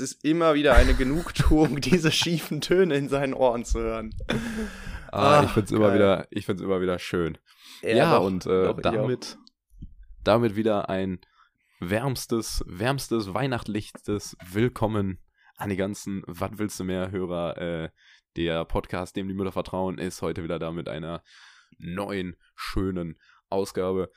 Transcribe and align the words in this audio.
es 0.00 0.12
ist 0.12 0.24
immer 0.24 0.54
wieder 0.54 0.76
eine 0.76 0.94
Genugtuung, 0.94 1.80
diese 1.80 2.12
schiefen 2.12 2.60
Töne 2.60 2.94
in 2.94 3.08
seinen 3.08 3.34
Ohren 3.34 3.64
zu 3.64 3.80
hören. 3.80 4.14
Ah, 5.10 5.42
ich 5.44 5.50
find's 5.50 5.72
immer 5.72 5.92
wieder, 5.92 6.28
ich 6.30 6.46
find's 6.46 6.62
immer 6.62 6.80
wieder 6.80 6.98
schön. 6.98 7.38
Ja, 7.82 7.88
ja 7.88 8.18
doch, 8.18 8.26
und 8.26 8.46
äh, 8.46 8.66
doch, 8.66 8.80
damit, 8.80 9.38
damit 10.22 10.54
wieder 10.54 10.88
ein 10.88 11.20
wärmstes, 11.80 12.64
wärmstes, 12.66 13.34
weihnachtlichstes 13.34 14.36
Willkommen 14.52 15.18
an 15.56 15.70
die 15.70 15.76
ganzen 15.76 16.22
Was 16.26 16.50
willst 16.54 16.78
du 16.78 16.84
mehr 16.84 17.10
Hörer. 17.10 17.58
Äh, 17.58 17.88
der 18.36 18.64
Podcast, 18.64 19.16
dem 19.16 19.26
die 19.26 19.34
Mütter 19.34 19.50
vertrauen, 19.50 19.98
ist 19.98 20.22
heute 20.22 20.44
wieder 20.44 20.60
da 20.60 20.70
mit 20.70 20.88
einer 20.88 21.24
neuen, 21.78 22.36
schönen 22.54 23.18
Ausgabe. 23.48 24.12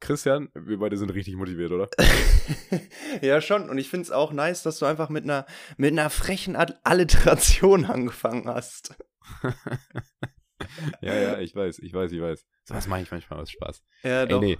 Christian, 0.00 0.48
wir 0.54 0.78
beide 0.78 0.96
sind 0.96 1.12
richtig 1.12 1.34
motiviert, 1.36 1.72
oder? 1.72 1.88
ja, 3.22 3.40
schon. 3.40 3.68
Und 3.68 3.78
ich 3.78 3.88
finde 3.88 4.04
es 4.04 4.10
auch 4.10 4.32
nice, 4.32 4.62
dass 4.62 4.78
du 4.78 4.86
einfach 4.86 5.08
mit 5.08 5.24
einer, 5.24 5.46
mit 5.76 5.92
einer 5.92 6.10
frechen 6.10 6.56
Alliteration 6.56 7.84
angefangen 7.84 8.48
hast. 8.48 8.94
ja, 11.02 11.14
ja, 11.14 11.38
ich 11.40 11.54
weiß, 11.54 11.80
ich 11.80 11.92
weiß, 11.92 12.12
ich 12.12 12.20
weiß. 12.20 12.46
So 12.64 12.74
was 12.74 12.86
mache 12.86 13.02
ich 13.02 13.10
manchmal 13.10 13.40
aus 13.40 13.50
Spaß. 13.50 13.82
Ja, 14.04 14.26
doch. 14.26 14.42
Ey, 14.42 14.56
nee. 14.56 14.58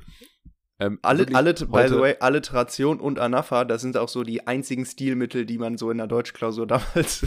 Ähm, 0.81 1.01
alle, 1.03 1.27
alle, 1.35 1.55
by 1.55 1.89
the 1.89 1.99
way, 1.99 2.17
Alliteration 2.21 3.01
und 3.01 3.19
Anafa, 3.19 3.65
das 3.65 3.83
sind 3.83 3.97
auch 3.97 4.09
so 4.09 4.23
die 4.23 4.47
einzigen 4.47 4.87
Stilmittel, 4.87 5.45
die 5.45 5.59
man 5.59 5.77
so 5.77 5.91
in 5.91 5.99
der 5.99 6.07
Deutschklausur 6.07 6.67
damals 6.69 7.27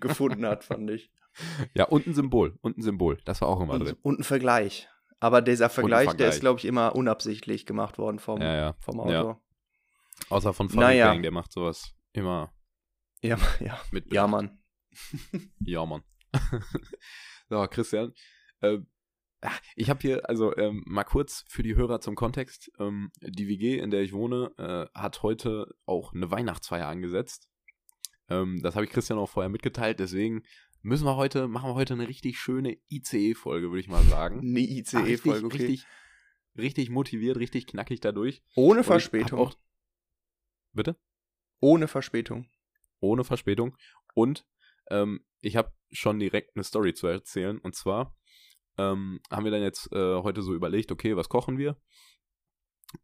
gefunden 0.00 0.44
hat, 0.44 0.64
fand 0.64 0.90
ich. 0.90 1.12
Ja, 1.74 1.84
und 1.84 2.08
ein 2.08 2.14
Symbol, 2.14 2.58
und 2.60 2.78
ein 2.78 2.82
Symbol, 2.82 3.18
das 3.24 3.40
war 3.42 3.48
auch 3.48 3.60
immer 3.60 3.74
und, 3.74 3.84
drin. 3.84 3.96
Und 4.02 4.20
ein 4.20 4.24
Vergleich. 4.24 4.88
Aber 5.20 5.42
dieser 5.42 5.68
Vergleich, 5.68 6.04
Vergleich. 6.04 6.16
der 6.16 6.28
ist, 6.28 6.40
glaube 6.40 6.60
ich, 6.60 6.64
immer 6.64 6.94
unabsichtlich 6.94 7.66
gemacht 7.66 7.98
worden 7.98 8.18
vom, 8.18 8.40
ja, 8.40 8.56
ja. 8.56 8.76
vom 8.80 9.00
Autor. 9.00 9.40
Ja. 9.40 10.30
Außer 10.30 10.52
von 10.52 10.68
Farid 10.68 10.80
naja. 10.80 11.08
Bang, 11.08 11.22
der 11.22 11.32
macht 11.32 11.52
sowas 11.52 11.94
immer. 12.12 12.52
Ja, 13.22 13.36
ja. 13.60 13.80
Mit 13.90 14.12
ja, 14.12 14.26
Mann. 14.26 14.62
ja, 15.60 15.84
Mann. 15.84 16.02
so, 17.48 17.66
Christian, 17.68 18.12
äh, 18.60 18.78
ich 19.76 19.88
habe 19.88 20.00
hier, 20.00 20.28
also 20.28 20.56
ähm, 20.56 20.82
mal 20.86 21.04
kurz 21.04 21.44
für 21.48 21.62
die 21.62 21.76
Hörer 21.76 22.00
zum 22.00 22.16
Kontext. 22.16 22.70
Ähm, 22.78 23.10
die 23.20 23.46
WG, 23.46 23.78
in 23.78 23.90
der 23.90 24.02
ich 24.02 24.12
wohne, 24.12 24.52
äh, 24.58 24.98
hat 24.98 25.22
heute 25.22 25.74
auch 25.86 26.12
eine 26.12 26.30
Weihnachtsfeier 26.30 26.88
angesetzt. 26.88 27.48
Ähm, 28.28 28.60
das 28.62 28.74
habe 28.74 28.84
ich 28.84 28.90
Christian 28.90 29.18
auch 29.18 29.28
vorher 29.28 29.48
mitgeteilt, 29.48 30.00
deswegen 30.00 30.42
müssen 30.82 31.04
wir 31.04 31.16
heute, 31.16 31.48
machen 31.48 31.70
wir 31.70 31.74
heute 31.74 31.94
eine 31.94 32.08
richtig 32.08 32.38
schöne 32.38 32.78
ICE-Folge, 32.90 33.68
würde 33.68 33.80
ich 33.80 33.88
mal 33.88 34.02
sagen. 34.04 34.40
Eine 34.40 34.60
ICE-Folge, 34.60 35.46
okay. 35.46 35.56
Richtig, 35.56 35.86
richtig 36.56 36.90
motiviert, 36.90 37.36
richtig 37.38 37.66
knackig 37.66 38.00
dadurch. 38.00 38.42
Ohne 38.54 38.84
Verspätung. 38.84 39.38
Auch, 39.38 39.54
bitte? 40.72 40.96
Ohne 41.60 41.88
Verspätung. 41.88 42.48
Ohne 43.00 43.24
Verspätung. 43.24 43.76
Und 44.14 44.46
ähm, 44.90 45.24
ich 45.40 45.56
habe 45.56 45.72
schon 45.90 46.18
direkt 46.18 46.56
eine 46.56 46.64
Story 46.64 46.94
zu 46.94 47.06
erzählen. 47.06 47.58
Und 47.58 47.74
zwar 47.74 48.16
ähm, 48.76 49.20
haben 49.30 49.44
wir 49.44 49.50
dann 49.50 49.62
jetzt 49.62 49.92
äh, 49.92 50.22
heute 50.22 50.42
so 50.42 50.54
überlegt, 50.54 50.92
okay, 50.92 51.16
was 51.16 51.28
kochen 51.28 51.58
wir? 51.58 51.76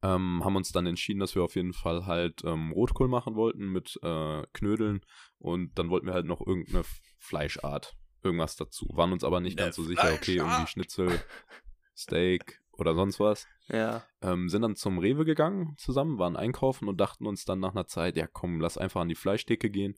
Ähm, 0.03 0.43
haben 0.43 0.57
uns 0.57 0.73
dann 0.73 0.87
entschieden, 0.87 1.21
dass 1.21 1.35
wir 1.35 1.43
auf 1.43 1.57
jeden 1.57 1.75
Fall 1.75 2.07
halt 2.07 2.43
ähm, 2.45 2.73
Rotkohl 2.73 3.09
machen 3.09 3.35
wollten 3.35 3.71
mit 3.71 3.99
äh, 4.03 4.43
Knödeln 4.55 5.05
und 5.39 5.79
dann 5.79 5.91
wollten 5.91 6.07
wir 6.07 6.15
halt 6.15 6.27
noch 6.27 6.41
irgendeine 6.41 6.85
Fleischart, 7.19 7.95
irgendwas 8.23 8.57
dazu. 8.57 8.89
Waren 8.95 9.13
uns 9.13 9.25
aber 9.25 9.41
nicht 9.41 9.59
ganz 9.59 9.77
so 9.77 9.83
sicher, 9.83 10.15
okay, 10.15 10.37
irgendwie 10.37 10.67
Schnitzel, 10.67 11.21
Steak 11.97 12.63
oder 12.73 12.95
sonst 12.95 13.21
was. 13.21 13.47
Ja. 13.69 14.03
Ähm, 14.23 14.49
sind 14.49 14.63
dann 14.63 14.75
zum 14.75 14.99
Rewe 14.99 15.27
gegangen 15.27 15.75
zusammen, 15.77 16.19
waren 16.19 16.37
einkaufen 16.37 16.89
und 16.89 16.99
dachten 16.99 17.27
uns 17.27 17.45
dann 17.45 17.61
nach 17.61 17.73
einer 17.73 17.87
Zeit, 17.87 18.17
ja 18.17 18.27
komm, 18.27 18.61
lass 18.61 18.79
einfach 18.79 19.03
an 19.03 19.09
die 19.09 19.15
Fleischtheke 19.15 19.69
gehen 19.69 19.97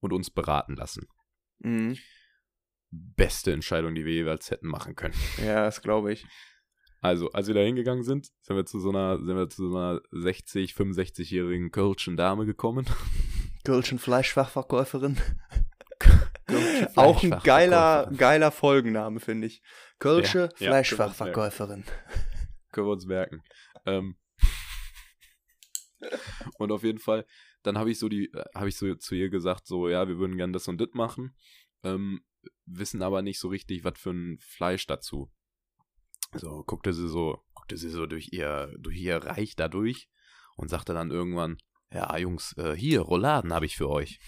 und 0.00 0.12
uns 0.12 0.30
beraten 0.30 0.76
lassen. 0.76 1.08
Mhm 1.60 1.96
beste 2.94 3.52
Entscheidung, 3.52 3.94
die 3.94 4.04
wir 4.04 4.14
jeweils 4.14 4.50
hätten 4.50 4.68
machen 4.68 4.94
können. 4.94 5.14
Ja, 5.44 5.64
das 5.64 5.82
glaube 5.82 6.12
ich. 6.12 6.26
Also, 7.04 7.30
als 7.32 7.48
wir 7.48 7.54
da 7.54 7.60
hingegangen 7.60 8.02
sind, 8.02 8.30
sind 8.40 8.56
wir 8.56 8.64
zu 8.64 8.80
so 8.80 8.88
einer, 8.88 9.18
sind 9.18 9.36
wir 9.36 9.50
zu 9.50 9.68
so 9.68 9.76
einer 9.76 10.00
60, 10.12 10.72
65-jährigen 10.72 11.70
Kölschen 11.70 12.16
Dame 12.16 12.46
gekommen. 12.46 12.86
Kölschen 13.64 13.98
Fleischfachverkäuferin. 13.98 15.20
Auch 16.96 17.22
ein 17.22 17.38
geiler, 17.44 18.10
geiler 18.16 18.50
Folgenname, 18.50 19.20
finde 19.20 19.48
ich. 19.48 19.60
Kölsche 19.98 20.48
ja, 20.58 20.68
Fleischfachverkäuferin. 20.68 21.84
Ja, 21.86 22.22
können 22.72 22.86
wir 22.86 22.92
uns 22.92 23.04
merken. 23.04 23.42
Ähm, 23.84 24.16
und 26.56 26.72
auf 26.72 26.84
jeden 26.84 27.00
Fall, 27.00 27.26
dann 27.64 27.76
habe 27.76 27.90
ich 27.90 27.98
so 27.98 28.08
die, 28.08 28.32
habe 28.54 28.70
ich 28.70 28.78
so 28.78 28.94
zu 28.94 29.14
ihr 29.14 29.28
gesagt, 29.28 29.66
so, 29.66 29.90
ja, 29.90 30.08
wir 30.08 30.16
würden 30.16 30.38
gern 30.38 30.54
das 30.54 30.68
und 30.68 30.80
das 30.80 30.88
machen. 30.94 31.36
Ähm, 31.82 32.24
wissen 32.64 33.02
aber 33.02 33.20
nicht 33.20 33.40
so 33.40 33.48
richtig, 33.48 33.84
was 33.84 33.98
für 33.98 34.12
ein 34.12 34.38
Fleisch 34.40 34.86
dazu. 34.86 35.30
So, 36.36 36.64
guckte 36.66 36.92
sie 36.92 37.08
so, 37.08 37.42
guckte 37.54 37.76
sie 37.76 37.90
so 37.90 38.06
durch 38.06 38.32
ihr, 38.32 38.74
durch 38.78 38.96
ihr 38.96 39.18
Reich 39.18 39.56
da 39.56 39.68
durch 39.68 40.08
und 40.56 40.68
sagte 40.68 40.94
dann 40.94 41.10
irgendwann, 41.10 41.58
ja, 41.92 42.16
Jungs, 42.18 42.56
äh, 42.58 42.74
hier, 42.74 43.02
Rouladen 43.02 43.52
habe 43.52 43.66
ich 43.66 43.76
für 43.76 43.88
euch. 43.88 44.18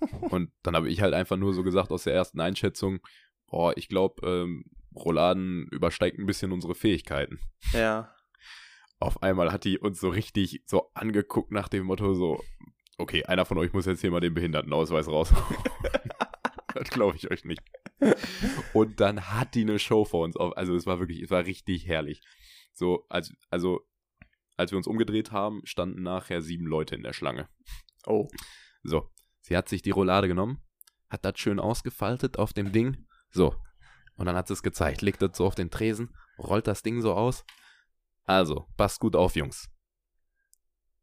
und 0.30 0.50
dann 0.62 0.74
habe 0.74 0.88
ich 0.88 1.02
halt 1.02 1.14
einfach 1.14 1.36
nur 1.36 1.52
so 1.52 1.62
gesagt 1.62 1.90
aus 1.90 2.04
der 2.04 2.14
ersten 2.14 2.40
Einschätzung, 2.40 3.00
boah, 3.46 3.76
ich 3.76 3.88
glaube, 3.88 4.26
ähm, 4.26 4.64
Rouladen 4.94 5.68
übersteigt 5.70 6.18
ein 6.18 6.26
bisschen 6.26 6.52
unsere 6.52 6.74
Fähigkeiten. 6.74 7.38
Ja. 7.72 8.14
Auf 8.98 9.22
einmal 9.22 9.52
hat 9.52 9.64
die 9.64 9.78
uns 9.78 10.00
so 10.00 10.08
richtig 10.08 10.62
so 10.64 10.90
angeguckt 10.94 11.52
nach 11.52 11.68
dem 11.68 11.84
Motto 11.84 12.14
so, 12.14 12.42
okay, 12.96 13.24
einer 13.24 13.44
von 13.44 13.58
euch 13.58 13.74
muss 13.74 13.84
jetzt 13.84 14.00
hier 14.00 14.10
mal 14.10 14.20
den 14.20 14.32
Behindertenausweis 14.32 15.08
raus. 15.08 15.34
das 16.74 16.88
glaube 16.88 17.16
ich 17.16 17.30
euch 17.30 17.44
nicht. 17.44 17.62
Und 18.72 19.00
dann 19.00 19.32
hat 19.32 19.54
die 19.54 19.62
eine 19.62 19.78
Show 19.78 20.04
vor 20.04 20.24
uns 20.24 20.36
auf. 20.36 20.56
Also 20.56 20.74
es 20.74 20.86
war 20.86 20.98
wirklich, 20.98 21.22
es 21.22 21.30
war 21.30 21.44
richtig 21.44 21.86
herrlich. 21.86 22.22
So, 22.72 23.06
als, 23.08 23.34
also, 23.50 23.80
als 24.56 24.70
wir 24.70 24.76
uns 24.76 24.86
umgedreht 24.86 25.32
haben, 25.32 25.62
standen 25.64 26.02
nachher 26.02 26.42
sieben 26.42 26.66
Leute 26.66 26.94
in 26.94 27.02
der 27.02 27.12
Schlange. 27.12 27.48
Oh. 28.06 28.28
So, 28.82 29.10
sie 29.40 29.56
hat 29.56 29.68
sich 29.68 29.82
die 29.82 29.90
Roulade 29.90 30.28
genommen, 30.28 30.62
hat 31.08 31.24
das 31.24 31.38
schön 31.38 31.58
ausgefaltet 31.58 32.38
auf 32.38 32.52
dem 32.52 32.72
Ding. 32.72 33.06
So. 33.30 33.56
Und 34.16 34.26
dann 34.26 34.36
hat 34.36 34.46
sie 34.46 34.54
es 34.54 34.62
gezeigt, 34.62 35.02
legt 35.02 35.22
das 35.22 35.36
so 35.36 35.46
auf 35.46 35.54
den 35.54 35.70
Tresen, 35.70 36.14
rollt 36.38 36.66
das 36.66 36.82
Ding 36.82 37.00
so 37.00 37.14
aus. 37.14 37.44
Also, 38.24 38.66
passt 38.76 39.00
gut 39.00 39.16
auf, 39.16 39.36
Jungs. 39.36 39.70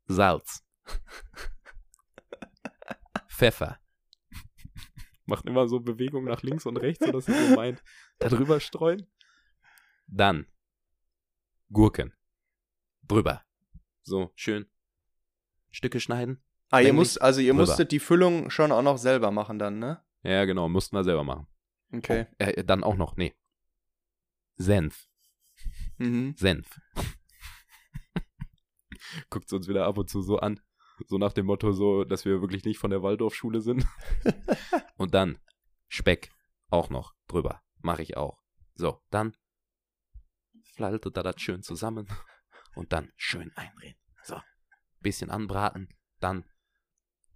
Salz. 0.05 0.63
Pfeffer 3.27 3.79
macht 5.25 5.45
immer 5.45 5.67
so 5.67 5.79
Bewegungen 5.79 6.27
nach 6.27 6.43
links 6.43 6.65
und 6.65 6.77
rechts, 6.77 7.05
sodass 7.05 7.25
sie 7.25 7.33
so 7.33 7.55
meint, 7.55 7.83
da 8.19 8.29
drüber 8.29 8.59
streuen. 8.59 9.07
Dann 10.07 10.47
Gurken. 11.71 12.13
Drüber. 13.07 13.43
So, 14.01 14.31
schön. 14.35 14.65
Stücke 15.71 15.99
schneiden. 15.99 16.43
Ah, 16.69 16.81
ihr 16.81 16.93
müsst, 16.93 17.21
also 17.21 17.41
ihr 17.41 17.53
drüber. 17.53 17.65
musstet 17.65 17.91
die 17.91 17.99
Füllung 17.99 18.49
schon 18.49 18.71
auch 18.71 18.81
noch 18.81 18.97
selber 18.97 19.31
machen 19.31 19.59
dann, 19.59 19.79
ne? 19.79 20.03
Ja, 20.23 20.45
genau, 20.45 20.69
mussten 20.69 20.95
wir 20.95 21.03
selber 21.03 21.23
machen. 21.23 21.47
Okay. 21.91 22.27
Oh, 22.31 22.43
äh, 22.43 22.63
dann 22.63 22.83
auch 22.83 22.95
noch, 22.95 23.15
nee. 23.15 23.33
Senf. 24.55 25.07
Mhm. 25.97 26.35
Senf. 26.37 26.79
Guckt 29.29 29.51
uns 29.51 29.67
wieder 29.67 29.85
ab 29.85 29.97
und 29.97 30.09
zu 30.09 30.21
so 30.21 30.37
an. 30.37 30.59
So 31.07 31.17
nach 31.17 31.33
dem 31.33 31.45
Motto, 31.45 31.71
so, 31.71 32.03
dass 32.03 32.25
wir 32.25 32.41
wirklich 32.41 32.63
nicht 32.65 32.77
von 32.77 32.91
der 32.91 33.03
Waldorfschule 33.03 33.61
sind. 33.61 33.85
und 34.97 35.13
dann 35.13 35.39
Speck 35.87 36.31
auch 36.69 36.89
noch 36.89 37.13
drüber. 37.27 37.61
Mache 37.81 38.01
ich 38.01 38.17
auch. 38.17 38.39
So, 38.75 39.01
dann 39.09 39.35
flaltet 40.73 41.17
er 41.17 41.23
das 41.23 41.39
schön 41.39 41.61
zusammen 41.61 42.07
und 42.75 42.93
dann 42.93 43.11
schön 43.15 43.51
eindrehen. 43.55 43.95
So, 44.23 44.39
bisschen 44.99 45.29
anbraten, 45.29 45.89
dann, 46.19 46.45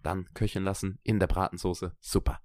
dann 0.01 0.33
köcheln 0.33 0.65
lassen 0.65 0.99
in 1.03 1.19
der 1.19 1.27
Bratensoße. 1.27 1.95
Super. 1.99 2.41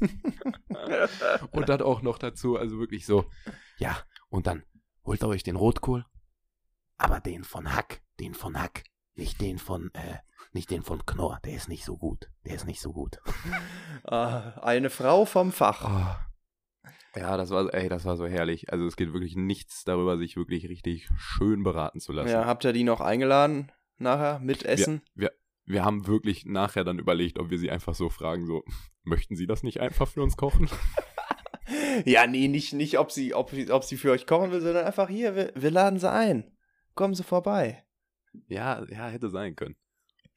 und 1.50 1.68
dann 1.68 1.82
auch 1.82 2.02
noch 2.02 2.18
dazu, 2.18 2.56
also 2.56 2.78
wirklich 2.78 3.06
so, 3.06 3.30
ja, 3.78 3.96
und 4.28 4.46
dann 4.46 4.64
holt 5.04 5.22
ihr 5.22 5.28
euch 5.28 5.42
den 5.42 5.56
Rotkohl, 5.56 6.06
aber 6.96 7.20
den 7.20 7.44
von 7.44 7.72
Hack, 7.72 8.02
den 8.18 8.34
von 8.34 8.58
Hack. 8.58 8.84
Nicht 9.20 9.38
den 9.42 9.58
von, 9.58 9.90
äh, 9.92 10.16
nicht 10.54 10.70
den 10.70 10.82
von 10.82 11.04
Knorr, 11.04 11.40
der 11.44 11.52
ist 11.52 11.68
nicht 11.68 11.84
so 11.84 11.98
gut. 11.98 12.30
Der 12.46 12.54
ist 12.54 12.66
nicht 12.66 12.80
so 12.80 12.90
gut. 12.92 13.18
Ah, 14.02 14.58
eine 14.62 14.88
Frau 14.88 15.26
vom 15.26 15.52
Fach. 15.52 15.84
Oh. 15.84 17.20
Ja, 17.20 17.36
das 17.36 17.50
war, 17.50 17.72
ey, 17.74 17.90
das 17.90 18.06
war 18.06 18.16
so 18.16 18.26
herrlich. 18.26 18.72
Also 18.72 18.86
es 18.86 18.96
geht 18.96 19.12
wirklich 19.12 19.36
nichts 19.36 19.84
darüber, 19.84 20.16
sich 20.16 20.36
wirklich 20.36 20.70
richtig 20.70 21.10
schön 21.18 21.62
beraten 21.62 22.00
zu 22.00 22.12
lassen. 22.12 22.30
Ja, 22.30 22.46
habt 22.46 22.64
ihr 22.64 22.72
die 22.72 22.82
noch 22.82 23.02
eingeladen 23.02 23.70
nachher 23.98 24.38
mit 24.38 24.64
Essen? 24.64 25.02
Wir, 25.14 25.28
wir, 25.28 25.74
wir 25.74 25.84
haben 25.84 26.06
wirklich 26.06 26.46
nachher 26.46 26.84
dann 26.84 26.98
überlegt, 26.98 27.38
ob 27.38 27.50
wir 27.50 27.58
sie 27.58 27.70
einfach 27.70 27.94
so 27.94 28.08
fragen, 28.08 28.46
so, 28.46 28.64
möchten 29.02 29.36
Sie 29.36 29.46
das 29.46 29.62
nicht 29.62 29.80
einfach 29.80 30.08
für 30.08 30.22
uns 30.22 30.38
kochen? 30.38 30.70
ja, 32.06 32.26
nee, 32.26 32.48
nicht, 32.48 32.72
nicht 32.72 32.98
ob, 32.98 33.12
sie, 33.12 33.34
ob, 33.34 33.52
ob 33.68 33.84
sie 33.84 33.98
für 33.98 34.12
euch 34.12 34.26
kochen 34.26 34.50
will, 34.50 34.62
sondern 34.62 34.86
einfach 34.86 35.10
hier, 35.10 35.36
wir, 35.36 35.52
wir 35.54 35.70
laden 35.70 35.98
sie 35.98 36.10
ein. 36.10 36.56
Kommen 36.94 37.12
Sie 37.12 37.22
vorbei. 37.22 37.84
Ja, 38.48 38.84
ja, 38.88 39.08
hätte 39.08 39.30
sein 39.30 39.56
können. 39.56 39.76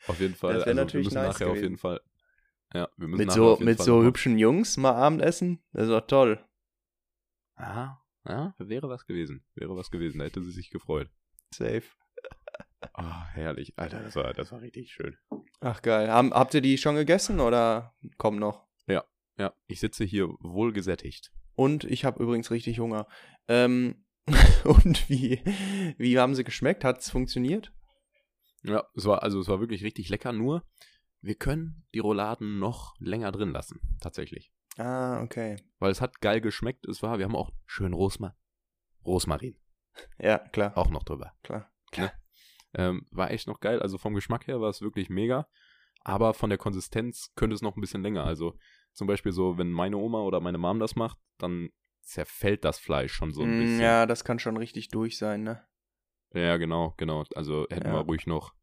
Auf 0.07 0.19
jeden 0.19 0.35
Fall. 0.35 0.53
Das 0.53 0.65
wäre 0.65 0.71
also, 0.71 0.81
natürlich 0.81 1.05
wir 1.11 1.21
müssen 1.21 1.27
nice 1.27 1.39
nachher 1.39 1.51
auf 1.51 1.61
jeden 1.61 1.77
Fall. 1.77 2.01
Ja, 2.73 2.89
wir 2.97 3.07
müssen 3.07 3.25
Mit 3.25 3.31
so, 3.31 3.57
mit 3.59 3.77
Fall 3.77 3.85
so 3.85 4.03
hübschen 4.03 4.37
Jungs 4.37 4.77
mal 4.77 4.93
Abendessen? 4.93 5.63
Das 5.73 5.83
ist 5.83 5.91
doch 5.91 6.07
toll. 6.07 6.43
Ja, 7.57 8.01
ja, 8.27 8.55
wäre 8.57 8.89
was 8.89 9.05
gewesen. 9.05 9.45
Wäre 9.53 9.75
was 9.75 9.91
gewesen. 9.91 10.19
Da 10.19 10.25
hätte 10.25 10.41
sie 10.41 10.51
sich 10.51 10.71
gefreut. 10.71 11.09
Safe. 11.53 11.83
Ah, 12.93 13.25
herrlich. 13.27 13.73
Alter, 13.77 14.01
das 14.01 14.15
war, 14.15 14.33
das 14.33 14.51
war 14.51 14.61
richtig 14.61 14.91
schön. 14.91 15.15
Ach 15.61 15.81
geil. 15.81 16.09
Haben, 16.09 16.33
habt 16.33 16.53
ihr 16.53 16.61
die 16.61 16.77
schon 16.77 16.95
gegessen 16.95 17.39
oder 17.39 17.95
kommt 18.17 18.39
noch? 18.39 18.67
Ja, 19.37 19.53
ich 19.67 19.79
sitze 19.79 20.03
hier 20.03 20.29
wohl 20.39 20.73
gesättigt. 20.73 21.31
Und 21.55 21.83
ich 21.83 22.05
habe 22.05 22.21
übrigens 22.21 22.51
richtig 22.51 22.79
Hunger. 22.79 23.07
Ähm, 23.47 24.05
und 24.63 25.09
wie, 25.09 25.41
wie 25.97 26.19
haben 26.19 26.35
sie 26.35 26.43
geschmeckt? 26.43 26.83
Hat 26.83 26.99
es 26.99 27.09
funktioniert? 27.09 27.73
Ja, 28.63 28.83
es 28.95 29.06
war, 29.06 29.24
also 29.24 29.39
es 29.39 29.48
war 29.48 29.60
wirklich 29.60 29.83
richtig 29.83 30.10
lecker, 30.10 30.31
nur 30.33 30.63
wir 31.21 31.36
können 31.36 31.86
die 31.94 32.00
Rouladen 32.00 32.60
noch 32.60 32.95
länger 33.00 33.31
drin 33.31 33.51
lassen, 33.51 33.80
tatsächlich. 34.01 34.51
Ah, 34.77 35.21
okay. 35.21 35.57
Weil 35.80 35.92
es 35.92 36.01
hat 36.01 36.21
geil 36.21 36.42
geschmeckt, 36.42 36.86
es 36.88 37.04
war, 37.04 37.18
wir 37.18 37.25
haben 37.25 37.36
auch 37.36 37.51
schön 37.65 37.94
Rosma 37.94 38.36
Rosmarin 39.06 39.57
Ja, 40.18 40.39
klar, 40.39 40.77
auch 40.77 40.89
noch 40.89 41.04
drüber. 41.04 41.33
klar. 41.44 41.69
Ähm, 42.75 43.06
war 43.12 43.30
echt 43.30 43.48
noch 43.48 43.60
geil, 43.60 43.81
also 43.81 43.98
vom 43.98 44.15
Geschmack 44.15 44.48
her 44.48 44.60
war 44.60 44.69
es 44.69 44.81
wirklich 44.81 45.10
mega, 45.10 45.48
aber 46.01 46.33
von 46.33 46.50
der 46.50 46.57
Konsistenz 46.57 47.31
könnte 47.36 47.54
es 47.54 47.62
noch 47.62 47.75
ein 47.77 47.81
bisschen 47.81 48.01
länger. 48.01 48.24
Also 48.24 48.57
zum 48.94 49.07
Beispiel 49.07 49.31
so, 49.31 49.57
wenn 49.57 49.71
meine 49.71 49.98
Oma 49.98 50.21
oder 50.21 50.39
meine 50.39 50.57
Mom 50.57 50.80
das 50.80 50.95
macht, 50.95 51.18
dann 51.38 51.69
zerfällt 52.01 52.65
das 52.65 52.80
Fleisch 52.80 53.13
schon 53.13 53.31
so 53.31 53.44
ein 53.44 53.56
Mm, 53.56 53.60
bisschen. 53.60 53.81
Ja, 53.83 54.06
das 54.06 54.24
kann 54.25 54.39
schon 54.39 54.57
richtig 54.57 54.88
durch 54.89 55.18
sein, 55.18 55.44
ne? 55.44 55.63
Ja, 56.33 56.57
genau, 56.57 56.94
genau. 56.97 57.24
Also 57.35 57.68
hätten 57.69 57.88
Ja. 57.88 57.94
wir 57.94 58.00
ruhig 58.01 58.25
noch 58.27 58.53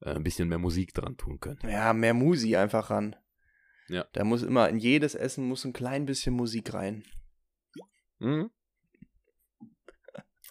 äh, 0.00 0.10
ein 0.14 0.22
bisschen 0.24 0.48
mehr 0.48 0.58
Musik 0.58 0.94
dran 0.94 1.16
tun 1.16 1.40
können. 1.40 1.58
Ja, 1.62 1.92
mehr 1.92 2.14
Musi 2.14 2.56
einfach 2.56 2.90
ran. 2.90 3.16
Ja. 3.88 4.06
Da 4.12 4.24
muss 4.24 4.42
immer, 4.42 4.68
in 4.68 4.78
jedes 4.78 5.14
Essen 5.14 5.46
muss 5.48 5.64
ein 5.64 5.72
klein 5.72 6.06
bisschen 6.06 6.34
Musik 6.34 6.72
rein. 6.74 7.04
Mhm. 8.18 8.50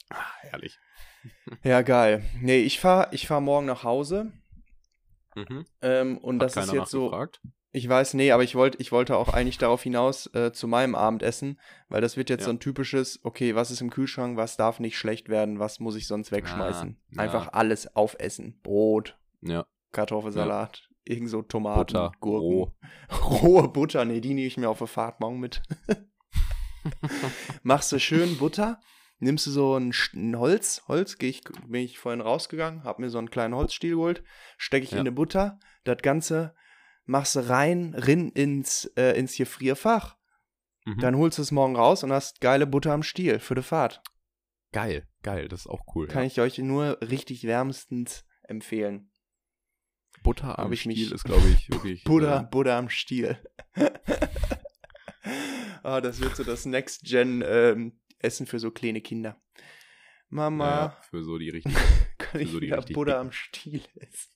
Ah, 0.09 0.33
herrlich. 0.41 0.77
Ja, 1.63 1.81
geil. 1.81 2.23
Nee, 2.41 2.59
ich 2.59 2.79
fahr, 2.79 3.11
ich 3.11 3.27
fahr 3.27 3.41
morgen 3.41 3.65
nach 3.65 3.83
Hause. 3.83 4.31
Mhm. 5.35 5.65
Ähm, 5.81 6.17
und 6.19 6.41
Hat 6.41 6.55
das 6.55 6.67
ist 6.67 6.73
jetzt 6.73 6.91
so. 6.91 7.05
nachgefragt? 7.09 7.41
Ich 7.71 7.87
weiß, 7.87 8.13
nee, 8.13 8.31
aber 8.31 8.43
ich 8.43 8.55
wollte 8.55 8.77
ich 8.81 8.91
wollte 8.91 9.17
auch 9.17 9.29
eigentlich 9.33 9.57
darauf 9.57 9.83
hinaus 9.83 10.27
äh, 10.33 10.51
zu 10.53 10.67
meinem 10.67 10.95
Abendessen, 10.95 11.59
weil 11.89 12.01
das 12.01 12.15
wird 12.17 12.29
jetzt 12.29 12.41
Ja. 12.41 12.45
so 12.45 12.51
ein 12.51 12.59
typisches, 12.59 13.19
okay, 13.23 13.55
was 13.55 13.71
ist 13.71 13.81
im 13.81 13.89
Kühlschrank, 13.89 14.37
was 14.37 14.57
darf 14.57 14.79
nicht 14.79 14.97
schlecht 14.97 15.29
werden, 15.29 15.59
was 15.59 15.79
muss 15.79 15.95
ich 15.95 16.07
sonst 16.07 16.31
wegschmeißen. 16.31 16.97
Ah, 16.97 17.15
ja. 17.15 17.21
Einfach 17.21 17.53
alles 17.53 17.95
aufessen. 17.95 18.59
Brot, 18.63 19.17
Ja. 19.41 19.65
Kartoffelsalat, 19.91 20.89
irgend 21.05 21.29
so 21.29 21.41
Tomaten, 21.41 21.79
Butter, 21.93 22.11
Gurken. 22.19 22.47
roh. 22.47 22.73
Rohe 23.41 23.67
Butter, 23.67 24.05
nee, 24.05 24.21
die 24.21 24.33
nehme 24.33 24.47
ich 24.47 24.57
mir 24.57 24.69
auf 24.69 24.79
der 24.79 24.87
Fahrt 24.87 25.19
morgen 25.19 25.39
mit. 25.39 25.61
Machst 27.63 27.91
du 27.91 27.99
schön 27.99 28.37
Butter, 28.37 28.79
nimmst 29.19 29.45
du 29.47 29.51
so 29.51 29.75
ein, 29.77 29.93
ein 30.13 30.37
Holz, 30.39 30.83
Holz, 30.87 31.17
ich, 31.19 31.41
bin 31.67 31.81
ich 31.81 31.99
vorhin 31.99 32.21
rausgegangen, 32.21 32.83
hab 32.83 32.99
mir 32.99 33.09
so 33.09 33.17
einen 33.17 33.29
kleinen 33.29 33.55
Holzstiel 33.55 33.91
geholt, 33.95 34.23
stecke 34.57 34.85
ich 34.85 34.91
Ja. 34.91 34.97
in 34.97 35.01
eine 35.01 35.11
Butter, 35.11 35.59
das 35.83 35.97
Ganze 36.01 36.55
machst 37.07 37.35
du 37.35 37.39
rein, 37.49 37.95
rin 37.95 38.29
ins, 38.29 38.85
äh, 38.95 39.17
ins 39.17 39.35
Gefrierfach, 39.35 40.15
Mhm. 40.85 40.99
dann 40.99 41.17
holst 41.17 41.37
du 41.37 41.41
es 41.41 41.51
morgen 41.51 41.75
raus 41.75 42.03
und 42.03 42.13
hast 42.13 42.39
geile 42.39 42.65
Butter 42.67 42.93
am 42.93 43.03
Stiel 43.03 43.39
für 43.39 43.55
die 43.55 43.61
Fahrt. 43.61 44.01
Geil, 44.71 45.05
geil, 45.21 45.49
das 45.49 45.61
ist 45.61 45.67
auch 45.67 45.83
cool. 45.95 46.07
Kann 46.07 46.23
ja. 46.23 46.27
ich 46.27 46.39
euch 46.39 46.57
nur 46.59 46.97
richtig 47.01 47.43
wärmstens 47.45 48.23
empfehlen. 48.43 49.11
Butter 50.23 50.57
am 50.59 50.73
Stiel 50.75 51.11
ist, 51.11 51.23
glaube 51.25 51.47
ich, 51.49 51.69
wirklich. 51.69 52.03
Butter, 52.05 52.41
Äh, 52.41 52.47
Butter 52.49 52.75
am 52.77 52.89
Stiel. 52.89 53.37
ah, 55.83 56.01
das 56.01 56.19
wird 56.21 56.35
so 56.35 56.43
das 56.43 56.65
Next-Gen-Essen 56.65 58.45
für 58.47 58.59
so 58.59 58.71
kleine 58.71 59.01
Kinder. 59.01 59.39
Mama, 60.29 60.69
ja, 60.69 60.97
für 61.09 61.23
so 61.23 61.37
die 61.37 61.49
richtigen. 61.49 61.75
kann 62.17 62.41
ich 62.41 62.51
so 62.51 62.59
die 62.59 62.67
wieder 62.67 62.81
Butter 62.81 63.19
am 63.19 63.31
Stiel 63.31 63.81
essen? 63.95 64.31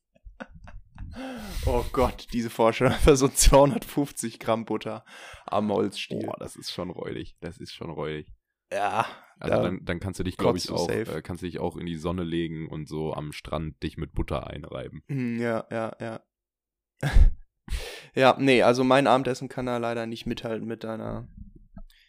Oh 1.65 1.83
Gott, 1.91 2.27
diese 2.33 2.49
Vorstellung. 2.49 2.93
Einfach 2.93 3.15
so 3.17 3.27
250 3.27 4.39
Gramm 4.39 4.65
Butter 4.65 5.05
am 5.45 5.71
Holzstiel. 5.71 6.25
Boah, 6.25 6.35
das 6.39 6.55
ist 6.55 6.71
schon 6.71 6.89
räudig. 6.89 7.35
Das 7.41 7.57
ist 7.57 7.73
schon 7.73 7.89
räudig. 7.89 8.27
ja, 8.71 9.05
Also 9.39 9.55
da- 9.57 9.61
dann, 9.63 9.83
dann 9.85 9.99
kannst 9.99 10.19
du 10.19 10.23
dich, 10.23 10.37
glaube 10.37 10.57
ich, 10.57 10.69
auch, 10.69 10.89
äh, 10.89 11.21
kannst 11.21 11.41
du 11.43 11.45
dich 11.47 11.59
auch 11.59 11.75
in 11.77 11.85
die 11.85 11.97
Sonne 11.97 12.23
legen 12.23 12.67
und 12.69 12.87
so 12.87 13.13
am 13.13 13.31
Strand 13.31 13.81
dich 13.83 13.97
mit 13.97 14.13
Butter 14.13 14.47
einreiben. 14.47 15.03
Hm, 15.07 15.39
Ja, 15.39 15.65
ja, 15.71 15.95
ja. 15.99 16.21
ja, 18.15 18.35
nee, 18.39 18.61
also 18.61 18.83
mein 18.83 19.07
Abendessen 19.07 19.49
kann 19.49 19.65
da 19.65 19.77
leider 19.77 20.05
nicht 20.05 20.25
mithalten 20.25 20.67
mit 20.67 20.83
deiner, 20.83 21.27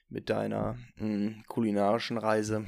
mit 0.09 0.29
deiner 0.31 0.77
mh, 0.97 1.43
kulinarischen 1.49 2.19
Reise. 2.19 2.67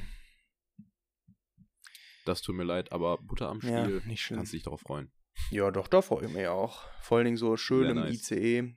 Das 2.24 2.40
tut 2.40 2.54
mir 2.54 2.64
leid, 2.64 2.90
aber 2.92 3.18
Butter 3.18 3.50
am 3.50 3.60
Ja, 3.60 3.84
Stiel, 3.84 4.16
schlimm. 4.16 4.38
kannst 4.38 4.54
dich 4.54 4.62
darauf 4.62 4.80
freuen. 4.80 5.12
Ja, 5.50 5.70
doch, 5.70 5.88
da 5.88 6.02
freue 6.02 6.26
ich 6.26 6.32
mich 6.32 6.46
auch. 6.46 6.82
Vor 7.00 7.18
allen 7.18 7.26
Dingen 7.26 7.36
so 7.36 7.56
schön 7.56 7.82
Sehr 7.82 7.90
im 7.90 7.96
nice. 7.96 8.30
ICE. 8.30 8.76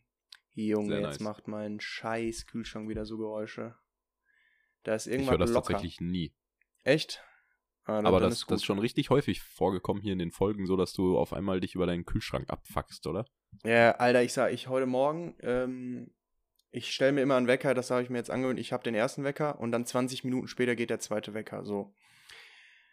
Junge, 0.53 0.87
Sehr 0.87 0.97
jetzt 1.01 1.07
nice. 1.07 1.19
macht 1.21 1.47
mein 1.47 1.79
scheiß 1.79 2.47
Kühlschrank 2.47 2.89
wieder 2.89 3.05
so 3.05 3.17
Geräusche. 3.17 3.75
Da 4.83 4.95
ist 4.95 5.07
Ich 5.07 5.13
irgendwas 5.13 5.31
höre 5.33 5.37
das 5.39 5.51
locker. 5.51 5.73
tatsächlich 5.73 6.01
nie. 6.01 6.33
Echt? 6.83 7.23
Ah, 7.85 7.99
Aber 8.03 8.19
das, 8.19 8.33
ist 8.33 8.51
das 8.51 8.57
ist 8.57 8.65
schon 8.65 8.79
richtig 8.79 9.09
häufig 9.09 9.41
vorgekommen 9.41 10.01
hier 10.01 10.13
in 10.13 10.19
den 10.19 10.31
Folgen, 10.31 10.65
so 10.65 10.75
dass 10.75 10.93
du 10.93 11.17
auf 11.17 11.31
einmal 11.31 11.61
dich 11.61 11.75
über 11.75 11.85
deinen 11.85 12.05
Kühlschrank 12.05 12.49
abfuckst, 12.49 13.07
oder? 13.07 13.25
Ja, 13.63 13.91
Alter, 13.91 14.23
ich 14.23 14.33
sag, 14.33 14.51
ich 14.51 14.67
heute 14.67 14.87
Morgen, 14.87 15.35
ähm, 15.41 16.13
ich 16.71 16.91
stelle 16.91 17.13
mir 17.13 17.21
immer 17.21 17.37
einen 17.37 17.47
Wecker, 17.47 17.73
das 17.73 17.89
habe 17.91 18.03
ich 18.03 18.09
mir 18.09 18.17
jetzt 18.17 18.29
angewöhnt, 18.29 18.59
ich 18.59 18.73
habe 18.73 18.83
den 18.83 18.93
ersten 18.95 19.23
Wecker 19.23 19.59
und 19.59 19.71
dann 19.71 19.85
20 19.85 20.25
Minuten 20.25 20.47
später 20.47 20.75
geht 20.75 20.89
der 20.89 20.99
zweite 20.99 21.33
Wecker, 21.33 21.63
so. 21.63 21.93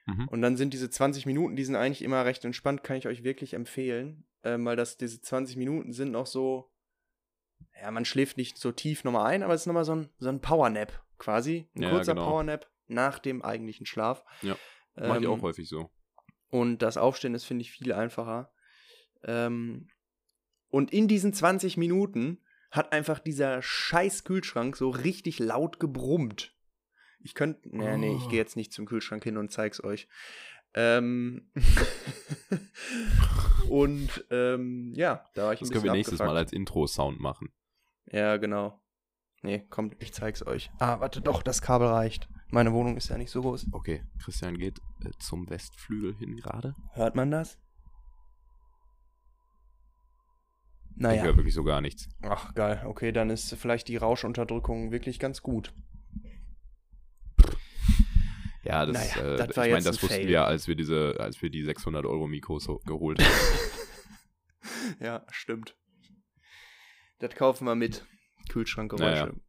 Mhm. 0.07 0.29
Und 0.29 0.43
dann 0.43 0.57
sind 0.57 0.75
diese 0.75 0.91
20 0.91 1.27
Minuten, 1.27 1.57
die 1.57 1.65
sind 1.65 1.77
eigentlich 1.77 2.03
immer 2.03 2.25
recht 2.25 2.45
entspannt, 2.45 2.83
kann 2.85 2.97
ich 2.97 3.07
euch 3.07 3.25
wirklich 3.25 3.55
empfehlen, 3.55 4.27
ähm, 4.43 4.65
weil 4.65 4.77
das, 4.77 4.97
diese 4.97 5.21
20 5.21 5.57
Minuten 5.57 5.93
sind 5.93 6.11
noch 6.13 6.27
so, 6.27 6.71
ja, 7.81 7.91
man 7.91 8.05
schläft 8.05 8.37
nicht 8.37 8.59
so 8.59 8.71
tief 8.73 9.05
nochmal 9.05 9.27
ein, 9.33 9.43
aber 9.43 9.55
es 9.55 9.63
ist 9.63 9.67
nochmal 9.67 9.85
so 9.85 9.95
ein, 9.95 10.11
so 10.19 10.29
ein 10.29 10.41
Powernap 10.41 11.03
quasi, 11.19 11.69
ein 11.75 11.83
Ja, 11.83 11.91
kurzer 11.91 12.15
genau. 12.15 12.27
Powernap 12.27 12.71
nach 12.87 13.19
dem 13.19 13.43
eigentlichen 13.43 13.87
Schlaf. 13.87 14.25
Ja, 14.43 14.57
Mach 14.97 15.17
ich 15.17 15.25
Ähm, 15.25 15.31
auch 15.31 15.43
häufig 15.43 15.69
so. 15.69 15.91
und 16.51 16.79
das 16.83 16.97
Aufstehen 16.99 17.35
ist, 17.35 17.45
finde 17.45 17.63
ich, 17.63 17.73
viel 17.73 17.93
einfacher. 17.93 18.53
Ähm, 19.23 19.89
und 20.69 20.93
in 20.93 21.09
diesen 21.09 21.33
20 21.33 21.77
Minuten 21.77 22.43
hat 22.71 22.93
einfach 22.93 23.21
dieser 23.21 23.63
scheiß 23.63 24.25
Kühlschrank 24.25 24.77
so 24.77 24.91
richtig 24.91 25.39
laut 25.39 25.81
gebrummt. 25.81 26.54
Ich 27.25 27.35
könnte. 27.35 27.69
Nee, 27.77 27.97
nee, 27.97 28.15
ich 28.15 28.27
Oh. 28.27 28.29
gehe 28.29 28.39
jetzt 28.39 28.55
nicht 28.55 28.73
zum 28.73 28.87
Kühlschrank 28.87 29.25
hin 29.25 29.39
und 29.39 29.51
zeig's 29.51 29.83
euch. 29.83 30.07
Ähm, 30.75 31.51
und 33.69 34.25
ähm, 34.31 34.93
ja, 34.95 35.25
da 35.35 35.47
war 35.47 35.53
ich 35.55 35.61
ein 35.61 35.65
Das 35.65 35.71
können 35.73 35.85
wir 35.85 35.93
nächstes 35.93 36.21
abgefuckt. 36.21 36.35
Mal 36.35 36.39
als 36.41 36.53
Intro-Sound 36.53 37.21
machen. 37.21 37.49
Ja, 38.07 38.37
genau. 38.37 38.81
Nee, 39.43 39.61
kommt, 39.71 39.97
ich 40.01 40.13
zeig's 40.13 40.47
euch. 40.47 40.71
Ah, 40.79 41.01
warte, 41.01 41.21
doch, 41.21 41.43
das 41.43 41.61
Kabel 41.63 41.89
reicht. 41.89 42.29
Meine 42.51 42.73
Wohnung 42.73 42.97
ist 42.97 43.09
ja 43.09 43.19
nicht 43.19 43.31
so 43.31 43.43
groß. 43.43 43.67
Okay, 43.73 44.05
Christian 44.23 44.57
geht 44.59 44.79
äh, 45.05 45.11
zum 45.19 45.49
Westflügel 45.51 46.15
hin 46.17 46.37
gerade. 46.37 46.75
Hört 46.93 47.15
man 47.15 47.31
das? 47.31 47.59
Ich 50.97 51.03
Naja. 51.03 51.23
höre 51.25 51.37
wirklich 51.37 51.55
so 51.55 51.65
gar 51.65 51.81
nichts. 51.81 52.09
Ach, 52.23 52.55
geil. 52.55 52.83
Okay, 52.87 53.11
dann 53.13 53.31
ist 53.31 53.53
vielleicht 53.57 53.89
die 53.89 53.97
Rauschunterdrückung 53.97 54.93
wirklich 54.93 55.19
ganz 55.19 55.43
gut. 55.43 55.73
Ja, 58.65 58.87
das, 58.87 58.95
Naja, 59.17 59.35
äh, 59.35 59.37
das 59.37 59.51
ich 59.51 59.57
war 59.57 59.65
meine, 59.65 59.75
jetzt 59.77 59.87
das 59.87 60.03
wussten 60.03 60.17
Fail. 60.17 60.29
wir, 60.29 60.45
als 60.47 60.67
wir 60.69 60.75
diese, 60.75 61.17
als 61.21 61.41
wir 61.43 61.51
die 61.51 61.63
600 61.65 62.07
Euro 62.07 62.27
Mikros 62.27 62.67
ho- 62.69 62.81
geholt 62.87 63.21
haben. 63.23 63.31
Ja, 65.01 65.27
stimmt. 65.31 65.77
Das 67.19 67.35
kaufen 67.35 67.65
wir 67.67 67.75
mit. 67.75 68.05
Kühlschrankgeräusche. 68.51 69.27
Naja. 69.27 69.33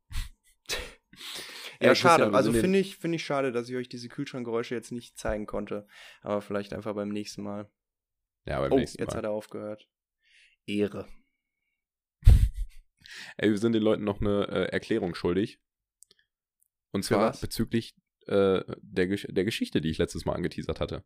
Ja, 1.81 1.87
Ja, 1.87 1.95
schade. 1.95 2.33
Also 2.33 2.53
finde 2.53 2.79
ich, 2.79 2.97
finde 2.97 3.17
ich 3.17 3.25
schade, 3.25 3.51
dass 3.51 3.67
ich 3.69 3.75
euch 3.75 3.89
diese 3.89 4.07
Kühlschrankgeräusche 4.07 4.75
jetzt 4.75 4.91
nicht 4.93 5.17
zeigen 5.17 5.45
konnte. 5.45 5.87
Aber 6.21 6.41
vielleicht 6.41 6.73
einfach 6.73 6.95
beim 6.95 7.09
nächsten 7.09 7.43
Mal. 7.43 7.69
Ja, 8.45 8.59
beim 8.61 8.71
Oh, 8.71 8.77
nächsten 8.77 9.01
jetzt 9.01 9.09
Mal. 9.11 9.17
hat 9.17 9.23
er 9.25 9.31
aufgehört. 9.31 9.89
Ehre. 10.65 11.07
Ey, 13.37 13.49
wir 13.49 13.57
sind 13.57 13.73
den 13.73 13.83
Leuten 13.83 14.03
noch 14.05 14.21
eine 14.21 14.47
äh, 14.47 14.63
Erklärung 14.71 15.15
schuldig. 15.15 15.59
Und 16.91 17.03
zwar 17.03 17.29
was? 17.29 17.41
bezüglich 17.41 17.93
äh, 18.27 18.63
der, 18.81 19.07
Gesch 19.07 19.27
der 19.29 19.43
Geschichte, 19.45 19.81
die 19.81 19.89
ich 19.89 19.97
letztes 19.97 20.25
Mal 20.25 20.33
angeteasert 20.33 20.79
hatte. 20.79 21.03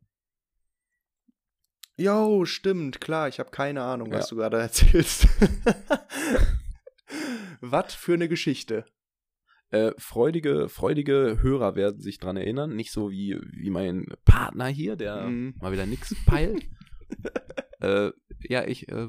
Jo, 1.97 2.45
stimmt, 2.45 3.01
klar. 3.01 3.27
Ich 3.27 3.39
habe 3.39 3.51
keine 3.51 3.81
Ahnung, 3.83 4.11
was 4.11 4.29
Ja. 4.29 4.35
du 4.35 4.35
gerade 4.41 4.57
erzählst. 4.61 5.27
was 7.61 7.93
für 7.93 8.13
eine 8.13 8.29
Geschichte. 8.29 8.85
Äh, 9.71 9.91
freudige, 9.97 10.67
freudige 10.69 11.39
Hörer 11.41 11.75
werden 11.75 12.01
sich 12.01 12.17
dran 12.17 12.37
erinnern, 12.37 12.75
nicht 12.75 12.91
so 12.91 13.11
wie, 13.11 13.37
wie 13.51 13.69
mein 13.69 14.07
Partner 14.25 14.67
hier, 14.67 14.95
der 14.95 15.23
Mhm. 15.27 15.55
mal 15.61 15.71
wieder 15.71 15.85
nix 15.85 16.15
peilt. 16.25 16.65
Äh, 17.79 18.11
ja, 18.41 18.65
ich, 18.65 18.87
äh, 18.89 19.07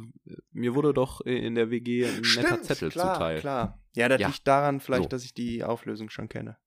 mir 0.52 0.74
wurde 0.74 0.92
doch 0.92 1.20
in 1.22 1.54
der 1.54 1.70
WG 1.70 2.04
ein 2.06 2.20
netter 2.20 2.60
Zettel 2.62 2.90
klar, 2.90 3.14
zuteil. 3.14 3.40
klar. 3.40 3.82
Ja, 3.94 4.08
das 4.08 4.20
Ja. 4.20 4.26
liegt 4.28 4.46
daran 4.46 4.80
vielleicht, 4.80 5.04
So. 5.04 5.08
dass 5.08 5.24
ich 5.24 5.32
die 5.32 5.64
Auflösung 5.64 6.10
schon 6.10 6.28
kenne. 6.28 6.58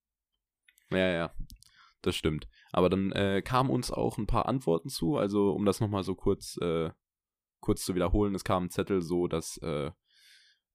Ja, 0.92 1.10
ja, 1.12 1.34
das 2.02 2.16
stimmt. 2.16 2.48
Aber 2.72 2.90
dann 2.90 3.12
äh, 3.12 3.42
kamen 3.42 3.70
uns 3.70 3.92
auch 3.92 4.18
ein 4.18 4.28
paar 4.28 4.48
Antworten 4.48 4.90
zu. 4.90 5.18
Also, 5.18 5.52
um 5.52 5.66
das 5.66 5.80
nochmal 5.80 6.04
so 6.04 6.16
kurz, 6.16 6.58
äh, 6.58 6.92
kurz 7.60 7.84
zu 7.84 7.96
wiederholen, 7.96 8.36
es 8.36 8.44
kam 8.44 8.66
ein 8.66 8.70
Zettel 8.70 9.02
so, 9.02 9.28
dass 9.28 9.58
äh, 9.58 9.92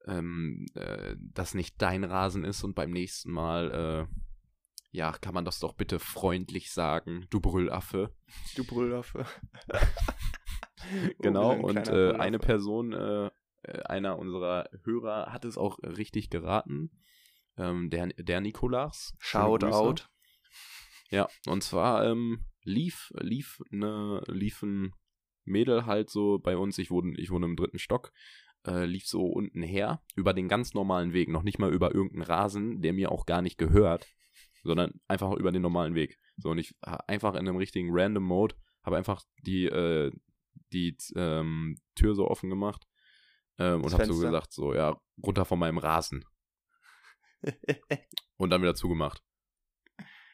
ähm, 0.07 0.67
äh, 0.75 1.17
das 1.19 1.55
nicht 1.55 1.81
dein 1.83 2.05
Rasen 2.05 2.45
ist 2.45 2.65
und 2.65 2.75
beim 2.75 2.91
nächsten 2.91 3.31
Mal, 3.31 4.09
äh, 4.11 4.15
ja, 4.91 5.12
kann 5.12 5.35
man 5.35 5.45
das 5.45 5.61
doch 5.61 5.75
bitte 5.75 5.99
freundlich 5.99 6.73
sagen, 6.73 7.27
du 7.31 7.41
Brüllaffe. 7.41 8.15
Du 8.57 8.65
Brüllaffe. 8.65 9.27
Genau, 11.21 11.49
Oh, 11.49 11.53
ein 11.53 11.65
und 11.65 11.83
kleiner 11.83 12.15
äh, 12.15 12.17
eine 12.17 12.38
Person, 12.38 12.95
einer 13.85 14.19
unserer 14.19 14.71
Hörer 14.85 15.33
hat 15.33 15.45
es 15.45 15.59
auch 15.59 15.79
richtig 15.83 16.31
geraten. 16.31 16.91
Ähm, 17.59 17.91
der, 17.91 18.07
der 18.09 18.41
Nikolaus. 18.41 19.15
Schöne 19.19 19.45
Shout 19.45 19.65
out. 19.65 20.09
Ja, 21.11 21.29
und 21.47 21.62
zwar 21.62 22.07
ähm, 22.07 22.47
lief, 22.62 23.12
lief, 23.19 23.61
ne, 23.71 24.23
lief 24.27 24.62
ein 24.62 24.93
Mädel 25.45 25.87
halt 25.87 26.11
so 26.11 26.38
bei 26.38 26.57
uns, 26.57 26.79
ich 26.79 26.91
wohne, 26.91 27.15
ich 27.19 27.31
wohne 27.31 27.47
im 27.47 27.57
dritten 27.57 27.79
Stock, 27.79 28.12
äh, 28.67 28.85
lief 28.85 29.07
so 29.07 29.27
unten 29.27 29.62
her, 29.62 30.03
über 30.15 30.35
den 30.35 30.49
ganz 30.49 30.75
normalen 30.75 31.12
Weg, 31.12 31.29
noch 31.29 31.43
nicht 31.43 31.59
mal 31.59 31.73
über 31.73 31.95
irgendeinen 31.95 32.23
Rasen, 32.23 32.83
der 32.83 32.93
mir 32.93 33.11
auch 33.11 33.27
gar 33.27 33.43
nicht 33.43 33.59
gehört, 33.59 34.07
sondern 34.62 35.00
einfach 35.09 35.33
über 35.33 35.50
den 35.50 35.62
normalen 35.62 35.95
Weg. 35.95 36.19
So, 36.37 36.50
und 36.50 36.59
ich 36.59 36.75
einfach 36.83 37.35
in 37.35 37.49
einem 37.49 37.57
richtigen 37.57 37.88
Random 37.91 38.23
Mode, 38.23 38.55
habe 38.83 38.97
einfach 38.97 39.23
die, 39.43 39.65
äh, 39.65 40.12
die 40.73 40.97
ähm, 41.17 41.77
Tür 41.95 42.15
so 42.15 42.29
offen 42.29 42.50
gemacht 42.50 42.87
ähm, 43.59 43.83
und 43.83 43.93
habe 43.93 44.07
so 44.07 44.21
gesagt, 44.21 44.53
so, 44.53 44.75
ja, 44.75 45.00
runter 45.25 45.45
von 45.45 45.59
meinem 45.59 45.79
Rasen. 45.79 46.25
Und 48.37 48.50
dann 48.50 48.62
wieder 48.62 48.75
zugemacht. 48.75 49.23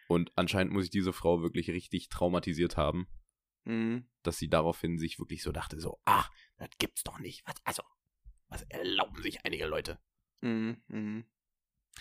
Und 0.08 0.32
anscheinend 0.36 0.72
muss 0.72 0.84
ich 0.84 0.90
diese 0.90 1.12
Frau 1.12 1.42
wirklich 1.42 1.70
richtig 1.70 2.08
traumatisiert 2.08 2.76
haben, 2.76 3.08
mhm. 3.64 4.06
dass 4.22 4.38
sie 4.38 4.48
daraufhin 4.48 4.98
sich 4.98 5.18
wirklich 5.18 5.42
so 5.42 5.52
dachte, 5.52 5.80
so, 5.80 6.00
ah, 6.04 6.24
das 6.56 6.68
gibt's 6.78 7.04
doch 7.04 7.18
nicht. 7.18 7.46
Was, 7.46 7.54
also, 7.64 7.82
was 8.48 8.62
erlauben 8.68 9.22
sich 9.22 9.44
einige 9.44 9.66
Leute? 9.66 9.98
Mhm. 10.40 10.82
Mhm. 10.88 11.24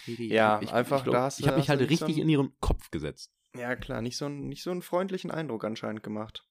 Ja, 0.07 0.61
ich, 0.61 0.71
einfach, 0.73 0.97
ich 0.97 1.03
glaub, 1.03 1.13
da 1.13 1.23
hast 1.23 1.39
Ich 1.39 1.47
habe 1.47 1.57
mich 1.57 1.69
halt 1.69 1.79
richtig 1.87 2.17
in 2.17 2.27
ihren 2.27 2.59
Kopf 2.59 2.89
gesetzt. 2.91 3.31
Ja, 3.55 3.75
klar, 3.75 4.01
nicht 4.01 4.17
so, 4.17 4.25
einen, 4.25 4.47
nicht 4.47 4.63
so 4.63 4.71
einen 4.71 4.81
freundlichen 4.81 5.31
Eindruck 5.31 5.63
anscheinend 5.63 6.03
gemacht. 6.03 6.47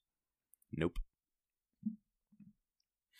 Nope. 0.71 1.01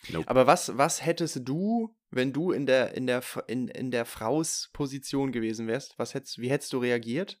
Nope. 0.09 0.27
Aber 0.27 0.47
was, 0.47 0.77
was 0.77 1.05
hättest 1.05 1.47
du, 1.47 1.95
wenn 2.15 2.31
du 2.33 2.51
in 2.51 2.65
der, 2.65 2.93
in 2.95 3.07
der, 3.07 3.23
in, 3.47 3.67
in 3.67 3.91
der 3.91 4.05
Fraus 4.05 4.69
Position 4.73 5.31
gewesen 5.31 5.67
wärst? 5.67 5.97
Was 5.99 6.13
hättest, 6.13 6.39
wie 6.39 6.49
hättest 6.49 6.73
du 6.73 6.77
reagiert? 6.79 7.39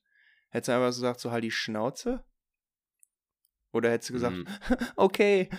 Hättest 0.49 0.69
du 0.69 0.73
einfach 0.73 0.91
so 0.91 1.01
gesagt, 1.01 1.19
so 1.19 1.31
halt 1.31 1.43
die 1.43 1.51
Schnauze? 1.51 2.25
Oder 3.71 3.91
hättest 3.91 4.09
du 4.09 4.13
gesagt, 4.13 4.35
Mm, 4.35 4.43
okay. 4.97 5.49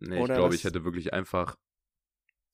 nee, 0.00 0.16
ich 0.16 0.22
oder 0.22 0.34
glaube, 0.34 0.48
was- 0.50 0.56
ich 0.56 0.64
hätte 0.64 0.84
wirklich 0.84 1.12
einfach, 1.12 1.56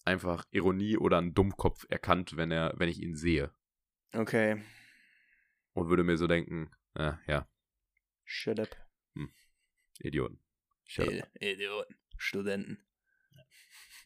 einfach 0.04 0.44
Ironie 0.50 0.96
oder 0.96 1.18
einen 1.18 1.34
Dummkopf 1.34 1.84
erkannt, 1.88 2.36
wenn 2.36 2.50
er, 2.50 2.74
wenn 2.76 2.88
ich 2.88 3.00
ihn 3.02 3.16
sehe. 3.16 3.52
Okay. 4.12 4.62
Und 5.74 5.88
würde 5.88 6.04
mir 6.04 6.16
so 6.16 6.26
denken, 6.26 6.70
äh, 6.94 7.12
ja, 7.26 7.48
Shut 8.24 8.60
up. 8.60 8.76
Idioten. 10.00 10.40
Shut 10.84 11.08
up. 11.08 11.14
Id- 11.34 11.52
Idioten. 11.54 11.96
Studenten. 12.16 12.84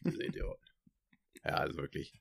Idioten. 0.05 0.63
Ja, 1.43 1.55
also 1.55 1.77
wirklich. 1.77 2.13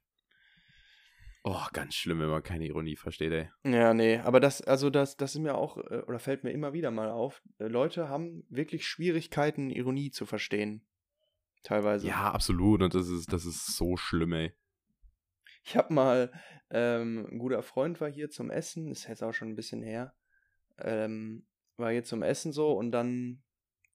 Oh, 1.44 1.66
ganz 1.72 1.94
schlimm, 1.94 2.20
wenn 2.20 2.28
man 2.28 2.42
keine 2.42 2.66
Ironie 2.66 2.94
versteht, 2.94 3.32
ey. 3.32 3.50
Ja, 3.64 3.94
nee, 3.94 4.18
aber 4.18 4.38
das, 4.38 4.62
also 4.62 4.90
das, 4.90 5.16
das 5.16 5.34
ist 5.34 5.40
mir 5.40 5.56
auch, 5.56 5.76
äh, 5.76 6.02
oder 6.06 6.20
fällt 6.20 6.44
mir 6.44 6.52
immer 6.52 6.72
wieder 6.72 6.92
mal 6.92 7.10
auf, 7.10 7.42
äh, 7.58 7.66
Leute 7.66 8.08
haben 8.08 8.44
wirklich 8.48 8.86
Schwierigkeiten, 8.86 9.70
Ironie 9.70 10.12
zu 10.12 10.24
verstehen. 10.24 10.86
Teilweise. 11.64 12.06
Ja, 12.06 12.32
absolut. 12.32 12.82
Und 12.82 12.94
das 12.94 13.08
ist, 13.08 13.32
das 13.32 13.44
ist 13.44 13.76
so 13.76 13.96
schlimm, 13.96 14.32
ey. 14.32 14.52
Ich 15.64 15.76
habe 15.76 15.92
mal, 15.92 16.32
ähm, 16.70 17.26
ein 17.30 17.38
guter 17.38 17.62
Freund 17.62 18.00
war 18.00 18.10
hier 18.10 18.30
zum 18.30 18.50
Essen, 18.50 18.90
ist 18.90 19.08
jetzt 19.08 19.22
auch 19.22 19.32
schon 19.32 19.48
ein 19.48 19.56
bisschen 19.56 19.82
her, 19.82 20.14
ähm, 20.78 21.46
war 21.76 21.90
hier 21.90 22.04
zum 22.04 22.22
Essen 22.22 22.52
so 22.52 22.72
und 22.72 22.90
dann, 22.90 23.42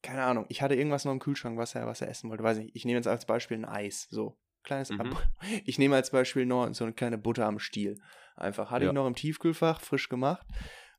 keine 0.01 0.23
Ahnung, 0.23 0.45
ich 0.49 0.61
hatte 0.61 0.75
irgendwas 0.75 1.05
noch 1.05 1.11
im 1.11 1.19
Kühlschrank, 1.19 1.57
was 1.57 1.75
er, 1.75 1.87
was 1.87 2.01
er 2.01 2.09
essen 2.09 2.29
wollte, 2.29 2.43
weiß 2.43 2.57
nicht. 2.57 2.75
Ich 2.75 2.85
nehme 2.85 2.97
jetzt 2.97 3.07
als 3.07 3.25
Beispiel 3.25 3.57
ein 3.57 3.65
Eis, 3.65 4.07
so. 4.09 4.37
Kleines, 4.67 4.89
Mhm. 4.91 5.15
ich 5.65 5.79
nehme 5.79 5.95
als 5.95 6.11
Beispiel 6.11 6.45
noch 6.45 6.73
so 6.73 6.83
eine 6.83 6.91
kleine 6.93 7.17
Butter 7.17 7.45
am 7.45 7.57
Stiel. 7.57 7.97
Einfach, 8.35 8.69
hatte 8.69 8.83
Ja. 8.85 8.91
ich 8.91 8.95
noch 8.95 9.07
im 9.07 9.15
Tiefkühlfach, 9.15 9.79
frisch 9.81 10.09
gemacht. 10.09 10.45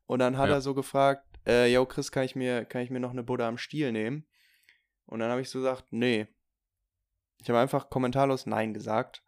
Und 0.06 0.20
dann 0.20 0.38
hat 0.38 0.48
Ja. 0.48 0.54
er 0.56 0.60
so 0.62 0.74
gefragt, 0.74 1.24
äh, 1.46 1.70
yo 1.72 1.84
Chris, 1.84 2.10
kann 2.10 2.24
ich 2.24 2.34
mir, 2.34 2.64
kann 2.64 2.80
ich 2.80 2.88
mir 2.90 2.98
noch 2.98 3.10
eine 3.10 3.22
Butter 3.22 3.44
am 3.44 3.58
Stiel 3.58 3.92
nehmen? 3.92 4.26
Und 5.04 5.20
dann 5.20 5.30
habe 5.30 5.42
ich 5.42 5.50
so 5.50 5.58
gesagt, 5.58 5.84
nee. 5.90 6.26
Ich 7.42 7.48
habe 7.50 7.58
einfach 7.60 7.90
kommentarlos 7.90 8.46
Nein 8.46 8.72
gesagt. 8.72 9.22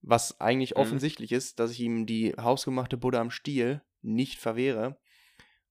Was 0.00 0.40
eigentlich 0.40 0.74
Mhm. 0.74 0.80
offensichtlich 0.80 1.30
ist, 1.32 1.60
dass 1.60 1.70
ich 1.70 1.80
ihm 1.80 2.06
die 2.06 2.34
hausgemachte 2.40 2.96
Butter 2.96 3.20
am 3.20 3.30
Stiel 3.30 3.82
nicht 4.00 4.38
verwehre. 4.40 4.98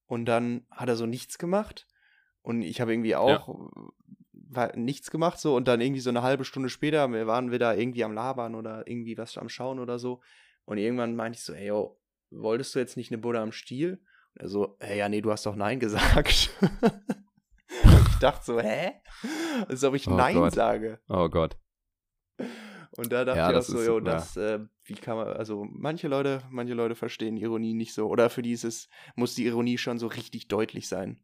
Und 0.06 0.26
dann 0.26 0.68
hat 0.70 0.90
er 0.90 0.96
so 0.96 1.08
nichts 1.08 1.40
gemacht. 1.40 1.88
Und 2.44 2.62
ich 2.62 2.80
habe 2.82 2.94
irgendwie 2.94 3.16
auch 3.16 3.48
war 3.48 3.92
nichts 4.76 5.12
gemacht 5.12 5.40
so. 5.40 5.56
Und 5.56 5.68
dann 5.68 5.82
irgendwie 5.82 6.02
so 6.02 6.10
eine 6.10 6.22
halbe 6.24 6.46
Stunde 6.46 6.70
später 6.70 7.08
wir 7.12 7.28
waren 7.28 7.52
wir 7.52 7.60
da 7.60 7.74
irgendwie 7.74 8.04
am 8.04 8.14
Labern 8.14 8.56
oder 8.56 8.88
irgendwie 8.88 9.18
was 9.18 9.38
am 9.38 9.50
Schauen 9.50 9.80
oder 9.80 10.00
so. 10.00 10.22
Und 10.66 10.78
irgendwann 10.78 11.16
meinte 11.16 11.38
ich 11.38 11.44
so, 11.44 11.54
ey, 11.54 11.68
yo, 11.68 12.00
wolltest 12.32 12.74
du 12.76 12.80
jetzt 12.80 12.98
nicht 12.98 13.12
eine 13.12 13.20
Butter 13.20 13.42
am 13.42 13.52
Stiel? 13.52 14.02
Und 14.34 14.42
er 14.42 14.48
so, 14.50 14.78
hey, 14.80 14.98
ja, 14.98 15.08
nee, 15.10 15.22
du 15.22 15.32
hast 15.32 15.46
doch 15.46 15.56
Nein 15.56 15.80
gesagt. 15.86 16.30
ich 16.30 18.18
dachte 18.20 18.46
so, 18.46 18.60
hä? 18.60 18.94
Als 19.68 19.84
ob 19.84 19.96
ich 19.96 20.08
Oh 20.08 20.12
Nein 20.16 20.36
Gott. 20.36 20.54
sage. 20.54 21.00
Oh 21.08 21.30
Gott. 21.30 21.58
Und 22.98 23.12
da 23.12 23.26
dachte 23.26 23.40
Ja, 23.40 23.52
ich 23.52 23.58
auch 23.58 23.62
so, 23.62 23.80
ist- 23.80 23.88
jo, 23.88 23.98
ja. 24.00 24.04
das, 24.06 24.38
äh, 24.38 24.60
wie 24.86 24.94
kann 24.96 25.18
man, 25.18 25.28
also 25.28 25.66
manche 25.70 26.08
Leute, 26.08 26.42
manche 26.50 26.74
Leute 26.74 26.96
verstehen 26.96 27.36
Ironie 27.38 27.74
nicht 27.74 27.94
so. 27.94 28.08
Oder 28.08 28.30
für 28.30 28.42
die 28.42 28.54
ist 28.54 28.64
es, 28.64 28.90
muss 29.16 29.36
die 29.36 29.46
Ironie 29.46 29.78
schon 29.78 30.00
so 30.00 30.08
richtig 30.08 30.48
deutlich 30.48 30.88
sein. 30.88 31.20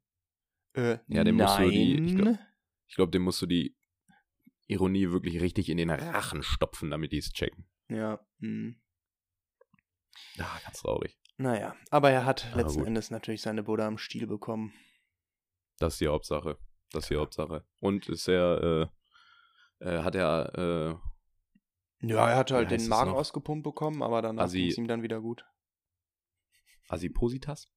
Äh, 0.73 0.97
Ja, 1.07 1.23
dem 1.23 1.37
nein. 1.37 1.47
musst 1.47 1.59
du 1.59 1.69
die- 1.69 2.01
ich 2.03 2.15
glaub- 2.17 2.37
Ich 2.91 2.95
glaube, 2.97 3.11
dem 3.11 3.21
musst 3.21 3.41
du 3.41 3.45
die 3.45 3.73
Ironie 4.67 5.11
wirklich 5.11 5.39
richtig 5.39 5.69
in 5.69 5.77
den 5.77 5.89
Rachen 5.89 6.43
stopfen, 6.43 6.89
damit 6.91 7.13
die 7.13 7.19
es 7.19 7.31
checken. 7.31 7.65
Ja, 7.87 8.19
hm. 8.39 8.81
Ah, 10.37 10.59
ganz 10.65 10.81
traurig. 10.81 11.17
Naja, 11.37 11.73
aber 11.89 12.11
er 12.11 12.25
hat 12.25 12.53
letzten 12.53 12.79
gut. 12.79 12.87
Endes 12.87 13.09
natürlich 13.09 13.41
seine 13.41 13.63
Butter 13.63 13.85
am 13.85 13.97
Stiel 13.97 14.27
bekommen. 14.27 14.73
Das 15.77 15.93
ist 15.93 16.01
die 16.01 16.09
Hauptsache. 16.09 16.57
Das 16.91 17.05
ist 17.05 17.09
die 17.11 17.15
Hauptsache. 17.15 17.65
Und 17.79 18.09
ist 18.09 18.27
er, 18.27 18.91
äh, 19.79 19.89
äh, 19.89 20.03
hat 20.03 20.15
er, 20.15 20.99
äh, 22.01 22.07
Ja, 22.07 22.29
er 22.29 22.35
hat 22.35 22.51
halt 22.51 22.71
den 22.71 22.89
Magen 22.89 23.11
ausgepumpt 23.11 23.63
bekommen, 23.63 24.03
aber 24.03 24.21
danach 24.21 24.51
ging 24.51 24.67
es 24.67 24.77
ihm 24.77 24.89
dann 24.89 25.01
wieder 25.01 25.21
gut. 25.21 25.45
Adipositas? 26.89 27.71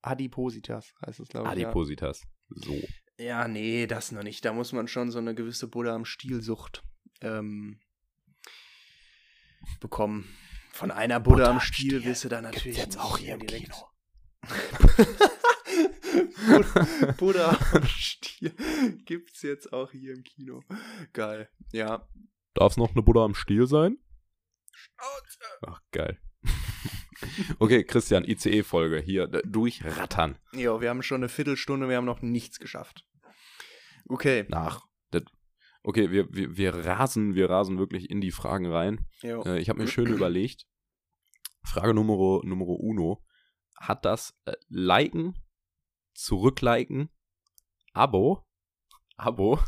Adipositas 0.00 0.92
heißt 1.06 1.20
es, 1.20 1.28
glaube 1.28 1.46
ich. 1.46 1.52
Adipositas. 1.52 2.26
So. 2.48 2.74
Ja. 3.22 3.48
nee, 3.48 3.86
das 3.86 4.12
noch 4.12 4.22
nicht. 4.22 4.44
Da 4.44 4.52
muss 4.52 4.72
man 4.72 4.88
schon 4.88 5.10
so 5.10 5.18
eine 5.18 5.34
gewisse 5.34 5.68
Butter 5.68 5.92
am 5.92 6.04
Stielsucht 6.04 6.82
ähm, 7.20 7.80
bekommen. 9.80 10.28
Von 10.72 10.90
einer 10.90 11.20
Butter, 11.20 11.36
Butter 11.36 11.50
am 11.50 11.60
Stiel 11.60 12.00
Stiel 12.00 12.04
wirst 12.04 12.24
du 12.24 12.28
dann 12.28 12.44
gibt's 12.44 12.58
natürlich 12.60 12.78
jetzt 12.78 12.98
auch 12.98 13.18
hier 13.18 13.34
im 13.34 13.46
direkt- 13.46 13.70
Kino. 13.72 13.88
Butter 17.18 17.58
am 17.74 17.86
Stiel 17.86 18.52
gibt's 19.04 19.42
jetzt 19.42 19.72
auch 19.72 19.90
hier 19.92 20.14
im 20.14 20.24
Kino. 20.24 20.62
Geil. 21.12 21.48
Ja. 21.72 22.08
Darf 22.54 22.72
es 22.72 22.76
noch 22.76 22.90
eine 22.92 23.02
Buddha 23.02 23.24
am 23.24 23.34
Stiel 23.34 23.66
sein? 23.66 23.98
Ach, 25.66 25.80
geil. 25.92 26.18
okay, 27.58 27.84
Christian, 27.84 28.24
ICE-Folge. 28.24 29.00
Hier, 29.00 29.26
durchrattern. 29.28 30.38
Jo, 30.52 30.80
wir 30.80 30.90
haben 30.90 31.02
schon 31.02 31.20
eine 31.20 31.28
Viertelstunde, 31.28 31.88
wir 31.88 31.96
haben 31.96 32.04
noch 32.04 32.22
nichts 32.22 32.58
geschafft. 32.58 33.04
Okay. 34.08 34.46
Nach. 34.48 34.86
Das- 35.10 35.22
Okay, 35.84 36.12
wir, 36.12 36.32
wir, 36.32 36.56
wir 36.56 36.74
rasen, 36.74 37.34
wir 37.34 37.50
rasen 37.50 37.76
wirklich 37.78 38.08
in 38.08 38.20
die 38.20 38.30
Fragen 38.30 38.66
rein. 38.66 39.04
Äh, 39.44 39.60
ich 39.60 39.68
habe 39.68 39.80
mir 39.80 39.86
schön 39.88 40.06
überlegt. 40.06 40.66
Frage 41.64 41.92
Numero, 41.94 42.40
Numero 42.44 42.74
uno. 42.74 43.24
Hat 43.80 44.04
das 44.04 44.32
äh, 44.44 44.52
Liken, 44.68 45.34
Zurückliken, 46.14 47.10
Abo, 47.92 48.46
Abo, 49.16 49.58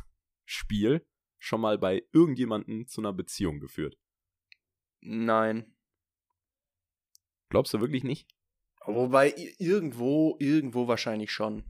Spiel 0.45 1.05
schon 1.39 1.61
mal 1.61 1.79
bei 1.79 2.03
irgendjemandem 2.13 2.87
zu 2.87 3.01
einer 3.01 3.13
Beziehung 3.13 3.59
geführt? 3.59 3.99
Nein. 5.01 5.75
Glaubst 7.49 7.75
du 7.75 7.81
wirklich 7.81 8.05
nicht? 8.05 8.29
Wobei 8.87 9.35
irgendwo, 9.59 10.37
irgendwo 10.39 10.87
wahrscheinlich 10.87 11.31
schon. 11.33 11.65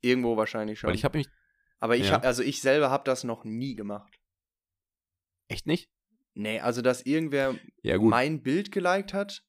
Irgendwo 0.00 0.36
wahrscheinlich 0.36 0.78
schon. 0.80 0.88
Weil 0.88 0.94
ich 0.96 1.04
habe 1.04 1.18
mich, 1.18 1.28
Aber 1.80 1.96
ich 1.96 2.06
Ja. 2.08 2.12
hab, 2.14 2.24
also 2.24 2.42
ich 2.42 2.60
selber 2.60 2.90
habe 2.90 3.04
das 3.04 3.24
noch 3.24 3.44
nie 3.44 3.74
gemacht. 3.74 4.18
Echt 5.48 5.66
nicht? 5.66 5.90
Nee, 6.34 6.60
also 6.60 6.80
dass 6.82 7.02
irgendwer 7.02 7.58
Ja, 7.82 7.96
gut. 7.96 8.10
mein 8.10 8.42
Bild 8.42 8.70
geliked 8.70 9.12
hat 9.14 9.42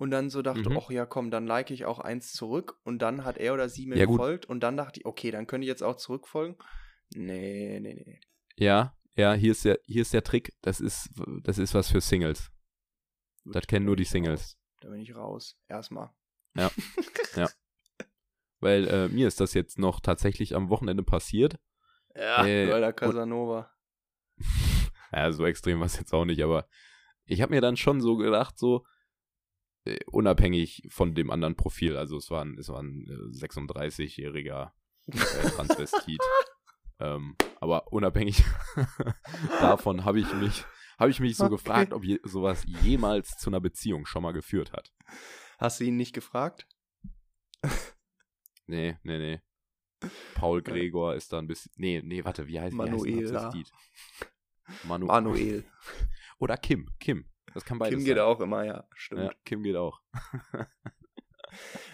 und 0.00 0.10
dann 0.10 0.30
so 0.30 0.42
dachte, 0.42 0.68
Mhm. 0.68 0.78
ach 0.78 0.90
ja, 0.90 1.06
komm, 1.06 1.30
dann 1.30 1.46
like 1.46 1.70
ich 1.70 1.84
auch 1.84 1.98
eins 2.00 2.32
zurück 2.32 2.80
und 2.84 3.00
dann 3.00 3.24
hat 3.24 3.38
er 3.38 3.54
oder 3.54 3.68
sie 3.68 3.86
mir 3.86 3.96
Ja, 3.96 4.06
gut. 4.06 4.18
gefolgt 4.18 4.46
und 4.46 4.60
dann 4.60 4.76
dachte 4.76 5.00
ich, 5.00 5.06
okay, 5.06 5.30
dann 5.30 5.46
könnte 5.46 5.64
ich 5.64 5.68
jetzt 5.68 5.82
auch 5.82 5.96
zurückfolgen. 5.96 6.56
Nee, 7.14 7.78
nee, 7.80 7.94
nee. 7.94 8.20
Ja, 8.56 8.96
ja, 9.14 9.32
hier 9.34 9.52
ist 9.52 9.64
der, 9.64 9.78
hier 9.86 10.02
ist 10.02 10.12
der 10.12 10.24
Trick. 10.24 10.52
Das 10.62 10.80
ist, 10.80 11.10
das 11.42 11.58
ist 11.58 11.74
was 11.74 11.90
für 11.90 12.00
Singles. 12.00 12.50
Das 13.44 13.66
kennen 13.66 13.86
nur 13.86 13.96
die 13.96 14.04
Singles. 14.04 14.40
raus. 14.40 14.58
Da 14.80 14.88
bin 14.90 15.00
ich 15.00 15.14
raus. 15.14 15.56
Erstmal. 15.68 16.10
Weil 18.60 18.88
äh, 18.88 19.08
mir 19.08 19.28
ist 19.28 19.40
das 19.40 19.54
jetzt 19.54 19.78
noch 19.78 20.00
tatsächlich 20.00 20.54
am 20.56 20.68
Wochenende 20.68 21.02
passiert. 21.02 21.58
Ja, 22.14 22.44
Äh, 22.44 22.70
bei 22.70 22.80
der 22.80 22.92
Casanova. 22.92 23.70
Ja, 25.10 25.32
so 25.32 25.46
extrem 25.46 25.78
war 25.78 25.86
es 25.86 25.96
jetzt 25.98 26.12
auch 26.12 26.26
nicht, 26.26 26.42
aber 26.42 26.68
ich 27.24 27.40
habe 27.40 27.54
mir 27.54 27.62
dann 27.62 27.78
schon 27.78 28.02
so 28.02 28.16
gedacht, 28.18 28.58
so 28.58 28.84
äh, 29.86 29.98
unabhängig 30.06 30.82
von 30.90 31.14
dem 31.14 31.30
anderen 31.30 31.56
Profil, 31.56 31.96
also 31.96 32.18
es 32.18 32.30
war 32.30 32.44
ein, 32.44 32.58
es 32.58 32.68
war 32.68 32.82
ein 32.82 33.06
äh, 33.08 33.34
36-jähriger 33.34 34.72
äh, 35.06 35.16
Transvestit. 35.56 36.20
ähm, 37.00 37.36
aber 37.58 37.90
unabhängig 37.90 38.44
davon 39.60 40.04
habe 40.04 40.20
ich 40.20 40.30
mich 40.34 40.64
habe 40.98 41.10
ich 41.10 41.20
mich 41.20 41.36
so 41.38 41.44
Okay. 41.46 41.54
gefragt, 41.54 41.92
ob 41.94 42.04
je, 42.04 42.18
sowas 42.24 42.64
jemals 42.82 43.30
zu 43.38 43.48
einer 43.48 43.60
Beziehung 43.60 44.04
schon 44.04 44.22
mal 44.22 44.32
geführt 44.32 44.72
hat. 44.72 44.92
Hast 45.58 45.80
du 45.80 45.84
ihn 45.84 45.96
nicht 45.96 46.12
gefragt? 46.12 46.66
Nee, 48.68 48.96
nee, 49.02 49.18
nee. 49.18 49.40
Paul 50.34 50.62
Gregor 50.62 51.14
ist 51.16 51.32
da 51.32 51.38
ein 51.38 51.46
bisschen. 51.48 51.72
Nee, 51.76 52.00
nee, 52.04 52.24
warte, 52.24 52.46
wie 52.46 52.60
heißt, 52.60 52.76
wie 52.76 53.26
heißt? 53.26 53.72
Manu 54.84 55.06
Manuel. 55.06 55.64
Oder 56.38 56.56
Kim. 56.56 56.88
Kim. 57.00 57.24
Das 57.54 57.64
kann 57.64 57.78
beides 57.78 57.96
Kim 57.96 58.04
geht 58.04 58.16
sein. 58.18 58.24
auch 58.26 58.40
immer, 58.40 58.64
ja, 58.64 58.86
stimmt. 58.94 59.22
Ja, 59.22 59.32
Kim 59.44 59.62
geht 59.62 59.76
auch. 59.76 60.00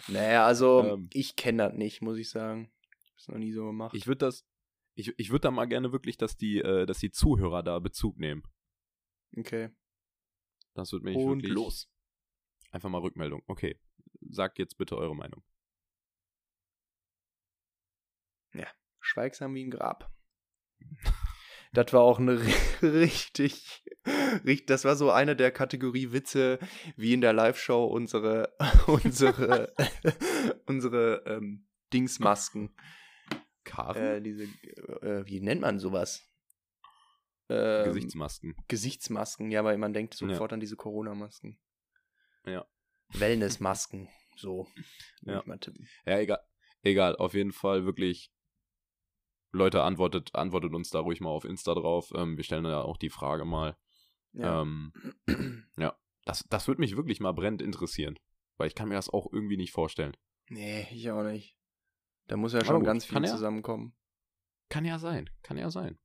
Naja, 0.09 0.45
also 0.45 0.83
Ähm. 0.85 1.09
ich 1.13 1.37
kenne 1.37 1.63
das 1.69 1.75
nicht, 1.75 2.03
muss 2.03 2.19
ich 2.19 2.29
sagen. 2.29 2.73
Ich 3.01 3.07
habe 3.11 3.17
es 3.19 3.29
noch 3.29 3.39
nie 3.39 3.53
so 3.53 3.65
gemacht. 3.67 3.95
Ich 3.95 4.07
würde 4.07 4.19
das, 4.19 4.45
ich, 4.95 5.13
ich 5.17 5.31
würde 5.31 5.43
da 5.43 5.51
mal 5.53 5.67
gerne 5.67 5.93
wirklich, 5.93 6.19
dass 6.19 6.37
die, 6.37 6.59
äh, 6.59 6.87
dass 6.87 6.99
die 6.99 7.13
Zuhörer 7.13 7.63
da 7.63 7.79
Bezug 7.79 8.19
nehmen. 8.19 8.43
okay. 9.37 9.71
Das 10.75 10.91
würde 10.91 11.05
mich 11.05 11.17
Und 11.17 11.39
wirklich 11.45 11.53
los. 11.53 11.89
einfach 12.73 12.91
mal 12.91 12.99
Rückmeldung. 13.01 13.45
Okay, 13.47 13.79
sagt 14.29 14.59
jetzt 14.59 14.77
bitte 14.77 14.99
eure 14.99 15.15
Meinung. 15.15 15.45
Schweigsam 19.01 19.55
wie 19.55 19.65
ein 19.65 19.71
Grab. 19.71 20.11
Das 21.73 21.93
war 21.93 22.03
auch 22.03 22.21
eine 22.21 22.35
ri- 22.37 22.83
richtig, 22.83 23.83
richtig, 24.45 24.67
das 24.67 24.85
war 24.85 24.95
so 24.95 25.11
eine 25.11 25.35
der 25.35 25.51
Kategorie 25.51 26.13
Witze, 26.13 26.61
wie 26.97 27.13
in 27.15 27.21
der 27.21 27.33
Live-Show 27.33 27.85
unsere, 27.87 28.55
unsere, 28.87 29.75
unsere 30.67 31.25
ähm, 31.27 31.67
Dingsmasken. 31.93 32.71
Karen? 33.65 34.01
Äh, 34.01 34.23
diese, 34.23 34.45
äh, 34.45 35.27
wie 35.27 35.41
nennt 35.41 35.63
man 35.63 35.81
sowas? 35.81 36.23
Ähm, 37.49 37.87
Gesichtsmasken. 37.87 38.55
Gesichtsmasken, 38.69 39.51
ja, 39.51 39.59
aber 39.59 39.77
man 39.77 39.93
denkt 39.93 40.15
Ja. 40.21 40.29
sofort 40.29 40.53
an 40.53 40.61
diese 40.61 40.77
Corona-Masken. 40.77 41.59
Ja. 42.47 42.65
Wellness-Masken, 43.15 44.09
so. 44.37 44.69
Ja. 45.23 45.43
Ja, 46.07 46.19
egal. 46.21 46.41
Egal, 46.83 47.17
auf 47.17 47.35
jeden 47.35 47.53
Fall 47.53 47.85
wirklich. 47.85 48.31
Leute, 49.55 49.83
antwortet, 49.83 50.35
antwortet 50.35 50.75
uns 50.75 50.91
da 50.91 51.01
ruhig 51.01 51.21
mal 51.21 51.31
auf 51.31 51.45
Insta 51.45 51.75
drauf. 51.75 52.13
Ähm, 52.15 52.37
wir 52.37 52.45
stellen 52.45 52.65
ja 52.65 52.83
auch 52.83 52.97
die 52.97 53.11
Frage 53.11 53.45
mal. 53.45 53.77
Ja. 54.33 54.63
Ähm, 54.63 54.93
ja, 55.79 55.97
das, 56.25 56.45
das 56.51 56.69
würde 56.69 56.81
mich 56.81 56.97
wirklich 56.97 57.21
mal 57.21 57.33
brennend 57.33 57.63
interessieren. 57.63 58.19
Weil 58.57 58.69
ich 58.69 58.75
kann 58.75 58.89
mir 58.89 58.95
das 58.97 59.09
auch 59.09 59.33
irgendwie 59.33 59.57
nicht 59.57 59.73
vorstellen. 59.73 60.17
nee, 60.49 60.87
ich 60.93 61.11
auch 61.11 61.23
nicht. 61.23 61.57
Da 62.27 62.37
muss 62.37 62.53
ja 62.53 62.65
schon 62.65 62.77
gut, 62.77 62.87
ganz 62.87 63.05
viel 63.05 63.15
kann 63.15 63.25
ja. 63.25 63.31
zusammenkommen. 63.31 63.95
Kann 64.69 64.85
ja 64.85 64.99
sein, 64.99 65.29
kann 65.43 65.59
ja 65.59 65.71
sein. 65.71 65.99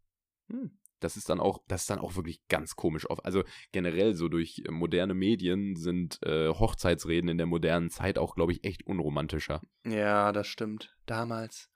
Hm. 0.50 0.78
Das 1.00 1.16
ist 1.16 1.30
dann 1.30 1.40
auch, 1.40 1.64
das 1.68 1.82
ist 1.82 1.90
dann 1.90 2.00
auch 2.00 2.16
wirklich 2.16 2.46
ganz 2.50 2.76
komisch 2.76 3.10
auf. 3.10 3.24
Also 3.24 3.44
generell 3.72 4.16
so 4.16 4.28
durch 4.28 4.64
äh, 4.66 4.72
moderne 4.72 5.14
Medien 5.14 5.76
sind 5.76 6.22
äh, 6.24 6.50
Hochzeitsreden 6.50 7.30
in 7.30 7.38
der 7.38 7.48
modernen 7.48 7.90
Zeit 7.90 8.18
auch, 8.18 8.36
glaube 8.36 8.52
ich, 8.52 8.66
echt 8.66 8.86
unromantischer. 8.86 9.62
Ja, 9.86 10.34
das 10.34 10.48
stimmt. 10.48 10.96
Damals, 11.06 11.72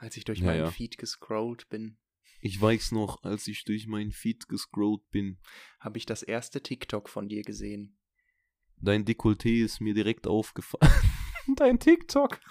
als 0.00 0.16
ich 0.16 0.24
durch 0.24 0.40
Ja, 0.40 0.46
meinen 0.46 0.64
ja. 0.64 0.70
Feed 0.70 0.98
gescrollt 0.98 1.68
bin, 1.68 1.98
Ich 2.40 2.60
weiß 2.60 2.92
noch, 2.92 3.22
als 3.22 3.46
ich 3.48 3.64
durch 3.64 3.86
meinen 3.86 4.12
Feed 4.12 4.48
gescrollt 4.48 5.08
bin, 5.10 5.38
habe 5.78 5.98
ich 5.98 6.06
das 6.06 6.22
erste 6.22 6.62
TikTok 6.62 7.08
von 7.08 7.28
dir 7.28 7.42
gesehen. 7.42 7.98
dein 8.76 9.04
Dekolleté 9.04 9.64
ist 9.64 9.80
mir 9.80 9.94
direkt 9.94 10.26
aufgefallen. 10.26 10.92
dein 11.56 11.78
TikTok. 11.78 12.40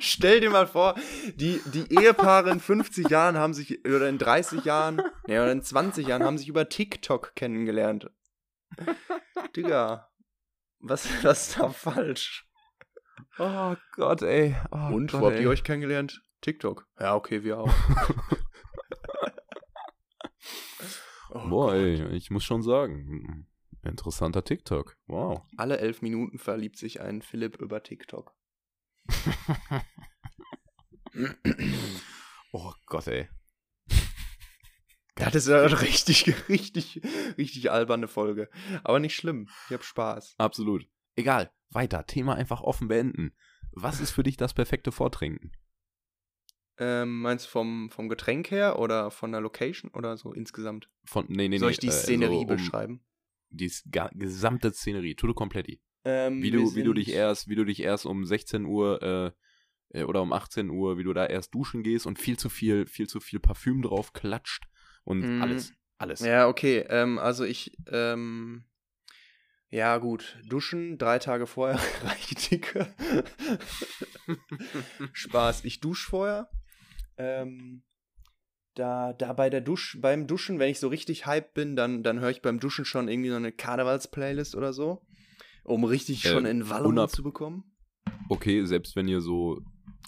Stell 0.00 0.40
dir 0.40 0.50
mal 0.50 0.66
vor, 0.66 0.94
die, 1.34 1.60
die 1.72 1.92
Ehepaare 1.94 2.50
in 2.50 2.60
50 2.60 3.08
Jahren 3.08 3.36
haben 3.36 3.54
sich, 3.54 3.84
oder 3.86 4.08
in 4.08 4.18
30 4.18 4.64
Jahren, 4.64 4.96
nee, 5.26 5.38
oder 5.38 5.52
in 5.52 5.62
20 5.62 6.06
Jahren 6.06 6.22
haben 6.24 6.38
sich 6.38 6.48
über 6.48 6.68
TikTok 6.68 7.34
kennengelernt. 7.34 8.10
Digga, 9.56 10.10
was, 10.80 11.06
was 11.22 11.48
ist 11.48 11.58
da 11.58 11.70
falsch? 11.70 12.47
Oh 13.38 13.76
Gott, 13.92 14.22
ey. 14.22 14.56
Oh 14.70 14.94
Und, 14.94 15.12
Gott, 15.12 15.20
wo 15.20 15.26
habt 15.26 15.36
ey. 15.36 15.42
ihr 15.42 15.50
euch 15.50 15.62
kennengelernt? 15.64 16.22
TikTok. 16.40 16.86
Ja, 16.98 17.14
okay, 17.14 17.44
wir 17.44 17.58
auch. 17.58 17.72
Oh 21.30 21.46
Boah, 21.48 21.74
ey, 21.74 22.06
ich 22.16 22.30
muss 22.30 22.42
schon 22.42 22.62
sagen, 22.62 23.46
interessanter 23.82 24.44
TikTok. 24.44 24.96
Wow. 25.06 25.42
Alle 25.58 25.78
elf 25.78 26.00
Minuten 26.00 26.38
verliebt 26.38 26.78
sich 26.78 27.02
ein 27.02 27.20
Philipp 27.20 27.60
über 27.60 27.82
TikTok. 27.82 28.34
oh 32.52 32.72
Gott, 32.86 33.08
ey. 33.08 33.28
Das 35.16 35.34
ist 35.34 35.48
ja 35.48 35.62
eine 35.62 35.80
richtig, 35.82 36.32
richtig, 36.48 37.02
richtig 37.36 37.70
alberne 37.70 38.08
Folge. 38.08 38.48
Aber 38.82 38.98
nicht 38.98 39.14
schlimm. 39.14 39.48
Ich 39.66 39.74
hab 39.74 39.84
Spaß. 39.84 40.34
Absolut. 40.38 40.86
Egal, 41.18 41.50
weiter. 41.70 42.06
Thema 42.06 42.36
einfach 42.36 42.60
offen 42.60 42.86
beenden. 42.86 43.34
Was 43.72 44.00
ist 44.00 44.12
für 44.12 44.22
dich 44.22 44.36
das 44.36 44.54
perfekte 44.54 44.92
Vortrinken? 44.92 45.50
Ähm, 46.78 47.22
meinst 47.22 47.46
du 47.46 47.50
vom, 47.50 47.90
vom 47.90 48.08
Getränk 48.08 48.52
her 48.52 48.78
oder 48.78 49.10
von 49.10 49.32
der 49.32 49.40
Location 49.40 49.90
oder 49.90 50.16
so 50.16 50.32
insgesamt? 50.32 50.88
Von, 51.04 51.26
nee, 51.28 51.48
nee, 51.48 51.58
Soll 51.58 51.72
ich 51.72 51.80
die 51.80 51.88
äh, 51.88 51.90
Szenerie 51.90 52.36
so 52.36 52.40
um 52.42 52.46
beschreiben? 52.46 53.04
Die 53.50 53.68
gesamte 54.14 54.72
Szenerie, 54.72 55.16
tutto 55.16 55.34
completi. 55.34 55.80
Ähm, 56.04 56.40
Wie 56.40 56.52
du, 56.52 56.76
wie 56.76 56.84
du 56.84 56.92
dich 56.92 57.08
erst, 57.08 57.48
wie 57.48 57.56
du 57.56 57.64
dich 57.64 57.80
erst 57.82 58.06
um 58.06 58.24
16 58.24 58.64
Uhr 58.64 59.34
äh, 59.92 59.98
äh, 59.98 60.04
oder 60.04 60.22
um 60.22 60.32
18 60.32 60.70
Uhr, 60.70 60.98
wie 60.98 61.02
du 61.02 61.12
da 61.14 61.26
erst 61.26 61.52
duschen 61.52 61.82
gehst 61.82 62.06
und 62.06 62.20
viel 62.20 62.38
zu 62.38 62.48
viel, 62.48 62.86
viel 62.86 63.08
zu 63.08 63.18
viel 63.18 63.40
Parfüm 63.40 63.82
drauf 63.82 64.12
klatscht 64.12 64.68
und 65.02 65.24
Mhm. 65.24 65.42
alles, 65.42 65.72
alles. 65.96 66.20
Ja, 66.20 66.46
okay. 66.46 66.86
Ähm, 66.88 67.18
also 67.18 67.42
ich, 67.42 67.76
ähm, 67.90 68.62
ja 69.70 69.98
gut, 69.98 70.38
duschen 70.48 70.98
drei 70.98 71.18
Tage 71.18 71.46
vorher 71.46 71.78
reicht 72.04 72.50
dicke. 72.50 72.94
Spaß. 75.12 75.64
Ich 75.64 75.80
dusche 75.80 76.08
vorher. 76.08 76.50
Ähm, 77.16 77.82
da, 78.74 79.12
da 79.12 79.32
bei 79.32 79.50
der 79.50 79.60
Dusch, 79.60 79.98
beim 80.00 80.26
Duschen, 80.26 80.58
wenn 80.58 80.70
ich 80.70 80.78
so 80.78 80.88
richtig 80.88 81.26
hype 81.26 81.52
bin, 81.54 81.74
dann, 81.74 82.02
dann 82.02 82.20
höre 82.20 82.30
ich 82.30 82.42
beim 82.42 82.60
Duschen 82.60 82.84
schon 82.84 83.08
irgendwie 83.08 83.30
so 83.30 83.36
eine 83.36 83.50
Karnevals-Playlist 83.52 84.54
oder 84.54 84.72
so, 84.72 85.02
um 85.64 85.84
richtig 85.84 86.24
Äh, 86.24 86.28
schon 86.28 86.46
in 86.46 86.70
Wallung 86.70 87.08
zu 87.08 87.22
bekommen. 87.22 87.64
Okay, 88.28 88.64
selbst 88.64 88.94
wenn 88.94 89.08
ihr 89.08 89.20
so, 89.20 89.60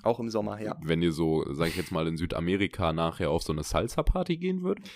Auch 0.02 0.20
im 0.20 0.30
Sommer, 0.30 0.60
ja. 0.60 0.76
wenn 0.82 1.02
ihr 1.02 1.12
so, 1.12 1.44
sag 1.52 1.68
ich 1.68 1.76
jetzt 1.76 1.90
mal, 1.90 2.06
in 2.06 2.16
Südamerika 2.16 2.92
nachher 2.92 3.30
auf 3.30 3.42
so 3.42 3.52
eine 3.52 3.64
Salsa-Party 3.64 4.36
gehen 4.36 4.62
würdet? 4.62 4.88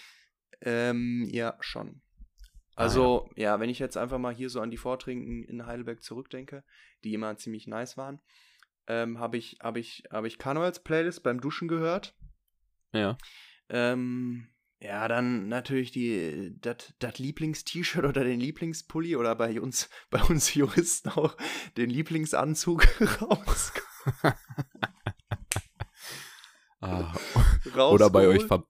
Ähm, 0.60 1.28
ja, 1.32 1.56
schon. 1.60 2.00
Also, 2.76 3.28
ja. 3.36 3.60
wenn 3.60 3.70
ich 3.70 3.78
jetzt 3.78 3.96
einfach 3.96 4.18
mal 4.18 4.34
hier 4.34 4.50
so 4.50 4.60
an 4.60 4.70
die 4.70 4.76
Vortrinken 4.76 5.44
in 5.44 5.66
Heidelberg 5.66 6.02
zurückdenke, 6.02 6.64
die 7.04 7.14
immer 7.14 7.36
ziemlich 7.36 7.66
nice 7.66 7.96
waren, 7.96 8.20
ähm, 8.86 9.18
habe 9.18 9.36
ich, 9.36 9.58
hab 9.60 9.76
ich, 9.76 10.04
hab 10.10 10.24
ich 10.24 10.38
Karnevals-Playlist 10.38 11.22
beim 11.22 11.40
Duschen 11.40 11.68
gehört. 11.68 12.14
Ja. 12.92 13.16
Ähm, 13.68 14.48
ja, 14.80 15.08
dann 15.08 15.48
natürlich 15.48 15.92
die 15.92 16.60
das 16.60 17.18
Lieblings-T-Shirt 17.18 18.04
oder 18.04 18.22
den 18.22 18.38
Lieblingspulli 18.38 19.16
oder 19.16 19.34
bei 19.34 19.60
uns, 19.60 19.88
bei 20.10 20.22
uns 20.22 20.52
Juristen 20.54 21.08
auch 21.10 21.36
den 21.76 21.90
Lieblingsanzug 21.90 22.86
raus, 23.22 23.72
Ah, 26.80 27.14
raus 27.74 27.94
oder 27.94 28.10
bei 28.10 28.28
euch 28.28 28.44
Ver 28.44 28.66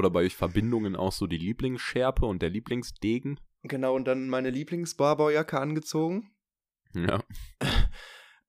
oder 0.00 0.10
bei 0.10 0.20
euch 0.24 0.34
Verbindungen 0.34 0.96
auch 0.96 1.12
so 1.12 1.28
die 1.28 1.38
Lieblingsschärpe 1.38 2.26
und 2.26 2.42
der 2.42 2.50
Lieblingsdegen? 2.50 3.38
Genau, 3.62 3.94
und 3.94 4.06
dann 4.06 4.28
meine 4.28 4.50
Lieblings-Barbaujacke 4.50 5.60
angezogen. 5.60 6.32
Ja. 6.94 7.22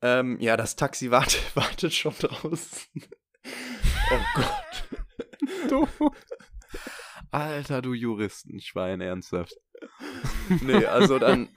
Ähm, 0.03 0.39
ja, 0.39 0.57
das 0.57 0.75
Taxi 0.75 1.11
wartet, 1.11 1.43
wartet 1.55 1.93
schon 1.93 2.15
draußen. 2.17 3.03
Oh 4.11 4.19
Gott. 4.33 4.89
Du. 5.69 5.87
Alter, 7.31 7.83
du 7.83 7.93
Juristenschwein, 7.93 8.99
ernsthaft. 8.99 9.55
Nee, 10.61 10.85
also 10.85 11.19
dann, 11.19 11.49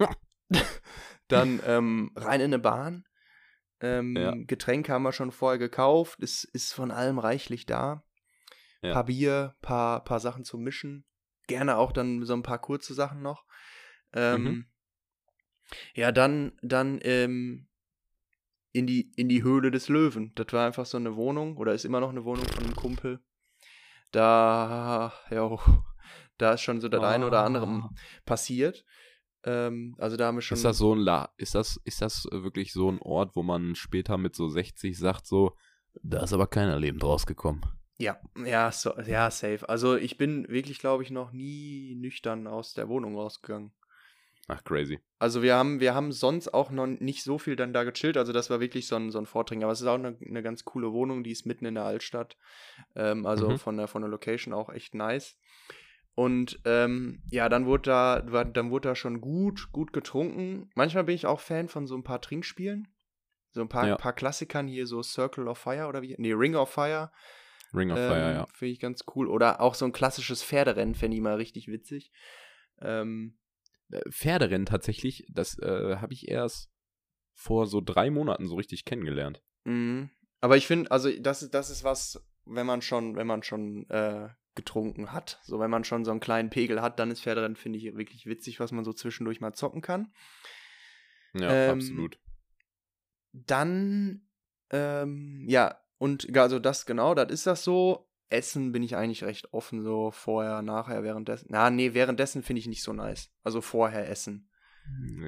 dann 1.28 1.58
ähm, 1.66 2.10
rein 2.16 2.40
in 2.40 2.52
eine 2.52 2.58
Bahn. 2.58 3.06
Ähm, 3.80 4.14
Ja. 4.14 4.34
Getränke 4.36 4.92
haben 4.92 5.04
wir 5.04 5.12
schon 5.12 5.32
vorher 5.32 5.58
gekauft. 5.58 6.22
Es 6.22 6.44
ist 6.44 6.74
von 6.74 6.90
allem 6.90 7.18
reichlich 7.18 7.64
da. 7.64 8.03
Ja. 8.84 8.92
Paar 8.92 9.04
Bier, 9.04 9.54
paar, 9.62 10.04
paar 10.04 10.20
Sachen 10.20 10.44
zum 10.44 10.62
Mischen. 10.62 11.04
Gerne 11.46 11.76
auch 11.78 11.92
dann 11.92 12.24
so 12.24 12.34
ein 12.34 12.42
paar 12.42 12.58
kurze 12.60 12.94
Sachen 12.94 13.22
noch. 13.22 13.44
Ähm, 14.12 14.42
Mhm. 14.44 14.66
Ja, 15.94 16.12
dann, 16.12 16.52
dann 16.62 17.00
ähm, 17.02 17.66
in, 18.72 18.86
die, 18.86 19.10
in 19.16 19.28
die 19.30 19.42
Höhle 19.42 19.70
des 19.70 19.88
Löwen. 19.88 20.32
Das 20.34 20.48
war 20.52 20.66
einfach 20.66 20.84
so 20.84 20.98
eine 20.98 21.16
Wohnung 21.16 21.56
oder 21.56 21.72
ist 21.72 21.84
immer 21.86 22.00
noch 22.00 22.10
eine 22.10 22.24
Wohnung 22.24 22.44
von 22.46 22.64
einem 22.64 22.76
Kumpel. 22.76 23.20
Da, 24.12 25.12
ja, 25.30 25.56
da 26.38 26.52
ist 26.52 26.60
schon 26.62 26.80
so 26.80 26.88
das 26.88 27.02
eine 27.02 27.26
oder 27.26 27.42
andere 27.44 27.66
Ah. 27.66 27.90
passiert. 28.24 28.84
Ähm, 29.44 29.94
also 29.98 30.16
da 30.16 30.26
haben 30.26 30.36
wir 30.36 30.42
schon. 30.42 30.56
Ist 30.56 30.64
das 30.64 30.78
so 30.78 30.94
ein 30.94 30.98
La 31.00 31.32
ist 31.36 31.54
das, 31.54 31.80
ist 31.84 32.02
das 32.02 32.26
wirklich 32.30 32.72
so 32.72 32.90
ein 32.90 32.98
Ort, 33.00 33.36
wo 33.36 33.42
man 33.42 33.74
später 33.74 34.16
mit 34.18 34.34
so 34.34 34.48
60 34.48 34.98
sagt, 34.98 35.26
so, 35.26 35.56
da 36.02 36.22
ist 36.22 36.32
aber 36.32 36.46
keiner 36.46 36.78
lebend 36.78 37.02
rausgekommen? 37.04 37.64
Ja, 37.96 38.18
ja, 38.44 38.72
so, 38.72 38.98
ja, 39.00 39.30
safe. 39.30 39.68
Also 39.68 39.96
ich 39.96 40.16
bin 40.18 40.48
wirklich, 40.48 40.78
glaube 40.78 41.02
ich, 41.02 41.10
noch 41.10 41.32
nie 41.32 41.94
nüchtern 41.94 42.46
aus 42.46 42.74
der 42.74 42.88
Wohnung 42.88 43.16
rausgegangen. 43.16 43.72
Ach, 44.48 44.62
crazy. 44.64 45.00
Also 45.18 45.42
wir 45.42 45.54
haben, 45.54 45.80
wir 45.80 45.94
haben 45.94 46.12
sonst 46.12 46.52
auch 46.52 46.70
noch 46.70 46.86
nicht 46.86 47.22
so 47.22 47.38
viel 47.38 47.56
dann 47.56 47.72
da 47.72 47.84
gechillt. 47.84 48.16
Also 48.16 48.32
das 48.32 48.50
war 48.50 48.60
wirklich 48.60 48.86
so 48.86 48.96
ein, 48.96 49.10
so 49.10 49.18
ein 49.18 49.26
Vordringen. 49.26 49.64
Aber 49.64 49.72
es 49.72 49.80
ist 49.80 49.86
auch 49.86 49.94
eine, 49.94 50.18
eine 50.26 50.42
ganz 50.42 50.64
coole 50.64 50.92
Wohnung, 50.92 51.24
die 51.24 51.30
ist 51.30 51.46
mitten 51.46 51.64
in 51.66 51.76
der 51.76 51.84
Altstadt. 51.84 52.36
Ähm, 52.94 53.24
also 53.26 53.50
Mhm. 53.50 53.58
von 53.58 53.76
der, 53.76 53.88
von 53.88 54.02
der 54.02 54.10
Location 54.10 54.52
auch 54.52 54.70
echt 54.70 54.94
nice. 54.94 55.38
Und 56.14 56.60
ähm, 56.64 57.22
ja, 57.30 57.48
dann 57.48 57.66
wurde 57.66 57.82
da, 57.82 58.20
dann 58.20 58.70
wurde 58.70 58.88
da 58.88 58.94
schon 58.94 59.20
gut, 59.20 59.72
gut 59.72 59.92
getrunken. 59.92 60.70
Manchmal 60.74 61.04
bin 61.04 61.14
ich 61.14 61.26
auch 61.26 61.40
Fan 61.40 61.68
von 61.68 61.86
so 61.86 61.96
ein 61.96 62.04
paar 62.04 62.20
Trinkspielen. 62.20 62.88
So 63.52 63.62
ein 63.62 63.68
paar, 63.68 63.86
Ja. 63.86 63.96
paar 63.96 64.12
Klassikern 64.12 64.66
hier, 64.68 64.86
so 64.86 65.02
Circle 65.02 65.48
of 65.48 65.58
Fire 65.58 65.86
oder 65.86 66.02
wie? 66.02 66.16
Nee, 66.18 66.32
Ring 66.32 66.54
of 66.54 66.70
Fire. 66.70 67.12
Ring 67.74 67.90
of 67.90 67.98
Ähm, 67.98 68.06
Fire, 68.08 68.32
ja. 68.34 68.46
Finde 68.52 68.72
ich 68.72 68.80
ganz 68.80 69.04
cool. 69.14 69.28
Oder 69.28 69.60
auch 69.60 69.74
so 69.74 69.84
ein 69.84 69.92
klassisches 69.92 70.42
Pferderennen 70.42 70.94
fände 70.94 71.16
ich 71.16 71.22
mal 71.22 71.34
richtig 71.36 71.68
witzig. 71.68 72.10
Ähm, 72.80 73.38
Äh, 73.90 74.00
Pferderennen 74.10 74.66
tatsächlich, 74.66 75.26
das 75.28 75.58
äh, 75.58 75.96
habe 75.96 76.12
ich 76.14 76.28
erst 76.28 76.70
vor 77.34 77.66
so 77.66 77.80
drei 77.80 78.10
Monaten 78.10 78.46
so 78.46 78.54
richtig 78.56 78.84
kennengelernt. 78.84 79.42
mhm. 79.64 80.10
Aber 80.40 80.56
ich 80.56 80.66
finde, 80.66 80.90
also 80.90 81.10
das, 81.10 81.42
ist- 81.42 81.54
das 81.54 81.70
ist 81.70 81.84
was, 81.84 82.22
wenn 82.44 82.66
man 82.66 82.82
schon, 82.82 83.16
wenn 83.16 83.26
man 83.26 83.42
schon 83.42 83.88
äh, 83.90 84.28
getrunken 84.54 85.10
hat, 85.12 85.40
so 85.42 85.58
wenn 85.58 85.70
man 85.70 85.84
schon 85.84 86.04
so 86.04 86.10
einen 86.12 86.20
kleinen 86.20 86.50
Pegel 86.50 86.80
hat, 86.82 86.98
dann 86.98 87.10
ist 87.10 87.22
Pferderennen, 87.22 87.56
finde 87.56 87.78
ich, 87.78 87.84
wirklich 87.96 88.26
witzig, 88.26 88.60
was 88.60 88.70
man 88.72 88.84
so 88.84 88.92
zwischendurch 88.92 89.40
mal 89.40 89.52
zocken 89.54 89.80
kann. 89.82 90.12
Ja, 91.34 91.50
Ähm, 91.50 91.70
absolut. 91.70 92.18
Dann, 93.32 94.28
ähm, 94.70 95.44
ja, 95.48 95.80
und 96.04 96.36
also 96.36 96.58
das 96.58 96.84
genau, 96.86 97.14
das 97.14 97.30
ist 97.30 97.46
das 97.46 97.64
so. 97.64 98.06
Essen 98.30 98.72
bin 98.72 98.82
ich 98.82 98.96
eigentlich 98.96 99.22
recht 99.22 99.52
offen, 99.52 99.82
so 99.82 100.10
vorher, 100.10 100.62
nachher, 100.62 101.02
währenddessen. 101.02 101.46
Na, 101.50 101.70
nee, 101.70 101.94
währenddessen 101.94 102.42
finde 102.42 102.60
ich 102.60 102.66
nicht 102.66 102.82
so 102.82 102.92
nice. 102.92 103.30
Also 103.42 103.60
vorher 103.60 104.08
essen. 104.08 104.50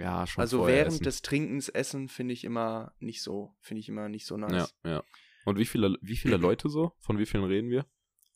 Ja, 0.01 0.27
schon 0.27 0.41
Also 0.43 0.67
während 0.67 0.95
essen. 0.95 1.05
des 1.05 1.23
Trinkens 1.23 1.69
essen 1.69 2.09
finde 2.09 2.35
ich 2.35 2.43
immer 2.45 2.93
nicht 2.99 3.23
so, 3.23 3.55
finde 3.61 3.81
ich 3.81 3.89
immer 3.89 4.09
nicht 4.09 4.27
so 4.27 4.37
nice. 4.37 4.75
Ja, 4.85 4.91
ja. 4.91 5.03
Und 5.45 5.59
wie 5.59 5.67
viele, 5.67 5.97
wie 6.01 6.17
viele 6.17 6.37
Leute 6.49 6.69
so? 6.69 6.93
Von 6.99 7.19
wie 7.19 7.27
vielen 7.27 7.45
reden 7.45 7.71
wir? 7.71 7.87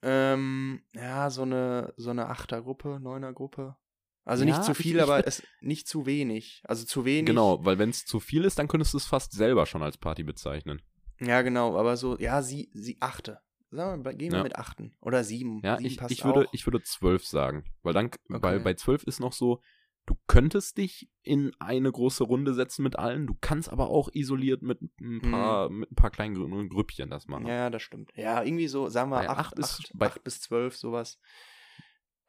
Ähm, 0.02 0.82
ja, 0.94 1.28
so 1.30 1.42
eine, 1.42 1.92
so 1.96 2.10
eine 2.10 2.28
Achtergruppe, 2.28 3.00
Neunergruppe. 3.00 3.76
Also 4.24 4.44
Ja, 4.44 4.50
nicht 4.50 4.64
zu 4.64 4.74
viel, 4.74 4.96
ich 4.96 5.02
aber 5.02 5.26
es 5.26 5.42
nicht 5.60 5.88
zu 5.88 6.06
wenig. 6.06 6.62
Also 6.64 6.84
zu 6.84 7.04
wenig. 7.04 7.26
Genau, 7.26 7.64
weil 7.64 7.78
wenn 7.78 7.90
es 7.90 8.04
zu 8.04 8.20
viel 8.20 8.44
ist, 8.44 8.58
dann 8.58 8.68
könntest 8.68 8.92
du 8.94 8.98
es 8.98 9.06
fast 9.06 9.32
selber 9.32 9.66
schon 9.66 9.82
als 9.82 9.98
Party 9.98 10.22
bezeichnen. 10.22 10.80
Ja, 11.20 11.42
genau, 11.42 11.76
aber 11.78 11.96
so, 11.96 12.18
ja, 12.18 12.42
sie, 12.42 12.70
sie 12.74 12.96
achte. 13.00 13.40
Sagen 13.70 14.04
wir, 14.04 14.14
gehen 14.14 14.32
wir 14.32 14.38
Ja. 14.38 14.42
mit 14.42 14.56
achten. 14.56 14.96
Oder 15.00 15.22
sieben. 15.22 15.60
Ja, 15.62 15.76
sieben 15.76 15.86
ich, 16.06 16.10
ich, 16.18 16.24
würde, 16.24 16.46
auch. 16.48 16.52
ich 16.52 16.66
würde 16.66 16.82
zwölf 16.82 17.24
sagen. 17.24 17.64
Weil 17.82 17.92
dann, 17.92 18.10
weil 18.28 18.56
Okay. 18.56 18.64
bei 18.64 18.74
zwölf 18.74 19.04
ist 19.04 19.20
noch 19.20 19.32
so, 19.32 19.60
du 20.06 20.16
könntest 20.26 20.76
dich 20.78 21.08
in 21.22 21.52
eine 21.60 21.92
große 21.92 22.24
Runde 22.24 22.52
setzen 22.54 22.82
mit 22.82 22.98
allen, 22.98 23.28
du 23.28 23.36
kannst 23.40 23.68
aber 23.70 23.90
auch 23.90 24.08
isoliert 24.12 24.62
mit 24.62 24.80
ein 25.00 25.20
paar, 25.20 25.68
mit 25.70 25.92
ein 25.92 25.94
paar 25.94 26.10
kleinen 26.10 26.36
Grü- 26.36 26.68
Grüppchen 26.68 27.10
das 27.10 27.28
machen. 27.28 27.44
Mhm. 27.44 27.48
Ja, 27.50 27.70
das 27.70 27.82
stimmt. 27.82 28.10
Ja, 28.16 28.42
irgendwie 28.42 28.66
so, 28.66 28.88
sagen 28.88 29.10
wir, 29.10 29.18
Bei 29.20 29.28
acht, 29.28 29.38
acht 29.38 29.54
bis, 29.54 29.66
ist- 29.66 29.80
acht, 29.84 29.90
bei- 29.94 30.08
bis 30.24 30.40
zwölf, 30.40 30.76
sowas. 30.76 31.20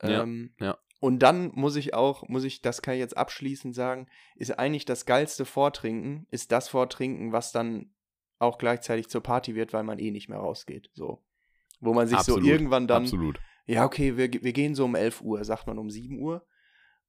Ja, 0.04 0.24
Ähm, 0.24 0.54
ja. 0.60 0.78
Und 1.00 1.20
dann 1.20 1.52
muss 1.56 1.76
ich 1.76 1.96
auch, 1.96 2.28
muss 2.28 2.44
ich, 2.44 2.62
das 2.62 2.84
kann 2.84 2.94
ich 2.94 3.00
jetzt 3.00 3.18
abschließend 3.18 3.74
sagen, 3.74 4.08
ist 4.36 4.52
eigentlich 4.60 4.86
das 4.86 5.08
geilste 5.08 5.46
Vortrinken, 5.46 6.28
ist 6.30 6.52
das 6.52 6.70
Vortrinken, 6.70 7.32
was 7.32 7.52
dann 7.52 7.92
auch 8.42 8.58
gleichzeitig 8.58 9.10
zur 9.10 9.22
Party 9.22 9.56
wird, 9.56 9.74
weil 9.74 9.84
man 9.84 10.00
eh 10.00 10.12
nicht 10.12 10.30
mehr 10.30 10.40
rausgeht. 10.40 10.90
So. 10.94 11.24
Wo 11.80 11.94
man 11.94 12.08
sich 12.08 12.18
Absolut, 12.18 12.44
so 12.44 12.50
irgendwann 12.50 12.88
dann, 12.88 13.04
Absolut. 13.04 13.40
ja, 13.66 13.86
okay, 13.86 14.18
wir, 14.18 14.32
wir 14.32 14.54
gehen 14.54 14.76
so 14.76 14.86
um 14.86 14.96
11 14.96 15.22
Uhr, 15.22 15.44
sagt 15.44 15.68
man 15.68 15.78
um 15.78 15.90
7 15.90 16.20
Uhr. 16.20 16.46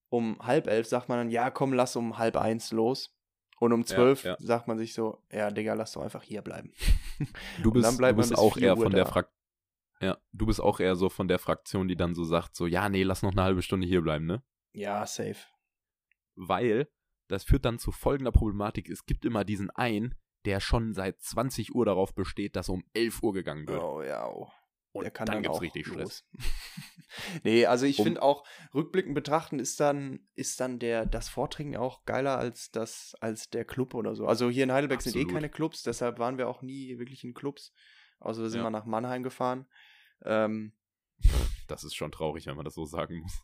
Um 0.08 0.38
halb 0.40 0.66
elf 0.66 0.86
sagt 0.86 1.08
man 1.08 1.18
dann, 1.18 1.30
ja, 1.30 1.50
komm, 1.50 1.72
lass 1.72 1.96
um 1.96 2.18
halb 2.18 2.36
eins 2.36 2.70
los. 2.70 3.16
Und 3.58 3.72
um 3.72 3.80
Ja, 3.80 3.86
zwölf 3.86 4.24
ja. 4.24 4.36
sagt 4.38 4.68
man 4.68 4.76
sich 4.76 4.92
so, 4.92 5.22
ja, 5.30 5.50
Digga, 5.50 5.74
lass 5.74 5.92
doch 5.92 6.02
einfach 6.02 6.22
hier 6.22 6.42
bleiben. 6.42 6.72
Du 7.62 7.70
bist, 7.70 7.98
du 7.98 8.14
bist 8.14 8.30
bis 8.30 8.38
auch 8.38 8.54
4 8.54 8.62
eher 8.62 8.76
Uhr 8.76 8.82
von 8.82 8.92
der 8.92 9.04
da. 9.04 9.10
Fraktion. 9.10 9.38
Ja, 10.00 10.18
du 10.32 10.46
bist 10.46 10.60
auch 10.60 10.80
eher 10.80 10.96
so 10.96 11.08
von 11.08 11.28
der 11.28 11.38
Fraktion, 11.38 11.86
die 11.86 11.94
dann 11.96 12.14
so 12.14 12.24
sagt, 12.24 12.56
so, 12.56 12.66
ja, 12.66 12.88
nee, 12.88 13.04
lass 13.04 13.22
noch 13.22 13.30
eine 13.30 13.42
halbe 13.44 13.62
Stunde 13.62 13.86
hier 13.86 14.02
bleiben, 14.02 14.26
ne? 14.26 14.42
Ja, 14.72 15.06
safe. 15.06 15.36
Weil 16.34 16.88
das 17.28 17.44
führt 17.44 17.64
dann 17.64 17.78
zu 17.78 17.92
folgender 17.92 18.32
Problematik. 18.32 18.90
Es 18.90 19.06
gibt 19.06 19.24
immer 19.24 19.44
diesen 19.44 19.70
einen, 19.70 20.16
der 20.44 20.60
schon 20.60 20.92
seit 20.94 21.20
20 21.20 21.74
Uhr 21.74 21.84
darauf 21.84 22.14
besteht, 22.14 22.56
dass 22.56 22.68
um 22.68 22.84
11 22.94 23.22
Uhr 23.22 23.32
gegangen 23.32 23.66
wird. 23.68 23.82
Oh 23.82 24.02
ja, 24.02 24.26
oh. 24.28 24.50
Und 24.94 25.04
Der 25.04 25.10
kann 25.10 25.24
dann 25.24 25.36
dann, 25.36 25.42
gibt's 25.44 25.62
richtig 25.62 25.86
Stress. 25.86 25.98
los. 25.98 26.24
nee, 27.44 27.64
also 27.64 27.86
ich 27.86 27.98
Um- 27.98 28.04
finde 28.04 28.22
auch, 28.22 28.44
rückblickend 28.74 29.14
betrachten 29.14 29.58
ist 29.58 29.80
dann, 29.80 30.28
ist 30.34 30.60
dann 30.60 30.78
der, 30.78 31.06
das 31.06 31.30
Vortrinken 31.30 31.76
auch 31.76 32.04
geiler 32.04 32.36
als 32.38 32.70
das, 32.70 33.14
als 33.20 33.48
der 33.48 33.64
Club 33.64 33.94
oder 33.94 34.14
so. 34.14 34.26
Also 34.26 34.50
hier 34.50 34.64
in 34.64 34.72
Heidelberg 34.72 35.00
sind 35.00 35.14
eh 35.16 35.20
Absolut. 35.20 35.32
keine 35.34 35.48
Clubs, 35.48 35.82
deshalb 35.82 36.18
waren 36.18 36.36
wir 36.36 36.46
auch 36.46 36.60
nie 36.60 36.98
wirklich 36.98 37.24
in 37.24 37.32
Clubs. 37.32 37.72
Also 38.20 38.42
wir 38.42 38.50
sind 38.50 38.58
Ja. 38.58 38.64
mal 38.64 38.70
nach 38.70 38.84
Mannheim 38.84 39.22
gefahren. 39.22 39.66
Ähm, 40.24 40.74
Das 41.68 41.84
ist 41.84 41.94
schon 41.94 42.12
traurig, 42.12 42.46
wenn 42.46 42.56
man 42.56 42.66
das 42.66 42.74
so 42.74 42.84
sagen 42.84 43.18
muss. 43.20 43.42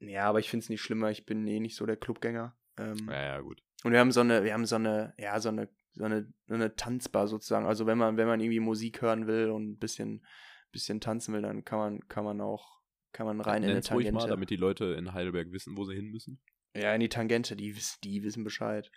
ja, 0.00 0.24
aber 0.24 0.40
ich 0.40 0.50
finde 0.50 0.64
es 0.64 0.68
nicht 0.68 0.80
schlimmer, 0.82 1.10
ich 1.10 1.26
bin 1.26 1.46
eh 1.46 1.60
nicht 1.60 1.76
so 1.76 1.86
der 1.86 1.96
Clubgänger. 1.96 2.56
Ähm, 2.76 3.06
Ja, 3.08 3.22
ja, 3.22 3.40
gut. 3.40 3.62
Und 3.84 3.92
wir 3.92 4.00
haben 4.00 4.10
so 4.12 4.20
eine, 4.20 4.42
wir 4.42 4.52
haben 4.52 4.66
so 4.66 4.76
eine, 4.76 5.14
ja, 5.16 5.38
so 5.38 5.48
eine, 5.48 5.68
so 5.92 6.04
eine, 6.04 6.32
eine 6.48 6.74
Tanzbar 6.76 7.28
sozusagen. 7.28 7.66
Also 7.66 7.86
wenn 7.86 7.98
man, 7.98 8.16
wenn 8.16 8.26
man 8.26 8.40
irgendwie 8.40 8.60
Musik 8.60 9.02
hören 9.02 9.26
will 9.26 9.50
und 9.50 9.70
ein 9.70 9.78
bisschen, 9.78 10.24
bisschen 10.72 11.00
tanzen 11.00 11.34
will, 11.34 11.42
dann 11.42 11.64
kann 11.64 11.78
man, 11.78 12.08
kann 12.08 12.24
man 12.24 12.40
auch, 12.40 12.80
kann 13.12 13.26
man 13.26 13.40
rein 13.40 13.62
in 13.62 13.64
eine 13.64 13.74
Nenn's 13.74 13.90
ruhig 13.90 14.06
Tangente. 14.06 14.26
mal, 14.26 14.30
damit 14.30 14.50
die 14.50 14.56
Leute 14.56 14.86
in 14.96 15.12
Heidelberg 15.12 15.52
wissen, 15.52 15.76
wo 15.76 15.84
sie 15.84 15.94
hin 15.94 16.10
müssen. 16.10 16.40
ja, 16.74 16.94
in 16.94 17.00
die 17.00 17.08
Tangente, 17.08 17.56
die, 17.56 17.76
die 18.04 18.22
wissen 18.22 18.44
Bescheid. 18.44 18.90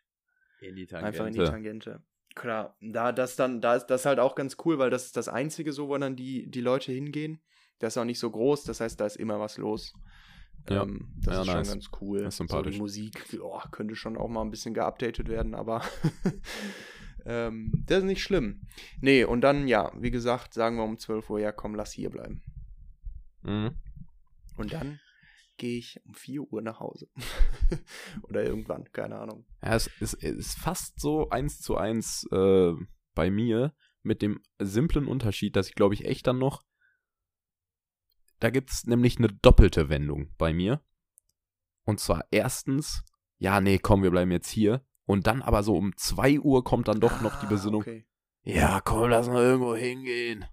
In 0.62 0.76
die 0.76 0.88
Einfach 0.94 1.26
in 1.26 1.34
die 1.34 1.40
Tangente. 1.40 2.04
Klar, 2.36 2.78
da 2.80 3.12
das 3.12 3.36
dann, 3.36 3.62
da 3.62 3.76
ist 3.76 3.88
das 3.88 4.06
halt 4.06 4.20
auch 4.20 4.36
ganz 4.36 4.58
cool, 4.66 4.80
weil 4.80 4.90
das 4.90 5.06
ist 5.06 5.18
das 5.18 5.28
Einzige 5.28 5.72
so, 5.72 5.88
wo 5.88 5.98
dann 5.98 6.16
die, 6.16 6.50
die 6.50 6.62
Leute 6.62 6.92
hingehen. 6.92 7.42
Das 7.80 7.94
ist 7.94 7.98
auch 7.98 8.06
nicht 8.06 8.20
so 8.20 8.32
groß, 8.32 8.64
das 8.64 8.80
heißt, 8.80 9.00
da 9.00 9.06
ist 9.06 9.18
immer 9.18 9.40
was 9.40 9.58
los. 9.58 9.94
Ja. 10.70 10.84
Ähm, 10.84 11.14
das 11.18 11.34
Ja, 11.36 11.42
ist 11.42 11.48
nice. 11.48 11.68
schon 11.68 11.74
ganz 11.76 11.90
cool. 12.02 12.20
Das 12.24 12.34
ist 12.34 12.38
so 12.38 12.44
sympathisch. 12.46 12.76
die 12.76 12.82
Musik 12.82 13.40
oh, 13.42 13.60
könnte 13.72 13.96
schon 13.96 14.18
auch 14.18 14.30
mal 14.30 14.42
ein 14.42 14.52
bisschen 14.52 14.74
geupdatet 14.74 15.28
werden, 15.28 15.56
aber 15.56 15.82
ähm, 17.26 17.72
das 17.86 18.00
ist 18.00 18.06
nicht 18.06 18.24
schlimm. 18.24 18.62
Nee, 19.02 19.24
und 19.26 19.42
dann, 19.42 19.68
ja, 19.68 19.92
wie 20.00 20.12
gesagt, 20.12 20.54
sagen 20.54 20.78
wir 20.78 20.84
um 20.84 20.98
12 20.98 21.30
Uhr, 21.30 21.40
ja 21.40 21.52
komm, 21.52 21.76
lass 21.76 21.92
hier 21.92 22.10
bleiben. 22.10 22.42
Mhm. 23.44 23.72
Und 24.58 24.72
dann 24.74 25.00
gehe 25.58 25.78
ich 25.78 26.00
um 26.06 26.14
4 26.14 26.42
Uhr 26.42 26.62
nach 26.62 26.80
Hause. 26.80 27.10
Oder 28.24 28.44
irgendwann, 28.44 28.92
keine 28.92 29.20
Ahnung. 29.20 29.46
Ja, 29.62 29.76
es 29.76 29.88
ist, 30.00 30.14
es 30.16 30.36
ist 30.36 30.58
fast 30.60 31.00
so 31.00 31.30
eins 31.30 31.60
zu 31.60 31.76
eins 31.78 32.26
äh, 32.32 32.74
bei 33.14 33.30
mir 33.30 33.74
mit 34.02 34.22
dem 34.22 34.42
simplen 34.60 35.08
Unterschied, 35.08 35.56
dass 35.56 35.68
ich 35.70 35.76
glaube 35.76 35.94
ich 35.94 36.06
echt 36.06 36.28
dann 36.28 36.40
noch. 36.40 36.64
Da 38.44 38.50
gibt 38.50 38.72
es 38.72 38.86
nämlich 38.86 39.18
eine 39.20 39.30
doppelte 39.30 39.88
Wendung 39.88 40.34
bei 40.38 40.52
mir. 40.54 40.82
Und 41.86 42.02
zwar 42.02 42.26
erstens, 42.30 43.04
ja, 43.38 43.62
nee, 43.62 43.78
komm, 43.80 44.04
wir 44.04 44.12
bleiben 44.12 44.32
jetzt 44.32 44.50
hier. 44.50 44.86
Und 45.06 45.28
dann 45.28 45.42
aber 45.42 45.64
so 45.64 45.78
um 45.78 45.96
2 45.96 46.40
Uhr 46.42 46.64
kommt 46.66 46.90
dann 46.90 47.00
doch 47.00 47.22
noch 47.22 47.40
die 47.40 47.46
Ah, 47.46 47.50
Besinnung. 47.50 47.82
Okay. 47.82 48.06
Ja, 48.44 48.82
komm, 48.82 49.10
lass 49.10 49.28
mal 49.28 49.42
irgendwo 49.42 49.76
hingehen. 49.76 50.44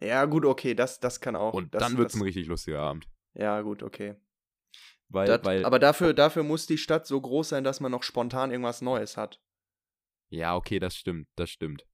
Ja, 0.00 0.24
gut, 0.24 0.44
okay, 0.44 0.74
das, 0.74 0.98
das 0.98 1.20
kann 1.20 1.36
auch. 1.36 1.54
Und 1.54 1.72
das, 1.74 1.82
dann 1.84 1.96
wird 1.96 2.10
es 2.10 2.16
ein 2.16 2.22
richtig 2.22 2.48
lustiger 2.48 2.80
Abend. 2.80 3.08
Ja, 3.34 3.60
gut, 3.62 3.84
okay. 3.84 4.16
Weil, 5.08 5.28
Das, 5.28 5.44
weil, 5.44 5.64
aber 5.64 5.78
dafür, 5.78 6.14
dafür 6.14 6.42
muss 6.42 6.66
die 6.66 6.78
Stadt 6.78 7.06
so 7.06 7.20
groß 7.20 7.50
sein, 7.50 7.62
dass 7.62 7.78
man 7.78 7.92
noch 7.92 8.02
spontan 8.02 8.50
irgendwas 8.50 8.82
Neues 8.82 9.16
hat. 9.16 9.40
ja, 10.30 10.56
okay, 10.56 10.80
das 10.80 10.96
stimmt, 10.96 11.28
das 11.36 11.50
stimmt. 11.50 11.86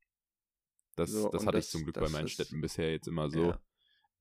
Das, 0.96 1.10
So, 1.10 1.28
das 1.28 1.46
hatte 1.46 1.58
ich 1.58 1.64
das- 1.66 1.70
zum 1.72 1.82
Glück 1.84 1.96
bei 2.00 2.08
meinen 2.08 2.24
ist- 2.24 2.32
Städten 2.32 2.62
bisher 2.62 2.90
jetzt 2.90 3.06
immer 3.06 3.28
so. 3.28 3.50
Ja. 3.50 3.60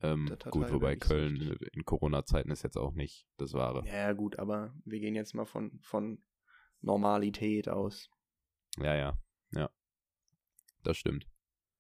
Ähm, 0.04 0.36
gut, 0.50 0.72
wobei 0.72 0.96
Köln 0.96 1.58
in 1.74 1.86
Corona-Zeiten 1.86 2.52
ist 2.52 2.64
jetzt 2.64 2.78
auch 2.78 2.94
nicht 2.94 3.28
das 3.38 3.54
Wahre. 3.54 3.84
Ja, 3.88 4.14
gut, 4.14 4.40
aber 4.40 4.74
wir 4.86 5.00
gehen 5.00 5.16
jetzt 5.16 5.34
mal 5.36 5.46
von, 5.46 5.80
von 5.82 6.24
Normalität 6.82 7.70
aus. 7.70 8.10
Ja, 8.78 8.96
ja, 8.96 9.18
ja. 9.54 9.70
Das 10.84 10.98
stimmt. 10.98 11.28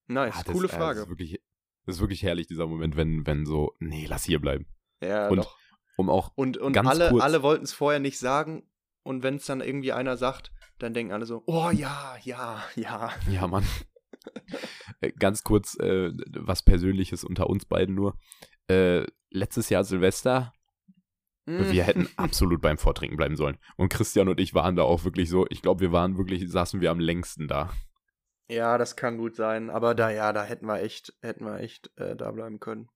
Nice, 0.07 0.35
Ah, 0.37 0.43
das, 0.43 0.53
coole 0.53 0.67
äh, 0.67 0.71
Das 0.71 0.77
Frage. 0.77 0.99
ist, 1.01 1.09
wirklich, 1.09 1.41
das 1.85 1.95
ist 1.95 2.01
wirklich 2.01 2.21
herrlich, 2.23 2.47
dieser 2.47 2.67
Moment, 2.67 2.95
wenn, 2.95 3.25
wenn 3.25 3.45
so, 3.45 3.73
nee, 3.79 4.05
lass 4.07 4.25
hier 4.25 4.39
bleiben. 4.39 4.67
ja, 5.01 5.27
und 5.29 5.37
doch. 5.37 5.57
Um 5.97 6.09
auch, 6.09 6.31
Und, 6.35 6.57
und 6.57 6.77
alle, 6.77 7.09
kurz- 7.09 7.21
alle 7.23 7.43
wollten 7.43 7.63
es 7.65 7.73
vorher 7.73 7.99
nicht 7.99 8.17
sagen. 8.17 8.63
Und 9.03 9.23
wenn 9.23 9.35
es 9.35 9.45
dann 9.45 9.61
irgendwie 9.61 9.91
einer 9.91 10.15
sagt, 10.17 10.51
dann 10.79 10.93
denken 10.93 11.11
alle 11.13 11.25
so, 11.25 11.43
oh 11.47 11.69
ja, 11.71 12.15
ja, 12.23 12.63
ja. 12.75 13.11
ja, 13.29 13.47
Mann. 13.47 13.63
Äh, 15.01 15.11
Ganz 15.13 15.43
kurz, 15.43 15.77
äh, 15.79 16.11
was 16.31 16.63
Persönliches 16.63 17.23
unter 17.23 17.49
uns 17.49 17.65
beiden 17.65 17.95
nur. 17.95 18.17
Äh, 18.67 19.05
letztes 19.29 19.69
Jahr 19.69 19.83
Silvester, 19.83 20.53
Mm. 21.45 21.71
wir 21.71 21.83
hätten 21.83 22.07
absolut 22.17 22.61
beim 22.61 22.77
Vortrinken 22.77 23.17
bleiben 23.17 23.35
sollen. 23.35 23.57
Und 23.75 23.89
Christian 23.89 24.29
und 24.29 24.39
ich 24.39 24.53
waren 24.53 24.75
da 24.75 24.83
auch 24.83 25.03
wirklich 25.03 25.29
so, 25.29 25.47
ich 25.49 25.61
glaube, 25.61 25.81
wir 25.81 25.91
waren 25.91 26.17
wirklich, 26.17 26.49
saßen 26.49 26.81
wir 26.81 26.91
am 26.91 26.99
längsten 26.99 27.47
da. 27.47 27.71
Ja, 28.47 28.77
das 28.77 28.95
kann 28.95 29.17
gut 29.17 29.35
sein. 29.35 29.69
Aber 29.69 29.95
da, 29.95 30.11
ja, 30.11 30.33
da 30.33 30.43
hätten 30.43 30.65
wir 30.65 30.81
echt, 30.81 31.13
hätten 31.21 31.45
wir 31.45 31.59
echt 31.59 31.91
äh, 31.97 32.15
da 32.15 32.31
bleiben 32.31 32.59
können. 32.59 32.89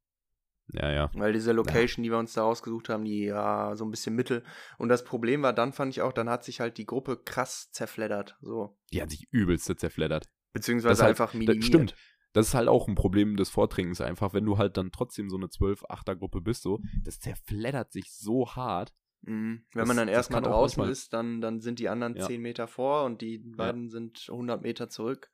Ja, 0.74 0.92
ja. 0.92 1.12
Weil 1.14 1.34
diese 1.34 1.52
Location, 1.52 2.04
die 2.04 2.10
wir 2.12 2.18
uns 2.18 2.34
da 2.34 2.44
ausgesucht 2.44 2.90
haben, 2.90 3.06
die 3.06 3.26
ja 3.26 3.76
so 3.76 3.86
ein 3.86 3.92
bisschen 3.92 4.16
mittel. 4.16 4.44
Und 4.78 4.90
das 4.90 5.04
Problem 5.04 5.44
war, 5.44 5.54
dann 5.54 5.74
fand 5.74 5.92
ich 5.92 6.02
auch, 6.02 6.12
dann 6.12 6.30
hat 6.30 6.44
sich 6.44 6.60
halt 6.60 6.78
die 6.78 6.86
Gruppe 6.86 7.18
krass 7.18 7.70
zerfleddert. 7.72 8.36
So. 8.42 8.78
Die 8.92 9.02
hat 9.02 9.12
sich 9.12 9.28
übelst 9.32 9.72
zerfleddert. 9.80 10.28
Beziehungsweise 10.56 10.94
Das 10.94 11.02
halt- 11.02 11.10
einfach 11.12 11.34
minimiert. 11.34 11.64
stimmt. 11.64 11.96
Das 12.34 12.48
ist 12.48 12.54
halt 12.54 12.68
auch 12.68 12.88
ein 12.88 12.96
Problem 12.96 13.38
des 13.38 13.50
Vortrinkens 13.50 14.02
einfach, 14.02 14.34
wenn 14.34 14.46
du 14.46 14.58
halt 14.58 14.76
dann 14.78 14.92
trotzdem 14.92 15.30
so 15.30 15.38
eine 15.38 15.46
12-8er-Gruppe 15.48 16.42
bist, 16.42 16.64
so, 16.64 16.80
das 17.04 17.20
zerfleddert 17.20 17.92
sich 17.94 18.12
so 18.12 18.50
hart. 18.56 18.94
Mhm. 19.22 19.64
Wenn 19.74 19.80
Das- 19.82 19.88
man 19.88 19.98
dann 19.98 20.08
das 20.08 20.16
erstmal 20.18 20.42
draußen 20.42 20.84
ist, 20.86 21.14
dann, 21.14 21.40
dann 21.42 21.60
sind 21.62 21.80
die 21.80 21.88
anderen 21.90 22.16
Ja. 22.16 22.26
10 22.26 22.42
Meter 22.42 22.68
vor 22.68 23.04
und 23.06 23.22
die 23.22 23.38
beiden 23.38 23.90
sind 23.90 24.28
100 24.30 24.62
Meter 24.64 24.90
zurück. 24.90 25.30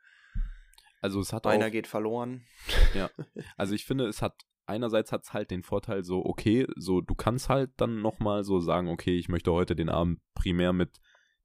Also 1.01 1.19
es 1.19 1.33
hat 1.33 1.47
Einer 1.47 1.67
auch, 1.67 1.71
geht 1.71 1.87
verloren. 1.87 2.45
also 3.57 3.73
ich 3.73 3.85
finde, 3.85 4.05
es 4.07 4.21
hat, 4.21 4.43
einerseits 4.67 5.11
hat 5.11 5.23
es 5.23 5.33
halt 5.33 5.49
den 5.49 5.63
Vorteil 5.63 6.03
so, 6.03 6.23
okay, 6.23 6.67
so, 6.75 7.01
du 7.01 7.15
kannst 7.15 7.49
halt 7.49 7.71
dann 7.77 8.01
nochmal 8.01 8.43
so 8.43 8.59
sagen, 8.59 8.87
okay, 8.89 9.17
ich 9.17 9.27
möchte 9.29 9.51
heute 9.51 9.75
den 9.75 9.89
Abend 9.89 10.19
primär 10.35 10.73
mit 10.73 10.99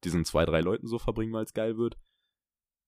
diesen 0.05 0.25
zwei, 0.27 0.45
drei 0.45 0.61
Leuten 0.61 0.87
so 0.87 0.99
verbringen, 0.99 1.33
weil 1.33 1.45
es 1.45 1.55
geil 1.55 1.79
wird. 1.79 1.97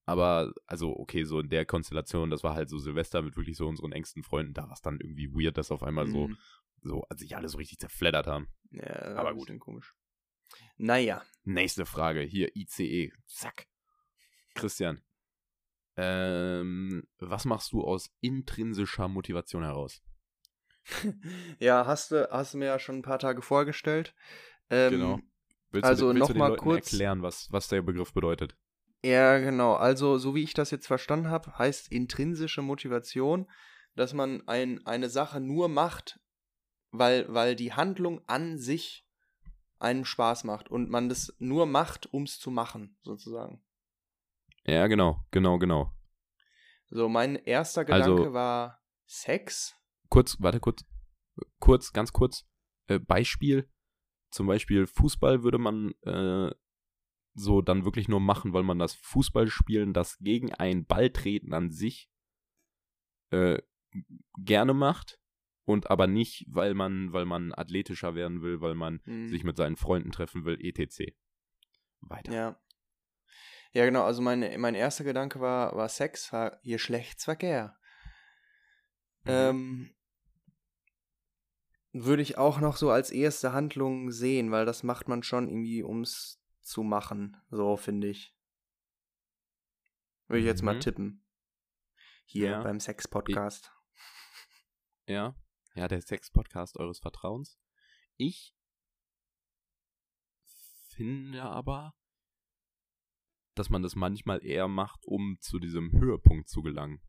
Aber, 0.09 0.53
also, 0.67 0.97
okay, 0.99 1.25
so 1.25 1.39
in 1.41 1.49
der 1.51 1.67
Konstellation, 1.67 2.31
das 2.31 2.43
war 2.43 2.55
halt 2.55 2.69
so 2.71 2.79
Silvester 2.79 3.21
mit 3.23 3.37
wirklich 3.37 3.57
so 3.57 3.67
unseren 3.69 3.93
engsten 3.93 4.23
Freunden, 4.23 4.55
da 4.55 4.65
war 4.65 4.73
es 4.73 4.81
dann 4.81 5.01
irgendwie 5.01 5.31
weird, 5.35 5.59
dass 5.59 5.71
auf 5.71 5.83
einmal 5.83 6.07
so, 6.09 6.29
Mhm. 6.29 6.39
so, 6.83 7.03
also 7.11 7.21
sich 7.23 7.37
alle 7.37 7.49
so 7.49 7.59
richtig 7.59 7.79
zerfleddert 7.79 8.27
haben. 8.27 8.49
Ja, 8.71 9.17
Aber 9.17 9.35
gut. 9.35 9.51
Komisch. 9.61 9.95
Naja. 10.77 11.23
Nächste 11.45 11.85
Frage, 11.85 12.21
hier 12.21 12.55
ICE, 12.57 13.13
zack. 13.27 13.67
Christian, 14.55 15.03
ähm, 15.97 17.03
was 17.19 17.45
machst 17.45 17.73
du 17.73 17.83
aus 17.83 18.11
intrinsischer 18.21 19.09
Motivation 19.09 19.63
heraus? 19.63 20.03
ja, 21.59 21.87
hast 21.87 22.13
du, 22.13 22.29
hast 22.31 22.55
du 22.55 22.59
mir 22.59 22.67
ja 22.67 22.79
schon 22.79 22.97
ein 22.97 23.03
paar 23.03 23.19
Tage 23.19 23.43
vorgestellt. 23.43 24.15
Ähm, 24.71 24.91
Genau. 24.93 25.19
Willst 25.71 25.85
also 25.87 26.07
du, 26.07 26.15
willst 26.15 26.21
noch 26.21 26.27
du 26.29 26.33
den 26.33 26.39
mal 26.39 26.49
Leuten 26.49 26.63
kurz- 26.63 26.93
erklären, 26.93 27.23
was, 27.23 27.53
was 27.53 27.69
der 27.69 27.83
Begriff 27.83 28.15
bedeutet? 28.15 28.57
Ja, 29.05 29.39
genau. 29.39 29.75
Also, 29.75 30.19
so 30.19 30.35
wie 30.35 30.43
ich 30.43 30.55
das 30.55 30.71
jetzt 30.71 30.87
verstanden 30.87 31.29
habe, 31.31 31.57
heißt 31.57 31.91
intrinsische 31.93 32.63
Motivation, 32.63 33.49
dass 33.95 34.13
man 34.13 34.47
ein, 34.49 34.85
eine 34.87 35.09
Sache 35.09 35.41
nur 35.41 35.69
macht, 35.69 36.21
weil, 36.91 37.33
weil 37.33 37.55
die 37.55 37.73
Handlung 37.73 38.21
an 38.27 38.59
sich 38.59 39.07
einen 39.79 40.05
Spaß 40.05 40.45
macht 40.45 40.69
und 40.69 40.91
man 40.91 41.09
das 41.09 41.35
nur 41.39 41.67
macht, 41.67 42.13
um 42.13 42.25
es 42.25 42.39
zu 42.41 42.51
machen, 42.51 42.99
sozusagen. 43.03 43.63
Ja, 44.65 44.87
genau, 44.89 45.25
genau, 45.31 45.59
genau. 45.59 45.93
So, 46.91 47.09
mein 47.09 47.37
erster 47.37 47.87
Also- 47.89 48.17
Gedanke 48.17 48.33
war 48.33 48.83
Sex. 49.07 49.75
Kurz, 50.09 50.37
warte, 50.41 50.59
kurz, 50.61 50.85
kurz, 51.61 51.93
ganz 51.93 52.13
kurz. 52.13 52.47
Äh, 52.87 52.99
Beispiel, 52.99 53.71
zum 54.31 54.47
Beispiel 54.47 54.87
Fußball 54.87 55.43
würde 55.43 55.59
man 55.59 55.93
äh, 56.03 56.51
so 57.35 57.63
dann 57.63 57.85
wirklich 57.85 58.09
nur 58.09 58.21
machen, 58.21 58.53
weil 58.53 58.63
man 58.63 58.79
das 58.79 58.95
Fußballspielen, 58.95 59.93
das 59.93 60.19
gegen 60.19 60.53
einen 60.53 60.87
Ball 60.87 61.11
treten 61.11 61.55
an 61.55 61.71
sich 61.71 62.11
äh, 63.31 63.61
gerne 64.37 64.75
macht 64.75 65.19
und 65.65 65.91
aber 65.91 66.07
nicht, 66.07 66.47
weil 66.49 66.75
man, 66.75 67.13
weil 67.13 67.25
man 67.27 67.53
athletischer 67.53 68.15
werden 68.15 68.43
will, 68.43 68.61
weil 68.61 68.75
man 68.75 69.01
Hm. 69.05 69.29
sich 69.29 69.45
mit 69.45 69.57
seinen 69.57 69.77
Freunden 69.77 70.11
treffen 70.11 70.45
will, 70.45 70.59
etc. 70.61 71.15
Weiter. 72.01 72.33
Ja. 72.33 72.61
Ja, 73.73 73.85
genau, 73.85 74.05
also 74.05 74.23
mein, 74.23 74.59
mein 74.61 74.75
erster 74.75 75.05
Gedanke 75.05 75.41
war, 75.41 75.77
war 75.77 75.89
Sex, 75.89 76.33
war 76.33 76.59
hier 76.63 76.77
Geschlechtsverkehr. 76.77 77.79
Mhm. 79.25 79.31
Ähm, 79.31 79.95
würde 81.93 82.23
ich 82.23 82.39
auch 82.39 82.61
noch 82.61 82.77
so 82.77 82.91
als 82.91 83.11
erste 83.11 83.53
Handlung 83.53 84.11
sehen, 84.11 84.51
weil 84.51 84.65
das 84.65 84.83
macht 84.83 85.09
man 85.09 85.23
schon 85.23 85.49
irgendwie, 85.49 85.83
ums 85.83 86.38
zu 86.69 86.83
machen, 86.83 87.37
so 87.51 87.77
finde 87.77 88.09
ich. 88.09 88.35
Würde 90.29 90.41
ich 90.41 90.47
jetzt 90.47 90.63
mal 90.63 90.75
Mhm. 90.77 90.81
tippen. 90.81 91.25
Hier 92.27 92.51
Ja. 92.51 92.63
beim 92.63 92.79
Sex-Podcast. 92.81 93.73
Ja, 95.07 95.35
ja, 95.75 95.89
der 95.89 96.03
Sex-Podcast 96.03 96.77
eures 96.77 96.99
Vertrauens. 96.99 97.59
Ich 98.17 98.55
finde 100.91 101.43
aber, 101.43 101.95
dass 103.55 103.71
man 103.71 103.83
das 103.83 103.95
manchmal 103.97 104.45
eher 104.45 104.69
macht, 104.69 105.05
um 105.07 105.39
zu 105.41 105.59
diesem 105.59 105.93
Höhepunkt 105.93 106.49
zu 106.49 106.63
gelangen. 106.63 107.01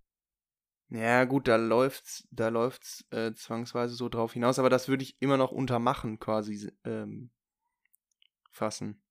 Ja, 0.92 1.26
gut, 1.26 1.48
da 1.48 1.56
läuft's, 1.58 2.28
da 2.32 2.48
läuft's 2.50 3.06
äh, 3.12 3.34
zwangsweise 3.34 3.94
so 3.94 4.10
drauf 4.10 4.34
hinaus, 4.34 4.58
aber 4.58 4.70
das 4.72 4.88
würde 4.88 5.04
ich 5.04 5.22
immer 5.22 5.38
noch 5.38 5.52
unter 5.52 5.78
machen 5.80 6.20
quasi 6.20 6.72
ähm, 6.84 7.32
fassen. 8.52 9.04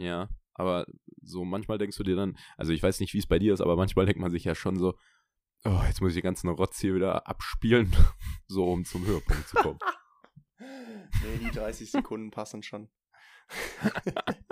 Ja, 0.00 0.28
aber 0.54 0.86
so 1.20 1.44
manchmal 1.44 1.76
denkst 1.78 1.96
du 1.98 2.02
dir 2.02 2.16
dann, 2.16 2.38
also 2.56 2.72
ich 2.72 2.82
weiß 2.82 3.00
nicht, 3.00 3.12
wie 3.12 3.18
es 3.18 3.26
bei 3.26 3.38
dir 3.38 3.52
ist, 3.52 3.60
aber 3.60 3.76
manchmal 3.76 4.06
denkt 4.06 4.20
man 4.20 4.30
sich 4.30 4.44
ja 4.44 4.54
schon 4.54 4.78
so, 4.78 4.94
oh, 5.64 5.82
jetzt 5.86 6.00
muss 6.00 6.12
ich 6.12 6.16
den 6.16 6.24
ganzen 6.24 6.48
Rotz 6.48 6.80
hier 6.80 6.94
wieder 6.94 7.28
abspielen, 7.28 7.94
so 8.48 8.64
um 8.64 8.84
zum 8.84 9.06
Höhepunkt 9.06 9.48
zu 9.48 9.56
kommen. 9.56 9.78
Nee, 11.22 11.48
die 11.48 11.50
30 11.50 11.90
Sekunden 11.90 12.30
passen 12.30 12.62
schon. 12.62 12.88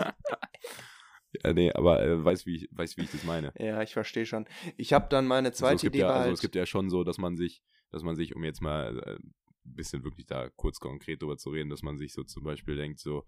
ja, 1.45 1.53
nee, 1.53 1.71
aber 1.73 2.03
äh, 2.03 2.25
weißt, 2.25 2.47
wie 2.47 2.57
ich, 2.57 2.69
wie 2.71 3.03
ich 3.03 3.11
das 3.11 3.25
meine. 3.25 3.53
Ja, 3.59 3.83
ich 3.83 3.93
verstehe 3.93 4.27
schon. 4.27 4.47
Ich 4.77 4.93
habe 4.93 5.09
dann 5.09 5.27
meine 5.27 5.49
Also 5.49 5.61
zweite 5.61 5.77
es 5.77 5.83
gibt 5.83 5.95
Idee 5.95 6.03
ja, 6.03 6.09
also 6.09 6.21
halt, 6.21 6.35
es 6.35 6.41
gibt 6.41 6.55
ja 6.57 6.67
schon 6.67 6.91
so, 6.91 7.05
dass 7.05 7.19
man 7.19 7.37
sich, 7.37 7.63
dass 7.91 8.03
man 8.03 8.17
sich, 8.17 8.35
um 8.35 8.43
jetzt 8.43 8.61
mal 8.61 8.99
äh, 8.99 9.15
ein 9.17 9.35
bisschen 9.65 10.03
wirklich 10.03 10.27
da 10.27 10.49
kurz 10.57 10.81
konkret 10.81 11.23
drüber 11.23 11.37
zu 11.37 11.51
reden, 11.51 11.71
dass 11.71 11.83
man 11.83 11.99
sich 11.99 12.13
so 12.13 12.25
zum 12.25 12.43
Beispiel 12.43 12.77
denkt, 12.77 12.99
so, 13.01 13.25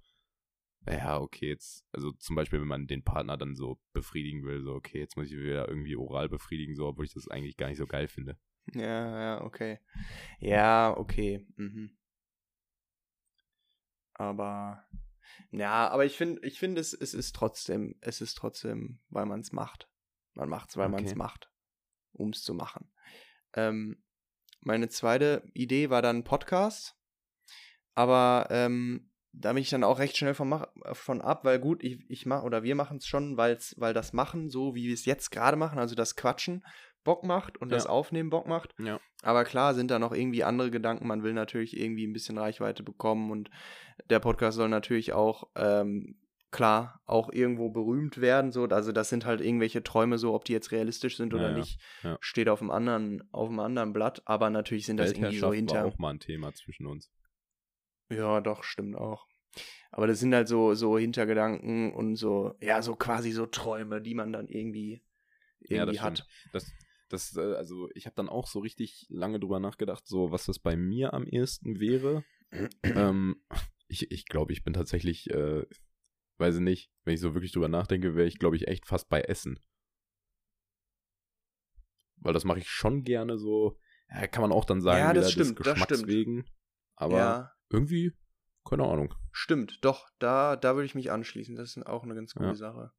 ja, 0.86 1.20
okay, 1.20 1.48
jetzt, 1.48 1.86
also 1.92 2.12
zum 2.12 2.36
Beispiel, 2.36 2.60
wenn 2.60 2.68
man 2.68 2.86
den 2.86 3.04
Partner 3.04 3.36
dann 3.36 3.54
so 3.54 3.78
befriedigen 3.92 4.44
will, 4.44 4.62
so, 4.62 4.72
okay, 4.74 4.98
jetzt 4.98 5.16
muss 5.16 5.26
ich 5.26 5.38
wieder 5.38 5.68
irgendwie 5.68 5.96
oral 5.96 6.28
befriedigen, 6.28 6.74
so, 6.74 6.86
obwohl 6.86 7.04
ich 7.04 7.14
das 7.14 7.28
eigentlich 7.28 7.56
gar 7.56 7.68
nicht 7.68 7.78
so 7.78 7.86
geil 7.86 8.08
finde. 8.08 8.38
Ja, 8.74 9.20
ja, 9.20 9.40
okay. 9.42 9.78
Ja, 10.38 10.96
okay. 10.96 11.46
Mhm. 11.56 11.96
Aber 14.14 14.84
ja, 15.50 15.88
aber 15.88 16.04
ich 16.04 16.16
finde, 16.16 16.46
ich 16.46 16.58
finde, 16.58 16.80
es, 16.80 16.92
es 16.92 17.14
ist 17.14 17.34
trotzdem, 17.34 17.96
es 18.00 18.20
ist 18.20 18.34
trotzdem, 18.34 19.00
weil 19.08 19.26
man 19.26 19.40
es 19.40 19.52
macht. 19.52 19.88
Man 20.34 20.48
macht 20.48 20.70
es, 20.70 20.76
weil 20.76 20.88
man 20.88 21.04
es 21.04 21.10
Okay. 21.10 21.18
macht, 21.18 21.50
um 22.12 22.30
es 22.30 22.42
zu 22.42 22.54
machen. 22.54 22.92
Ähm, 23.54 24.02
meine 24.60 24.88
zweite 24.88 25.42
Idee 25.54 25.90
war 25.90 26.02
dann 26.02 26.24
Podcast, 26.24 26.96
aber 27.94 28.46
ähm, 28.50 29.09
da 29.32 29.52
bin 29.52 29.62
ich 29.62 29.70
dann 29.70 29.84
auch 29.84 29.98
recht 29.98 30.16
schnell 30.16 30.34
von, 30.34 30.48
mach- 30.48 30.68
von 30.92 31.20
ab, 31.20 31.44
weil 31.44 31.58
gut, 31.58 31.82
ich, 31.84 32.04
ich 32.08 32.26
mache 32.26 32.44
oder 32.44 32.62
wir 32.62 32.74
machen 32.74 32.96
es 32.98 33.06
schon, 33.06 33.36
weil's, 33.36 33.74
weil 33.78 33.94
das 33.94 34.12
Machen, 34.12 34.50
so 34.50 34.74
wie 34.74 34.86
wir 34.88 34.94
es 34.94 35.04
jetzt 35.04 35.30
gerade 35.30 35.56
machen, 35.56 35.78
also 35.78 35.94
das 35.94 36.16
Quatschen, 36.16 36.64
Bock 37.04 37.24
macht 37.24 37.56
und 37.58 37.70
das 37.72 37.84
Ja. 37.84 37.90
Aufnehmen 37.90 38.28
Bock 38.28 38.46
macht. 38.46 38.74
Ja. 38.78 39.00
Aber 39.22 39.44
klar 39.44 39.74
sind 39.74 39.90
da 39.90 39.98
noch 39.98 40.12
irgendwie 40.12 40.44
andere 40.44 40.70
Gedanken. 40.70 41.06
Man 41.06 41.22
will 41.22 41.32
natürlich 41.32 41.78
irgendwie 41.78 42.06
ein 42.06 42.12
bisschen 42.12 42.36
Reichweite 42.36 42.82
bekommen 42.82 43.30
und 43.30 43.50
der 44.10 44.18
Podcast 44.20 44.56
soll 44.58 44.68
natürlich 44.68 45.12
auch, 45.14 45.44
ähm, 45.56 46.16
klar, 46.50 47.00
auch 47.06 47.32
irgendwo 47.32 47.70
berühmt 47.70 48.20
werden. 48.20 48.50
So. 48.50 48.64
Also 48.64 48.90
das 48.92 49.08
sind 49.08 49.24
halt 49.24 49.40
irgendwelche 49.40 49.82
Träume, 49.82 50.18
so 50.18 50.34
ob 50.34 50.44
die 50.44 50.52
jetzt 50.52 50.72
realistisch 50.72 51.16
sind 51.16 51.32
oder 51.32 51.50
Ja, 51.52 51.56
nicht, 51.56 51.80
steht 52.20 52.48
auf 52.48 52.58
dem 52.58 52.70
anderen, 52.70 53.22
auf 53.32 53.48
dem 53.48 53.60
anderen 53.60 53.92
Blatt. 53.92 54.20
Aber 54.26 54.50
natürlich 54.50 54.84
sind 54.84 54.96
das 54.98 55.12
irgendwie 55.12 55.38
so 55.38 55.52
Weltherrschaft 55.52 55.70
war 55.74 55.78
hinter. 55.82 55.86
auch 55.86 55.98
mal 55.98 56.10
ein 56.10 56.20
Thema 56.20 56.52
zwischen 56.52 56.86
uns. 56.86 57.10
Ja, 58.10 58.40
doch, 58.40 58.64
stimmt 58.64 58.96
auch. 58.96 59.26
Aber 59.90 60.06
das 60.06 60.20
sind 60.20 60.34
halt 60.34 60.48
so, 60.48 60.74
so 60.74 60.98
Hintergedanken 60.98 61.92
und 61.92 62.16
so, 62.16 62.54
ja, 62.60 62.80
so 62.82 62.94
quasi 62.94 63.32
so 63.32 63.46
Träume, 63.46 64.00
die 64.00 64.14
man 64.14 64.32
dann 64.32 64.48
irgendwie, 64.48 65.02
irgendwie 65.60 65.76
Ja, 65.76 65.86
das 65.86 66.00
hat. 66.00 66.26
Das, 66.52 66.72
Das, 67.08 67.36
äh, 67.36 67.54
also 67.54 67.88
ich 67.94 68.06
habe 68.06 68.14
dann 68.14 68.28
auch 68.28 68.46
so 68.46 68.60
richtig 68.60 69.06
lange 69.08 69.40
drüber 69.40 69.58
nachgedacht, 69.58 70.06
so 70.06 70.30
was 70.30 70.46
das 70.46 70.58
bei 70.60 70.76
mir 70.76 71.12
am 71.12 71.26
ehesten 71.26 71.80
wäre. 71.80 72.24
ähm, 72.84 73.42
ich 73.88 74.10
ich 74.12 74.26
glaube, 74.26 74.52
ich 74.52 74.62
bin 74.62 74.72
tatsächlich, 74.74 75.28
äh, 75.30 75.66
weiß 76.38 76.56
ich 76.56 76.60
nicht, 76.60 76.92
wenn 77.04 77.14
ich 77.14 77.20
so 77.20 77.34
wirklich 77.34 77.50
drüber 77.52 77.68
nachdenke, 77.68 78.14
wäre 78.14 78.28
ich, 78.28 78.38
glaube 78.38 78.54
ich, 78.56 78.68
echt 78.68 78.86
fast 78.86 79.08
bei 79.08 79.20
Essen. 79.22 79.58
Weil 82.16 82.32
das 82.34 82.44
mache 82.44 82.58
ich 82.60 82.68
schon 82.68 83.02
gerne 83.02 83.38
so. 83.38 83.76
Ja, 84.08 84.26
kann 84.26 84.42
man 84.42 84.52
auch 84.52 84.64
dann 84.64 84.80
sagen, 84.80 85.00
Ja, 85.00 85.12
das 85.12 85.32
wieder 85.32 85.42
stimmt, 85.42 85.58
das 85.60 85.66
Geschmacks 85.68 85.96
stimmt. 85.98 86.08
wegen. 86.08 86.44
Aber 86.96 87.16
ja, 87.16 87.52
irgendwie, 87.70 88.12
keine 88.68 88.84
Ahnung. 88.84 89.14
stimmt. 89.32 89.78
Doch, 89.84 90.08
da, 90.18 90.56
da 90.56 90.74
würde 90.74 90.86
ich 90.86 90.94
mich 90.94 91.10
anschließen. 91.10 91.54
Das 91.56 91.76
ist 91.76 91.86
auch 91.86 92.02
eine 92.04 92.14
ganz 92.14 92.34
gute 92.34 92.48
Ja. 92.48 92.54
Sache. 92.54 92.92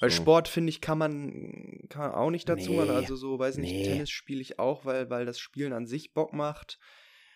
Weil 0.00 0.10
So. 0.10 0.16
Sport, 0.22 0.48
finde 0.48 0.70
ich, 0.70 0.80
kann 0.80 0.98
man, 0.98 1.86
kann 1.88 2.02
man 2.02 2.10
auch 2.12 2.30
nicht 2.30 2.48
dazu 2.48 2.72
machen. 2.72 2.88
Nee. 2.88 2.96
Also 2.96 3.16
so, 3.16 3.38
weiß 3.38 3.56
nicht, 3.58 3.72
Nee. 3.72 3.84
Tennis 3.84 4.10
spiele 4.10 4.40
ich 4.40 4.58
auch, 4.58 4.84
weil, 4.84 5.08
weil 5.10 5.24
das 5.26 5.38
Spielen 5.38 5.72
an 5.72 5.86
sich 5.86 6.12
Bock 6.12 6.32
macht. 6.32 6.78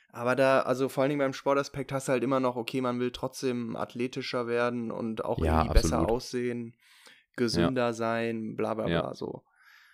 Aber 0.09 0.37
da, 0.37 0.61
also 0.62 0.88
vor 0.88 1.03
allen 1.03 1.11
Dingen 1.11 1.18
beim 1.20 1.33
Sportaspekt 1.33 1.90
hast 1.92 2.09
du 2.09 2.12
halt 2.12 2.22
immer 2.22 2.40
noch, 2.40 2.57
okay, 2.57 2.81
man 2.81 3.00
will 3.00 3.11
trotzdem 3.12 3.77
athletischer 3.77 4.46
werden 4.46 4.90
und 4.90 5.24
auch 5.24 5.38
Ja, 5.44 5.59
irgendwie 5.62 5.74
besser 5.74 5.96
absolut. 5.98 6.11
aussehen, 6.11 6.77
gesünder 7.37 7.92
sein, 7.94 8.55
bla 8.57 8.74
bla 8.74 8.88
Ja. 8.88 9.00
bla 9.03 9.14
so. 9.14 9.44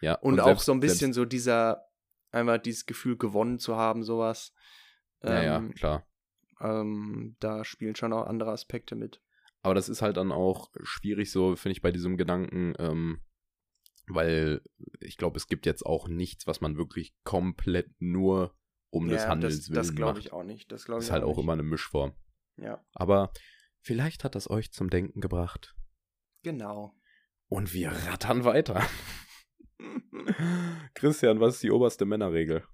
Ja, 0.01 0.15
Und, 0.17 0.41
auch 0.41 0.45
selbst- 0.47 0.65
so 0.67 0.73
ein 0.73 0.81
bisschen 0.81 1.13
so 1.13 1.25
dieser, 1.25 1.87
einfach 2.33 2.59
dieses 2.59 2.85
Gefühl 2.87 3.17
gewonnen 3.17 3.59
zu 3.59 3.77
haben, 3.77 4.03
sowas. 4.03 4.55
Ja, 5.23 5.43
ja, 5.43 5.57
Ähm, 5.57 5.73
klar. 5.75 6.07
Ähm, 6.61 7.37
da 7.41 7.65
spielen 7.65 7.97
schon 7.97 8.13
auch 8.13 8.27
andere 8.27 8.51
Aspekte 8.53 8.95
mit. 8.97 9.21
Aber 9.63 9.75
das 9.75 9.89
ist 9.89 10.03
halt 10.03 10.17
dann 10.17 10.33
auch 10.33 10.71
schwierig 10.83 11.31
so, 11.31 11.57
finde 11.57 11.73
ich, 11.73 11.83
bei 11.83 11.93
diesem 11.93 12.17
Gedanken, 12.17 12.75
ähm, 12.79 13.21
weil 14.07 14.63
ich 15.01 15.17
glaube, 15.17 15.37
es 15.37 15.47
gibt 15.49 15.67
jetzt 15.67 15.85
auch 15.85 16.09
nichts, 16.09 16.47
was 16.47 16.61
man 16.61 16.77
wirklich 16.77 17.15
komplett 17.25 17.91
nur 18.01 18.57
um 18.91 19.09
des 19.09 19.27
Handelns 19.29 19.59
das, 19.59 19.69
willen 19.69 19.77
das 19.77 19.95
glaube 19.95 20.19
ich 20.19 20.33
auch 20.33 20.43
nicht. 20.43 20.73
Das 20.73 20.85
glaube 20.85 21.01
ich 21.01 21.07
ist 21.07 21.13
halt 21.13 21.23
auch 21.23 21.37
nicht. 21.37 21.45
immer 21.45 21.53
eine 21.53 21.63
Mischform. 21.63 22.15
Ja, 22.57 22.85
Aber 22.93 23.33
vielleicht 23.81 24.25
hat 24.25 24.35
das 24.35 24.51
euch 24.51 24.73
zum 24.73 24.91
Denken 24.91 25.21
gebracht. 25.21 25.75
genau. 26.43 26.95
Und 27.49 27.73
wir 27.75 27.91
rattern 27.91 28.45
weiter. 28.45 28.81
Christian, 30.95 31.41
was 31.41 31.55
ist 31.55 31.63
die 31.65 31.71
oberste 31.71 32.05
Männerregel? 32.05 32.65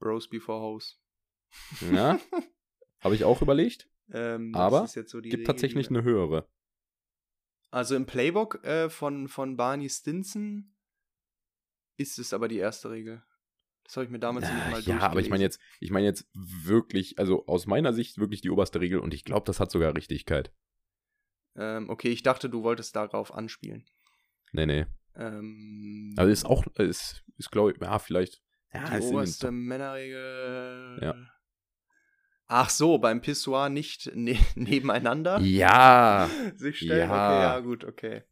Bros 0.00 0.28
before 0.28 0.60
Hoes. 0.60 1.00
Ja, 1.92 2.18
habe 3.02 3.14
ich 3.14 3.24
auch 3.24 3.42
überlegt. 3.42 3.88
Ähm, 4.10 4.54
Aber 4.54 4.86
so 4.86 5.00
Gibt 5.00 5.24
Regel, 5.24 5.44
tatsächlich 5.44 5.88
eine 5.88 6.02
höhere. 6.02 6.48
Also 7.70 7.96
im 7.96 8.06
Playbook 8.06 8.64
äh, 8.64 8.90
von, 8.90 9.28
von 9.28 9.56
Barney 9.56 9.88
Stinson 9.88 10.74
ist 11.96 12.18
es 12.18 12.32
aber 12.32 12.48
die 12.48 12.58
erste 12.58 12.90
Regel. 12.90 13.22
Das 13.84 13.96
habe 13.96 14.04
ich 14.04 14.10
mir 14.10 14.18
damals 14.18 14.48
nicht 14.50 14.70
mal 14.70 14.80
ja, 14.82 15.00
aber 15.00 15.20
ich 15.20 15.28
meine 15.28 15.42
jetzt, 15.42 15.60
ich 15.80 15.90
meine 15.90 16.06
jetzt 16.06 16.28
wirklich, 16.34 17.18
also 17.18 17.46
aus 17.46 17.66
meiner 17.66 17.92
Sicht 17.92 18.18
wirklich 18.18 18.40
die 18.40 18.50
oberste 18.50 18.80
Regel 18.80 19.00
und 19.00 19.12
ich 19.12 19.24
glaube, 19.24 19.44
das 19.44 19.58
hat 19.58 19.70
sogar 19.70 19.94
Richtigkeit. 19.94 20.52
Ähm, 21.56 21.90
okay, 21.90 22.08
ich 22.08 22.22
dachte, 22.22 22.48
du 22.48 22.62
wolltest 22.62 22.94
darauf 22.94 23.34
anspielen. 23.34 23.84
Nee, 24.52 24.66
nee. 24.66 24.86
Ähm, 25.16 26.14
Also 26.16 26.30
ist 26.30 26.44
auch, 26.44 26.66
ist, 26.78 27.24
ist 27.36 27.50
glaube 27.50 27.72
ich, 27.72 27.80
ja, 27.80 27.98
vielleicht. 27.98 28.42
Ja, 28.72 28.98
die 28.98 29.04
oberste 29.04 29.50
Männerregel. 29.50 30.98
Ja. 31.02 31.14
Ach 32.54 32.68
so, 32.68 32.98
beim 32.98 33.22
Pissoir 33.22 33.70
nicht 33.70 34.14
ne 34.14 34.36
nebeneinander 34.56 35.40
Ja, 35.40 36.28
sich 36.54 36.80
stellen. 36.80 37.08
Ja. 37.08 37.28
Okay, 37.28 37.42
ja, 37.42 37.60
gut, 37.60 37.82
okay. 37.82 38.24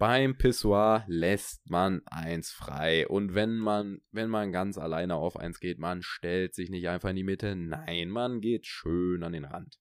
beim 0.00 0.36
Pissoir 0.36 1.04
lässt 1.06 1.70
man 1.70 2.02
eins 2.06 2.50
frei. 2.50 3.06
Und 3.06 3.36
wenn 3.36 3.56
man, 3.56 4.00
wenn 4.10 4.28
man 4.28 4.50
ganz 4.50 4.76
alleine 4.76 5.14
auf 5.14 5.36
eins 5.36 5.60
geht, 5.60 5.78
man 5.78 6.02
stellt 6.02 6.56
sich 6.56 6.68
nicht 6.68 6.88
einfach 6.88 7.10
in 7.10 7.16
die 7.16 7.22
Mitte. 7.22 7.54
Nein, 7.54 8.10
man 8.10 8.40
geht 8.40 8.66
schön 8.66 9.22
an 9.22 9.34
den 9.34 9.44
Rand. 9.44 9.78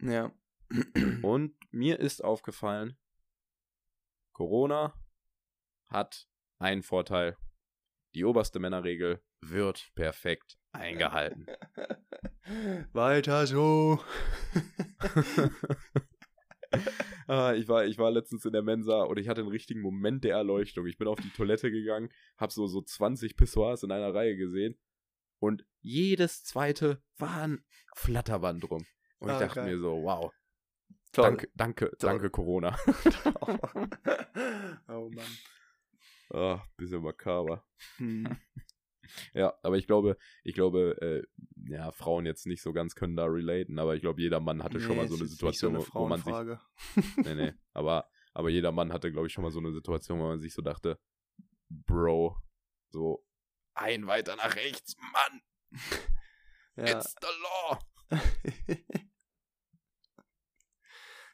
Ja. 0.00 0.32
Und 1.22 1.54
mir 1.70 2.00
ist 2.00 2.24
aufgefallen, 2.24 2.96
Corona 4.32 4.94
hat 5.88 6.26
einen 6.58 6.82
Vorteil. 6.82 7.36
Die 8.14 8.24
oberste 8.24 8.58
Männerregel 8.58 9.22
wird 9.42 9.92
perfekt 9.94 10.58
eingehalten. 10.72 11.44
Weiter 12.92 13.46
so. 13.46 14.00
ah, 17.28 17.52
ich, 17.54 17.68
war, 17.68 17.84
ich 17.84 17.98
war 17.98 18.10
letztens 18.10 18.44
in 18.44 18.52
der 18.52 18.62
Mensa 18.62 19.02
und 19.02 19.18
ich 19.18 19.28
hatte 19.28 19.40
einen 19.42 19.50
richtigen 19.50 19.80
Moment 19.80 20.24
der 20.24 20.36
Erleuchtung. 20.36 20.86
Ich 20.86 20.98
bin 20.98 21.08
auf 21.08 21.20
die 21.20 21.30
Toilette 21.30 21.70
gegangen, 21.70 22.10
habe 22.38 22.52
so, 22.52 22.66
so 22.66 22.82
20 22.82 23.36
Pissoirs 23.36 23.82
in 23.82 23.92
einer 23.92 24.14
Reihe 24.14 24.36
gesehen 24.36 24.78
und 25.38 25.64
jedes 25.80 26.44
zweite 26.44 27.02
war 27.18 27.42
ein 27.42 27.64
Flatterband 27.94 28.68
drum. 28.68 28.84
Und 29.18 29.28
ich 29.30 29.34
Ah, 29.36 29.40
dachte 29.40 29.60
geil. 29.60 29.74
mir 29.74 29.78
so, 29.80 30.02
wow, 30.02 30.32
Toll. 31.12 31.24
danke, 31.24 31.48
danke, 31.54 31.86
Toll. 31.90 31.96
danke 32.10 32.30
Corona. 32.30 32.76
oh 34.88 35.10
Mann. 35.10 35.26
Ah, 36.32 36.62
bisschen 36.76 37.02
makaber. 37.02 37.64
Hm. 37.98 38.36
Ja, 39.34 39.54
aber 39.62 39.76
ich 39.76 39.86
glaube, 39.86 40.16
ich 40.44 40.54
glaube, 40.54 40.96
äh, 41.00 41.70
ja, 41.70 41.90
Frauen 41.92 42.24
jetzt 42.26 42.46
nicht 42.46 42.62
so 42.62 42.72
ganz 42.72 42.94
können 42.94 43.16
da 43.16 43.24
relaten, 43.24 43.78
aber 43.78 43.94
ich 43.94 44.00
glaube, 44.00 44.20
jeder 44.20 44.40
Mann 44.40 44.62
hatte 44.62 44.80
schon 44.80 44.96
mal 44.96 45.02
Nee, 45.02 45.08
so 45.08 45.14
eine 45.14 45.22
nicht 45.24 45.30
so 45.30 45.36
Situation, 45.36 45.76
eine 45.76 45.84
wo 45.92 46.06
man 46.06 46.22
sich, 46.22 46.34
nee, 47.26 47.34
nee, 47.34 47.52
aber, 47.72 48.08
aber 48.32 48.48
jeder 48.50 48.72
Mann 48.72 48.92
hatte, 48.92 49.10
glaube 49.10 49.26
ich, 49.26 49.32
schon 49.32 49.42
mal 49.42 49.50
so 49.50 49.58
eine 49.58 49.72
Situation, 49.72 50.18
wo 50.20 50.28
man 50.28 50.40
sich 50.40 50.54
so 50.54 50.62
dachte, 50.62 50.98
Bro, 51.68 52.36
so, 52.90 53.26
ein 53.74 54.06
weiter 54.06 54.36
nach 54.36 54.54
rechts, 54.54 54.96
Mann, 54.96 55.42
Ja. 56.76 56.98
it's 56.98 57.14
the 57.20 57.28
law. 57.42 57.78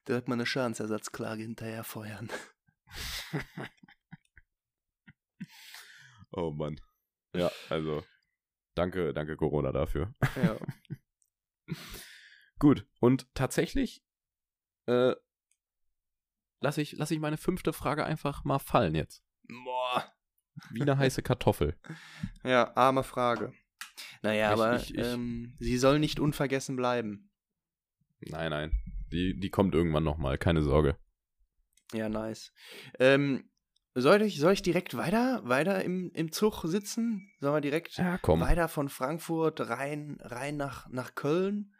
Direkt 0.08 0.26
mal 0.26 0.34
eine 0.34 0.46
Schadensersatzklage 0.46 1.42
hinterher 1.42 1.84
feuern. 1.84 2.30
Oh 6.32 6.50
Mann. 6.50 6.80
Ja, 7.34 7.50
also, 7.68 8.04
danke, 8.74 9.12
danke 9.14 9.36
Corona 9.36 9.72
dafür. 9.72 10.14
Ja. 10.36 10.58
Gut, 12.58 12.86
und 13.00 13.32
tatsächlich, 13.34 14.02
äh, 14.86 15.14
lasse 16.60 16.82
ich, 16.82 16.92
lass 16.92 17.10
ich 17.10 17.20
meine 17.20 17.36
fünfte 17.36 17.72
Frage 17.72 18.04
einfach 18.04 18.44
mal 18.44 18.58
fallen 18.58 18.94
jetzt. 18.94 19.22
Boah. 19.48 20.12
Wie 20.70 20.82
eine 20.82 20.98
heiße 20.98 21.22
Kartoffel. 21.22 21.76
Ja, 22.44 22.74
arme 22.76 23.04
Frage. 23.04 23.52
Naja, 24.22 24.48
Ich- 24.54 24.60
aber 24.60 24.76
ich- 24.76 24.94
ich- 24.94 25.04
ähm, 25.06 25.54
sie 25.60 25.78
soll 25.78 25.98
nicht 25.98 26.18
unvergessen 26.18 26.74
bleiben. 26.76 27.30
Nein, 28.20 28.50
nein. 28.50 28.72
Die, 29.12 29.38
die 29.38 29.50
kommt 29.50 29.74
irgendwann 29.74 30.02
nochmal, 30.04 30.38
keine 30.38 30.62
Sorge. 30.62 30.96
Ja, 31.92 32.08
nice. 32.08 32.52
Ähm, 32.98 33.48
soll 34.00 34.22
ich, 34.22 34.38
soll 34.38 34.52
ich 34.52 34.62
direkt 34.62 34.96
weiter, 34.96 35.40
weiter 35.44 35.82
im, 35.84 36.10
im 36.12 36.32
Zug 36.32 36.62
sitzen? 36.64 37.30
Sollen 37.40 37.54
wir 37.54 37.60
direkt 37.60 37.96
Ja, 37.98 38.18
weiter 38.22 38.68
von 38.68 38.88
Frankfurt 38.88 39.60
rein, 39.68 40.18
rein 40.20 40.56
nach, 40.56 40.88
nach 40.88 41.14
Köln? 41.14 41.74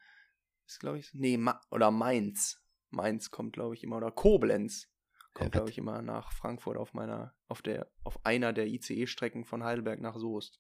Ist, 0.66 0.80
glaube 0.80 0.98
ich, 0.98 1.10
nee, 1.14 1.36
Ma 1.36 1.60
oder 1.70 1.90
Mainz. 1.90 2.60
Mainz 2.90 3.30
kommt, 3.30 3.52
glaube 3.52 3.74
ich, 3.74 3.84
immer, 3.84 3.96
oder 3.96 4.10
Koblenz 4.10 4.88
kommt, 5.34 5.52
glaube 5.52 5.70
ich, 5.70 5.78
immer 5.78 6.02
nach 6.02 6.32
Frankfurt 6.32 6.76
auf 6.76 6.94
meiner, 6.94 7.34
auf 7.46 7.62
der, 7.62 7.90
auf 8.02 8.24
einer 8.24 8.52
der 8.52 8.66
ICE-Strecken 8.66 9.44
von 9.44 9.62
Heidelberg 9.62 10.00
nach 10.00 10.16
Soest. 10.16 10.58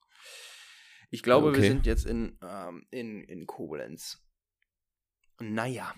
Ich 1.10 1.22
glaube, 1.22 1.48
wir 1.48 1.54
Okay. 1.54 1.68
sind 1.68 1.86
jetzt 1.86 2.06
in, 2.06 2.38
ähm, 2.42 2.86
in, 2.90 3.24
in 3.24 3.46
Koblenz. 3.46 4.22
Naja. 5.40 5.94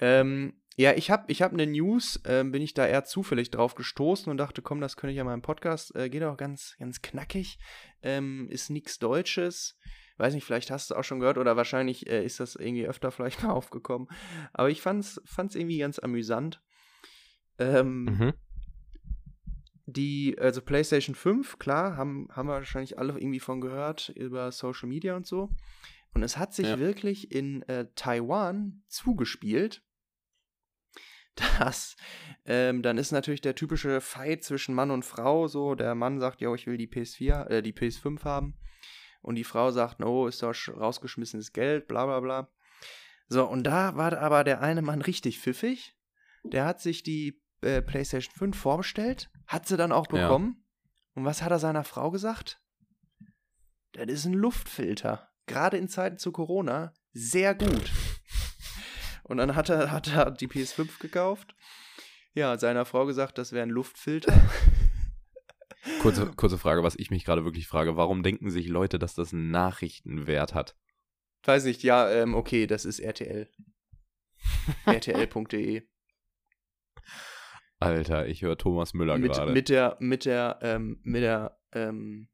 Ähm, 0.00 0.60
ja, 0.78 0.92
ich 0.94 1.10
habe 1.10 1.24
ich 1.30 1.42
hab 1.42 1.52
eine 1.52 1.66
News, 1.66 2.20
ähm, 2.24 2.52
bin 2.52 2.62
ich 2.62 2.72
da 2.72 2.86
eher 2.86 3.04
zufällig 3.04 3.50
drauf 3.50 3.74
gestoßen 3.74 4.30
und 4.30 4.36
dachte, 4.36 4.62
komm, 4.62 4.80
das 4.80 4.96
könnte 4.96 5.10
ich 5.10 5.16
ja 5.16 5.24
mal 5.24 5.34
im 5.34 5.42
Podcast, 5.42 5.94
äh, 5.96 6.08
geht 6.08 6.22
auch 6.22 6.36
ganz, 6.36 6.76
ganz 6.78 7.02
knackig, 7.02 7.58
ähm, 8.02 8.48
ist 8.48 8.70
nichts 8.70 8.98
Deutsches. 9.00 9.76
Weiß 10.18 10.34
nicht, 10.34 10.44
vielleicht 10.44 10.70
hast 10.70 10.88
du 10.90 10.94
es 10.94 10.98
auch 10.98 11.02
schon 11.04 11.18
gehört 11.20 11.36
oder 11.38 11.56
wahrscheinlich 11.56 12.08
äh, 12.08 12.24
ist 12.24 12.38
das 12.40 12.54
irgendwie 12.54 12.86
öfter 12.86 13.10
vielleicht 13.10 13.42
mal 13.42 13.50
aufgekommen. 13.50 14.08
Aber 14.52 14.70
ich 14.70 14.80
fand's, 14.80 15.20
fand's 15.24 15.54
irgendwie 15.56 15.78
ganz 15.78 15.98
amüsant. 15.98 16.62
Ähm, 17.58 18.04
Mhm. 18.04 18.32
die, 19.86 20.36
also 20.38 20.60
PlayStation 20.62 21.14
5, 21.14 21.58
klar, 21.58 21.96
haben, 21.96 22.28
haben 22.30 22.46
wir 22.48 22.52
wahrscheinlich 22.54 22.98
alle 22.98 23.14
irgendwie 23.18 23.40
von 23.40 23.60
gehört 23.60 24.10
über 24.10 24.52
Social 24.52 24.88
Media 24.88 25.16
und 25.16 25.26
so. 25.26 25.50
Und 26.14 26.22
es 26.22 26.36
hat 26.36 26.54
sich 26.54 26.68
Ja. 26.68 26.78
wirklich 26.78 27.32
in 27.32 27.62
äh, 27.62 27.86
Taiwan 27.94 28.82
zugespielt. 28.88 29.82
Das, 31.58 31.96
ähm, 32.46 32.82
dann 32.82 32.98
ist 32.98 33.12
natürlich 33.12 33.40
der 33.40 33.54
typische 33.54 34.00
Fight 34.00 34.42
zwischen 34.44 34.74
Mann 34.74 34.90
und 34.90 35.04
Frau 35.04 35.46
so. 35.48 35.74
Der 35.74 35.94
Mann 35.94 36.18
sagt, 36.20 36.40
ja, 36.40 36.52
ich 36.54 36.66
will 36.66 36.76
die 36.76 36.88
PS4, 36.88 37.46
äh, 37.48 37.62
die 37.62 37.72
PS5 37.72 38.24
haben. 38.24 38.54
Und 39.22 39.34
die 39.34 39.44
Frau 39.44 39.70
sagt, 39.70 40.00
no, 40.00 40.26
ist 40.26 40.42
doch 40.42 40.52
sch- 40.52 40.72
rausgeschmissenes 40.72 41.52
Geld, 41.52 41.88
bla 41.88 42.06
bla 42.06 42.20
bla. 42.20 42.48
So, 43.28 43.44
und 43.46 43.64
da 43.64 43.96
war 43.96 44.16
aber 44.18 44.42
der 44.44 44.62
eine 44.62 44.80
Mann 44.82 45.02
richtig 45.02 45.38
pfiffig. 45.40 45.96
Der 46.44 46.64
hat 46.64 46.80
sich 46.80 47.02
die 47.02 47.42
äh, 47.60 47.82
PlayStation 47.82 48.34
5 48.34 48.56
vorbestellt, 48.56 49.30
hat 49.46 49.66
sie 49.66 49.76
dann 49.76 49.92
auch 49.92 50.06
Ja. 50.12 50.22
bekommen 50.22 50.64
Und 51.14 51.24
was 51.24 51.42
hat 51.42 51.50
er 51.50 51.58
seiner 51.58 51.84
Frau 51.84 52.10
gesagt? 52.10 52.62
Das 53.92 54.06
ist 54.06 54.24
ein 54.24 54.34
Luftfilter. 54.34 55.28
Gerade 55.46 55.76
in 55.76 55.88
Zeiten 55.88 56.18
zu 56.18 56.30
Corona 56.32 56.94
sehr 57.12 57.54
gut. 57.54 57.90
Und 59.28 59.36
dann 59.36 59.54
hat 59.54 59.68
er, 59.68 59.92
hat 59.92 60.08
er 60.08 60.30
die 60.30 60.48
PS5 60.48 60.98
gekauft. 60.98 61.54
Ja, 62.34 62.58
seiner 62.58 62.84
Frau 62.84 63.06
gesagt, 63.06 63.38
das 63.38 63.52
wäre 63.52 63.62
ein 63.62 63.70
Luftfilter. 63.70 64.32
Kurze, 66.02 66.30
kurze 66.36 66.58
Frage, 66.58 66.82
was 66.82 66.96
ich 66.96 67.10
mich 67.10 67.24
gerade 67.24 67.44
wirklich 67.44 67.66
frage. 67.66 67.96
Warum 67.96 68.22
denken 68.22 68.50
sich 68.50 68.68
Leute, 68.68 68.98
dass 68.98 69.14
das 69.14 69.32
einen 69.32 69.50
Nachrichtenwert 69.50 70.54
hat? 70.54 70.76
Weiß 71.44 71.64
nicht, 71.64 71.82
ja, 71.82 72.10
ähm, 72.10 72.34
okay, 72.34 72.66
das 72.66 72.84
ist 72.84 73.00
RTL. 73.00 73.48
RTL.de. 74.84 75.82
Alter, 77.80 78.26
ich 78.26 78.42
höre 78.42 78.58
Thomas 78.58 78.92
Müller 78.92 79.18
Mit, 79.18 79.32
gerade. 79.32 79.52
mit 79.52 79.68
der, 79.68 79.96
mit 80.00 80.24
der, 80.24 80.58
ähm, 80.62 81.00
mit 81.04 81.22
der, 81.22 81.58
ähm, 81.72 82.28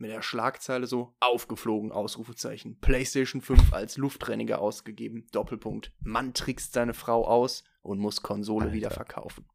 mit 0.00 0.10
der 0.10 0.22
Schlagzeile 0.22 0.86
so 0.86 1.14
aufgeflogen, 1.20 1.92
Ausrufezeichen. 1.92 2.78
PlayStation 2.80 3.40
5 3.40 3.72
als 3.72 3.96
Luftreiniger 3.96 4.60
ausgegeben. 4.60 5.26
Doppelpunkt. 5.32 5.92
Mann 6.00 6.32
trickst 6.34 6.72
seine 6.72 6.94
Frau 6.94 7.26
aus 7.26 7.64
und 7.82 7.98
muss 7.98 8.22
Konsole 8.22 8.66
Alter. 8.66 8.74
wieder 8.74 8.90
verkaufen. 8.90 9.46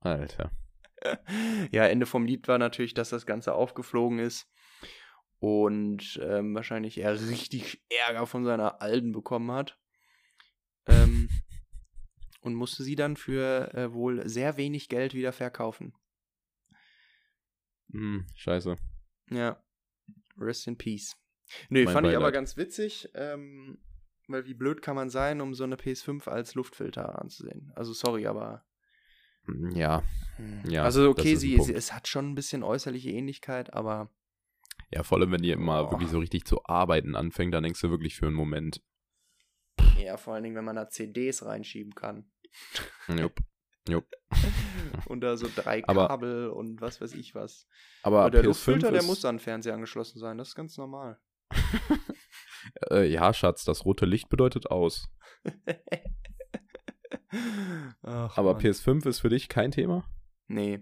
Alter. 0.00 0.50
ja, 1.70 1.86
Ende 1.86 2.06
vom 2.06 2.24
Lied 2.24 2.48
war 2.48 2.58
natürlich, 2.58 2.94
dass 2.94 3.10
das 3.10 3.26
Ganze 3.26 3.54
aufgeflogen 3.54 4.18
ist 4.18 4.50
und 5.38 6.18
ähm, 6.22 6.54
wahrscheinlich 6.54 6.98
er 6.98 7.20
richtig 7.28 7.84
Ärger 7.90 8.26
von 8.26 8.44
seiner 8.44 8.80
Alten 8.80 9.12
bekommen 9.12 9.52
hat. 9.52 9.78
Ähm, 10.86 11.28
und 12.40 12.54
musste 12.54 12.82
sie 12.82 12.94
dann 12.94 13.16
für 13.16 13.74
äh, 13.74 13.92
wohl 13.92 14.26
sehr 14.28 14.56
wenig 14.56 14.88
Geld 14.88 15.14
wieder 15.14 15.32
verkaufen. 15.32 15.92
Hm, 17.90 18.26
scheiße. 18.34 18.76
Ja. 19.30 19.62
Rest 20.38 20.66
in 20.66 20.76
Peace. 20.76 21.16
Nee, 21.68 21.84
Mein 21.84 21.94
fand 21.94 22.06
ich 22.06 22.12
aber 22.16 22.26
Beileid. 22.26 22.34
ganz 22.34 22.56
witzig, 22.56 23.08
ähm, 23.14 23.78
weil 24.28 24.46
wie 24.46 24.54
blöd 24.54 24.82
kann 24.82 24.96
man 24.96 25.10
sein, 25.10 25.40
um 25.40 25.54
so 25.54 25.64
eine 25.64 25.76
PS5 25.76 26.26
als 26.28 26.54
Luftfilter 26.54 27.20
anzusehen. 27.20 27.72
Also 27.76 27.92
sorry, 27.92 28.26
aber 28.26 28.64
Hm, 29.46 29.70
Ja, 29.76 30.02
Ja, 30.68 30.82
also 30.82 31.10
okay, 31.10 31.36
sie, 31.36 31.60
sie, 31.60 31.72
es 31.72 31.92
hat 31.92 32.08
schon 32.08 32.30
ein 32.30 32.34
bisschen 32.34 32.62
äußerliche 32.62 33.10
Ähnlichkeit, 33.10 33.72
aber 33.74 34.10
ja, 34.92 35.02
vor 35.02 35.18
allem, 35.18 35.32
wenn 35.32 35.42
ihr 35.44 35.54
immer 35.54 35.86
Oh. 35.86 35.90
wirklich 35.92 36.10
so 36.10 36.18
richtig 36.18 36.44
zu 36.44 36.64
arbeiten 36.64 37.14
anfängt, 37.16 37.54
dann 37.54 37.62
denkst 37.62 37.80
du 37.80 37.90
wirklich 37.90 38.16
für 38.16 38.26
einen 38.26 38.34
Moment, 38.36 38.82
ja, 39.98 40.16
vor 40.16 40.34
allen 40.34 40.42
Dingen, 40.44 40.56
wenn 40.56 40.64
man 40.64 40.76
da 40.76 40.88
CDs 40.88 41.44
reinschieben 41.44 41.94
kann. 41.94 42.30
jupp, 43.08 43.40
jupp. 43.88 44.06
und 45.08 45.20
da 45.20 45.36
so 45.36 45.48
drei 45.54 45.82
Aber- 45.86 46.08
Kabel 46.08 46.48
und 46.50 46.80
was 46.80 47.00
weiß 47.00 47.14
ich 47.14 47.34
was. 47.34 47.66
Aber 48.02 48.20
Aber 48.20 48.30
der 48.30 48.42
PS5 48.42 48.46
Luftfilter, 48.46 48.92
der 48.92 49.02
muss 49.02 49.24
an 49.24 49.36
den 49.36 49.40
Fernseher 49.40 49.74
angeschlossen 49.74 50.18
sein, 50.18 50.38
das 50.38 50.48
ist 50.48 50.54
ganz 50.54 50.76
normal. 50.76 51.18
äh, 52.90 53.06
ja, 53.06 53.32
Schatz, 53.32 53.64
das 53.64 53.84
rote 53.84 54.06
Licht 54.06 54.28
bedeutet 54.28 54.70
aus. 54.70 55.08
Ach, 58.02 58.36
Aber 58.36 58.54
Mann. 58.54 58.62
PS5 58.62 59.06
ist 59.06 59.20
für 59.20 59.28
dich 59.28 59.48
kein 59.48 59.70
Thema? 59.70 60.04
Nee. 60.48 60.80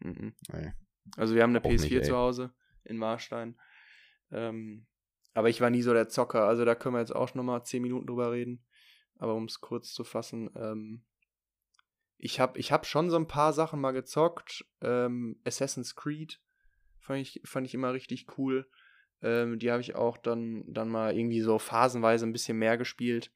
Mhm. 0.00 0.34
Nee. 0.52 0.72
Also 1.16 1.34
wir 1.34 1.42
haben 1.42 1.50
eine 1.50 1.64
Auch 1.64 1.68
nicht, 1.70 1.84
PS4 1.84 1.96
ey. 1.98 2.02
zu 2.02 2.16
Hause 2.16 2.54
in 2.84 2.96
Marstein. 2.98 3.58
Ähm, 4.30 4.86
aber 5.34 5.48
ich 5.48 5.60
war 5.60 5.70
nie 5.70 5.82
so 5.82 5.92
der 5.92 6.08
Zocker. 6.08 6.46
Also 6.46 6.64
da 6.64 6.74
können 6.74 6.94
wir 6.94 7.00
jetzt 7.00 7.14
auch 7.14 7.34
noch 7.34 7.42
mal 7.42 7.62
10 7.62 7.82
Minuten 7.82 8.06
drüber 8.06 8.32
reden. 8.32 8.64
Aber 9.18 9.34
um 9.34 9.44
es 9.44 9.60
kurz 9.60 9.92
zu 9.92 10.04
fassen, 10.04 10.50
ähm, 10.56 11.04
ich 12.18 12.40
habe 12.40 12.58
ich 12.58 12.72
hab 12.72 12.86
schon 12.86 13.10
so 13.10 13.16
ein 13.16 13.28
paar 13.28 13.52
Sachen 13.52 13.80
mal 13.80 13.92
gezockt. 13.92 14.64
Ähm, 14.80 15.38
Assassin's 15.44 15.94
Creed 15.94 16.40
fand 16.98 17.20
ich, 17.20 17.40
fand 17.44 17.66
ich 17.66 17.74
immer 17.74 17.92
richtig 17.92 18.26
cool. 18.38 18.66
Ähm, 19.22 19.58
die 19.58 19.70
habe 19.70 19.80
ich 19.80 19.94
auch 19.94 20.16
dann, 20.18 20.64
dann 20.66 20.88
mal 20.88 21.16
irgendwie 21.16 21.40
so 21.40 21.58
phasenweise 21.58 22.26
ein 22.26 22.32
bisschen 22.32 22.58
mehr 22.58 22.76
gespielt. 22.76 23.30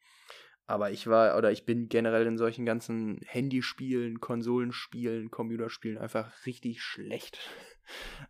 Aber 0.67 0.91
ich 0.93 1.07
war, 1.09 1.37
oder 1.37 1.51
ich 1.51 1.65
bin 1.65 1.89
generell 1.89 2.27
in 2.27 2.39
solchen 2.39 2.65
ganzen 2.65 3.21
Handyspielen, 3.27 4.21
Konsolenspielen, 4.21 5.31
Computerspielen 5.31 5.99
einfach 5.99 6.47
richtig 6.47 6.83
schlecht. 6.83 7.39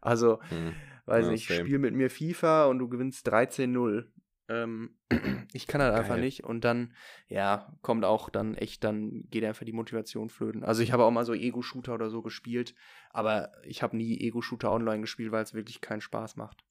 Also, 0.01 0.41
Hm. 0.49 0.75
weiß 1.05 1.27
Ja, 1.27 1.33
nicht, 1.33 1.49
same. 1.49 1.61
spiel 1.61 1.79
mit 1.79 1.95
mir 1.95 2.09
FIFA 2.09 2.65
und 2.65 2.79
du 2.79 2.89
gewinnst 2.89 3.29
13-0. 3.31 4.07
Ähm, 4.51 4.97
ich 5.53 5.67
kann 5.69 5.81
halt 5.81 5.95
einfach 5.95 6.17
nicht. 6.17 6.43
Und 6.45 6.65
dann, 6.65 6.93
ja, 7.29 7.73
kommt 7.83 8.05
auch 8.05 8.29
dann 8.29 8.57
echt, 8.57 8.83
dann 8.83 9.25
geht 9.31 9.45
einfach 9.45 9.65
die 9.65 9.73
Motivation 9.73 10.29
flöten. 10.29 10.65
Also 10.65 10.83
ich 10.83 10.91
habe 10.93 11.05
auch 11.05 11.11
mal 11.13 11.25
so 11.25 11.33
Ego-Shooter 11.35 11.95
oder 11.95 12.11
so 12.11 12.21
gespielt, 12.21 12.75
aber 13.11 13.53
ich 13.65 13.83
habe 13.83 13.97
nie 13.97 14.19
Ego-Shooter 14.21 14.73
online 14.73 15.01
gespielt, 15.03 15.31
weil 15.31 15.45
es 15.45 15.55
wirklich 15.55 15.81
keinen 15.81 16.01
Spaß 16.01 16.37
macht. 16.37 16.65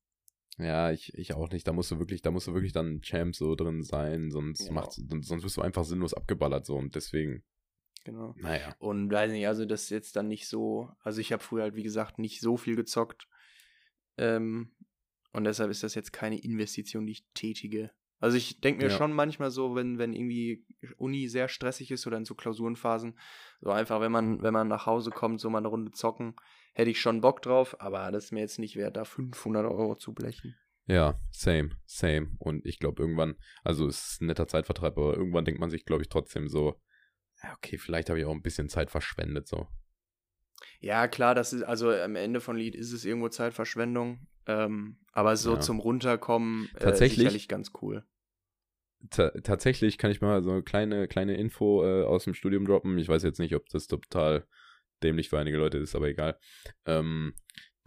Ja, 0.58 0.92
ich, 0.92 1.14
ich 1.18 1.34
auch 1.34 1.50
nicht. 1.50 1.66
Da 1.68 1.72
musst 1.72 1.90
du 1.90 2.00
wirklich, 2.00 2.22
da 2.22 2.32
musst 2.32 2.48
du 2.48 2.54
wirklich 2.54 2.74
dann 2.74 3.02
Champ 3.02 3.34
so 3.34 3.56
drin 3.56 3.82
sein, 3.82 4.30
sonst 4.30 4.66
Ja. 4.66 4.74
macht's, 4.74 4.96
sonst 4.98 5.44
wirst 5.44 5.56
du 5.56 5.62
einfach 5.62 5.86
sinnlos 5.86 6.14
abgeballert 6.14 6.66
so 6.66 6.76
und 6.76 6.96
deswegen, 6.96 7.44
Genau. 8.04 8.34
naja. 8.38 8.76
Und 8.80 9.10
weiß 9.12 9.32
nicht, 9.32 9.48
also 9.48 9.66
das 9.66 9.84
ist 9.84 9.90
jetzt 9.90 10.16
dann 10.18 10.28
nicht 10.28 10.48
so, 10.48 10.92
also 11.02 11.22
ich 11.22 11.32
habe 11.32 11.44
früher 11.44 11.64
halt, 11.64 11.76
wie 11.76 11.84
gesagt, 11.84 12.20
nicht 12.20 12.42
so 12.42 12.58
viel 12.58 12.76
gezockt. 12.76 13.28
Ähm, 14.18 14.72
und 15.40 15.46
deshalb 15.46 15.72
ist 15.72 15.84
das 15.84 15.96
jetzt 15.96 16.12
keine 16.12 16.38
Investition, 16.38 17.06
die 17.06 17.14
ich 17.14 17.26
tätige. 17.34 17.92
Also 18.20 18.36
ich 18.36 18.60
denke 18.60 18.84
mir 18.84 18.90
Ja. 18.92 18.98
schon 18.98 19.14
manchmal 19.14 19.50
so, 19.50 19.76
wenn, 19.76 19.98
wenn 19.98 20.12
irgendwie 20.14 20.66
Uni 20.98 21.30
sehr 21.30 21.48
stressig 21.48 21.92
ist 21.92 22.06
oder 22.06 22.18
in 22.18 22.26
so 22.26 22.36
Klausurenphasen, 22.36 23.18
so 23.62 23.72
einfach, 23.72 24.02
wenn 24.02 24.12
man, 24.12 24.42
wenn 24.44 24.54
man 24.54 24.68
nach 24.68 24.86
Hause 24.86 25.10
kommt, 25.12 25.40
so 25.40 25.50
mal 25.50 25.60
eine 25.60 25.70
Runde 25.70 25.92
zocken, 25.92 26.36
hätte 26.74 26.92
ich 26.92 27.00
schon 27.00 27.22
Bock 27.22 27.42
drauf, 27.42 27.80
aber 27.80 28.12
das 28.12 28.26
ist 28.26 28.32
mir 28.34 28.42
jetzt 28.42 28.60
nicht 28.60 28.76
wert, 28.76 28.98
da 28.98 29.06
500 29.06 29.66
Euro 29.66 29.96
zu 29.96 30.14
blechen. 30.14 30.56
Ja, 30.86 31.18
same, 31.32 31.70
same. 31.86 32.36
Und 32.40 32.66
ich 32.66 32.80
glaube 32.80 33.02
irgendwann, 33.02 33.36
also 33.64 33.88
es 33.88 34.12
ist 34.14 34.22
ein 34.22 34.26
netter 34.26 34.48
Zeitvertreib, 34.50 34.98
aber 34.98 35.16
irgendwann 35.16 35.46
denkt 35.46 35.62
man 35.62 35.70
sich, 35.70 35.86
glaube 35.86 36.02
ich, 36.02 36.10
trotzdem 36.10 36.50
so, 36.50 36.82
okay, 37.54 37.78
vielleicht 37.78 38.10
habe 38.10 38.20
ich 38.20 38.26
auch 38.26 38.34
ein 38.34 38.42
bisschen 38.42 38.68
Zeit 38.68 38.92
verschwendet, 38.92 39.48
so. 39.48 39.68
Ja, 40.82 41.08
klar, 41.08 41.36
das 41.36 41.54
ist, 41.54 41.64
also 41.64 41.92
am 41.92 42.16
Ende 42.16 42.42
von 42.42 42.58
Lied 42.58 42.76
ist 42.76 42.92
es 42.92 43.06
irgendwo 43.06 43.30
Zeitverschwendung, 43.30 44.28
ähm, 44.50 44.98
aber 45.14 45.38
so 45.38 45.54
Ja. 45.54 45.60
zum 45.60 45.80
Runterkommen 45.80 46.70
äh, 46.76 46.80
Tatsächlich- 46.80 47.18
sicherlich 47.20 47.48
ganz 47.48 47.72
cool. 47.82 48.04
Ta 49.12 49.30
tatsächlich 49.44 49.98
kann 49.98 50.12
ich 50.12 50.20
mal 50.20 50.42
so 50.44 50.52
eine 50.52 50.64
kleine, 50.64 51.08
kleine 51.08 51.38
Info 51.38 51.86
äh, 51.86 52.04
aus 52.04 52.26
dem 52.26 52.34
Studium 52.34 52.66
droppen. 52.66 52.98
Ich 52.98 53.08
weiß 53.08 53.24
jetzt 53.24 53.40
nicht, 53.40 53.56
ob 53.56 53.70
das 53.70 53.88
total 53.88 54.46
dämlich 55.04 55.30
für 55.30 55.40
einige 55.40 55.58
Leute 55.58 55.78
ist, 55.78 55.96
aber 55.96 56.10
egal. 56.10 56.38
Ähm, 56.86 57.34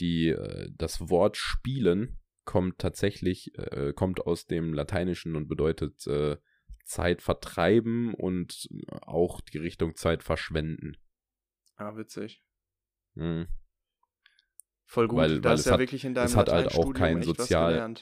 die, 0.01 0.29
äh, 0.29 0.71
das 0.75 1.11
Wort 1.11 1.37
spielen 1.37 2.19
kommt 2.45 2.79
tatsächlich, 2.79 3.53
äh, 3.59 3.93
kommt 3.93 4.21
aus 4.27 4.47
dem 4.47 4.73
Lateinischen 4.73 5.37
und 5.37 5.49
bedeutet 5.49 6.07
äh, 6.07 6.39
Zeit 6.85 7.21
vertreiben 7.23 8.15
und 8.15 8.69
auch 9.03 9.41
die 9.43 9.59
Richtung 9.59 9.95
Zeit 9.97 10.23
verschwenden. 10.23 10.97
Ah, 11.77 11.95
witzig. 11.97 12.43
Hm. 13.17 13.47
Voll 14.93 15.09
gut. 15.09 15.17
Weil- 15.21 15.43
weil 15.43 15.55
es 15.55 15.65
ja 15.65 15.73
hat- 15.73 15.81
wirklich 15.81 16.05
in 16.05 16.13
deinem 16.13 16.27
es 16.27 16.37
hat 16.37 16.51
halt 16.53 16.75
auch 16.75 16.93
kein 16.93 17.23
Sozial-. 17.23 17.95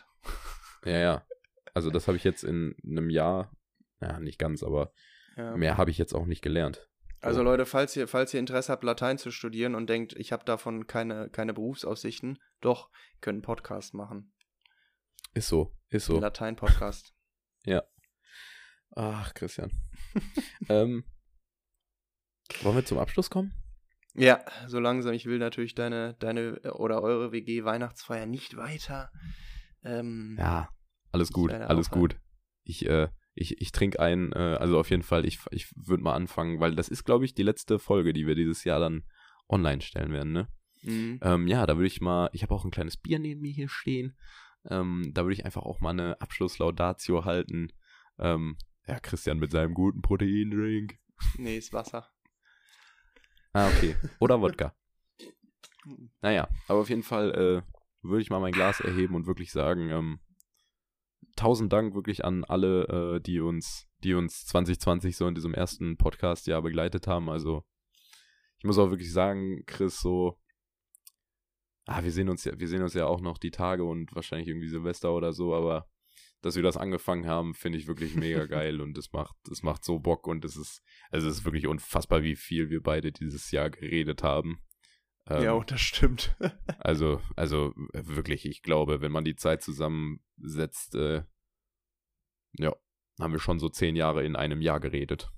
Ja, 0.85 0.99
ja. 0.99 1.27
Also 1.73 1.91
das 1.93 2.09
habe 2.09 2.17
ich 2.17 2.25
jetzt 2.25 2.43
in 2.43 2.75
einem 2.85 3.11
Jahr, 3.11 3.57
ja, 4.01 4.19
nicht 4.19 4.41
ganz, 4.41 4.65
aber 4.65 4.93
Ja. 5.37 5.57
mehr 5.57 5.77
habe 5.77 5.93
ich 5.93 5.99
jetzt 5.99 6.15
auch 6.15 6.27
nicht 6.27 6.43
gelernt. 6.43 6.89
Also 7.21 7.45
Leute, 7.45 7.65
falls 7.65 7.95
ihr, 7.95 8.09
falls 8.09 8.35
ihr 8.35 8.41
Interesse 8.41 8.73
habt, 8.73 8.83
Latein 8.83 9.19
zu 9.19 9.31
studieren 9.31 9.77
und 9.77 9.89
denkt, 9.89 10.15
ich 10.17 10.33
habe 10.33 10.45
davon 10.45 10.89
keine, 10.89 11.31
keine 11.31 11.55
Berufsaussichten, 11.55 12.41
doch, 12.61 12.91
könnt 13.21 13.37
einen 13.37 13.43
Podcast 13.43 13.95
machen. 13.95 14.33
Ist 15.33 15.47
so, 15.47 15.73
ist 15.91 16.07
so. 16.07 16.19
Latein-Podcast. 16.19 17.15
Ach, 18.97 19.33
Christian. 19.35 19.71
ähm, 20.69 21.05
wollen 22.63 22.75
wir 22.75 22.85
zum 22.85 22.99
Abschluss 22.99 23.31
kommen? 23.31 23.55
Ja, 24.21 24.45
so 24.67 24.79
langsam. 24.79 25.13
Ich 25.15 25.27
will 25.27 25.39
natürlich 25.39 25.75
deine, 25.75 26.15
deine 26.19 26.61
äh, 26.63 26.69
oder 26.69 27.03
eure 27.03 27.33
WG-Weihnachtsfeier 27.33 28.27
nicht 28.27 28.57
weiter. 28.57 29.11
Ähm, 29.83 30.37
Ja, 30.39 30.69
alles 31.13 31.33
gut, 31.33 31.51
alles 31.51 31.89
aufhören. 31.89 32.01
gut. 32.01 32.17
Ich, 32.65 32.87
äh, 32.87 33.09
ich, 33.35 33.61
ich 33.61 33.73
trinke 33.73 33.99
ein, 34.01 34.33
äh, 34.33 34.57
also 34.61 34.79
auf 34.79 34.91
jeden 34.91 35.03
Fall, 35.03 35.25
ich, 35.25 35.39
ich 35.51 35.71
würde 35.75 36.03
mal 36.03 36.15
anfangen, 36.15 36.61
weil 36.61 36.75
das 36.75 36.89
ist, 36.89 37.05
glaube 37.05 37.25
ich, 37.25 37.35
die 37.35 37.43
letzte 37.43 37.79
Folge, 37.79 38.13
die 38.13 38.27
wir 38.27 38.35
dieses 38.35 38.65
Jahr 38.65 38.81
dann 38.81 39.05
online 39.49 39.81
stellen 39.81 40.13
werden, 40.13 40.33
ne? 40.33 40.49
mhm. 40.83 41.19
Ähm, 41.23 41.49
ja, 41.49 41.67
da 41.67 41.77
würde 41.77 41.87
ich 41.87 42.01
mal, 42.01 42.31
ich 42.33 42.43
habe 42.43 42.55
auch 42.55 42.65
ein 42.65 42.71
kleines 42.71 42.97
Bier 42.97 43.19
neben 43.19 43.41
mir 43.41 43.53
hier 43.53 43.69
stehen. 43.69 44.17
Ähm, 44.69 45.11
da 45.15 45.25
würde 45.25 45.35
ich 45.35 45.45
einfach 45.47 45.63
auch 45.63 45.81
mal 45.81 45.91
eine 45.91 46.21
Abschlusslaudatio 46.21 47.25
halten. 47.25 47.73
Ähm, 48.19 48.59
ja, 48.87 49.01
Christian 49.01 49.39
mit 49.39 49.51
seinem 49.53 49.73
guten 49.75 50.03
Proteindrink. 50.03 50.99
Nee, 51.39 51.57
ist 51.57 51.73
Wasser. 51.73 52.09
Ah, 53.53 53.69
okay. 53.69 53.97
Oder 54.19 54.41
Wodka. 54.41 54.75
Naja, 56.21 56.47
aber 56.69 56.81
auf 56.81 56.91
jeden 56.91 57.03
Fall 57.03 57.31
äh, 57.31 57.63
würde 58.03 58.21
ich 58.21 58.29
mal 58.29 58.39
mein 58.39 58.53
Glas 58.53 58.81
erheben 58.81 59.15
und 59.15 59.27
wirklich 59.27 59.51
sagen, 59.51 59.89
ähm, 59.89 60.21
tausend 61.37 61.73
Dank 61.73 61.95
wirklich 61.95 62.25
an 62.25 62.45
alle, 62.45 63.17
äh, 63.17 63.21
die 63.21 63.41
uns, 63.41 63.89
die 64.05 64.13
uns 64.13 64.45
2020 64.45 65.17
so 65.17 65.27
in 65.27 65.35
diesem 65.35 65.55
ersten 65.55 65.97
Podcast-Jahr 65.97 66.61
begleitet 66.61 67.07
haben. 67.07 67.31
Also 67.31 67.65
ich 68.59 68.65
muss 68.65 68.79
auch 68.79 68.91
wirklich 68.91 69.11
sagen, 69.13 69.65
Chris, 69.67 70.01
so, 70.01 70.39
ah, 71.87 72.03
wir 72.05 72.13
sehen 72.13 72.29
uns 72.29 72.45
ja, 72.45 72.53
wir 72.59 72.69
sehen 72.69 72.83
uns 72.83 72.95
ja 72.95 73.07
auch 73.07 73.23
noch 73.23 73.39
die 73.39 73.51
Tage 73.51 73.85
und 73.85 74.15
wahrscheinlich 74.15 74.49
irgendwie 74.49 74.69
Silvester 74.69 75.13
oder 75.15 75.33
so, 75.33 75.55
aber 75.55 75.89
dass 76.43 76.57
wir 76.57 76.63
das 76.63 76.77
angefangen 76.77 77.27
haben, 77.27 77.55
finde 77.55 77.79
ich 77.79 77.87
wirklich 77.87 78.15
mega 78.15 78.47
geil 78.47 78.81
und 78.81 78.97
es 78.97 79.13
macht, 79.13 79.37
es 79.51 79.63
macht 79.63 79.85
so 79.85 79.99
Bock 79.99 80.27
und 80.27 80.45
es 80.45 80.57
ist, 80.57 80.83
also 81.11 81.29
es 81.29 81.39
ist 81.39 81.45
wirklich 81.45 81.67
unfassbar, 81.67 82.23
wie 82.23 82.37
viel 82.37 82.71
wir 82.71 82.83
beide 82.83 83.13
dieses 83.13 83.51
Jahr 83.51 83.71
geredet 83.71 84.23
haben. 84.23 84.61
Ähm, 85.27 85.43
ja, 85.43 85.61
das 85.65 85.81
stimmt. 85.81 86.37
also, 86.79 87.21
also 87.37 87.73
wirklich, 87.93 88.47
ich 88.47 88.63
glaube, 88.63 89.01
wenn 89.01 89.13
man 89.13 89.25
die 89.25 89.37
Zeit 89.37 89.63
zusammensetzt, 89.63 90.95
äh, 90.95 91.23
ja, 92.53 92.75
haben 93.21 93.33
wir 93.33 93.41
schon 93.41 93.59
so 93.59 93.69
zehn 93.69 93.97
Jahre 93.97 94.25
in 94.25 94.35
einem 94.35 94.61
Jahr 94.61 94.81
geredet. 94.81 95.31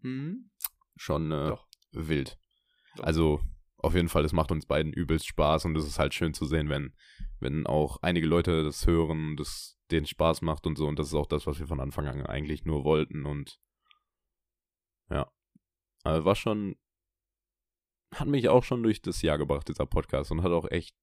Mhm. 0.00 0.50
Schon 0.96 1.30
äh, 1.30 1.56
wild. 1.92 2.38
Doch. 2.96 3.04
Also 3.04 3.40
auf 3.78 3.94
jeden 3.94 4.08
Fall, 4.08 4.24
es 4.24 4.32
macht 4.32 4.50
uns 4.50 4.66
beiden 4.66 4.92
übelst 4.92 5.26
Spaß 5.26 5.64
und 5.64 5.76
es 5.76 5.86
ist 5.86 5.98
halt 5.98 6.12
schön 6.12 6.34
zu 6.34 6.44
sehen, 6.46 6.68
wenn, 6.68 6.94
wenn 7.38 7.66
auch 7.66 7.98
einige 8.02 8.26
Leute 8.26 8.64
das 8.64 8.86
hören, 8.86 9.36
das 9.36 9.78
denen 9.90 10.06
Spaß 10.06 10.42
macht 10.42 10.66
und 10.66 10.76
so. 10.76 10.86
Und 10.86 10.98
das 10.98 11.08
ist 11.08 11.14
auch 11.14 11.26
das, 11.26 11.46
was 11.46 11.58
wir 11.58 11.66
von 11.66 11.80
Anfang 11.80 12.06
an 12.06 12.26
eigentlich 12.26 12.64
nur 12.64 12.84
wollten. 12.84 13.24
Und 13.24 13.60
ja, 15.10 15.30
also 16.02 16.24
war 16.24 16.34
schon, 16.34 16.76
hat 18.14 18.28
mich 18.28 18.48
auch 18.48 18.64
schon 18.64 18.82
durch 18.82 19.00
das 19.00 19.22
Jahr 19.22 19.38
gebracht, 19.38 19.68
dieser 19.68 19.86
Podcast, 19.86 20.30
und 20.30 20.42
hat 20.42 20.52
auch 20.52 20.70
echt 20.70 20.96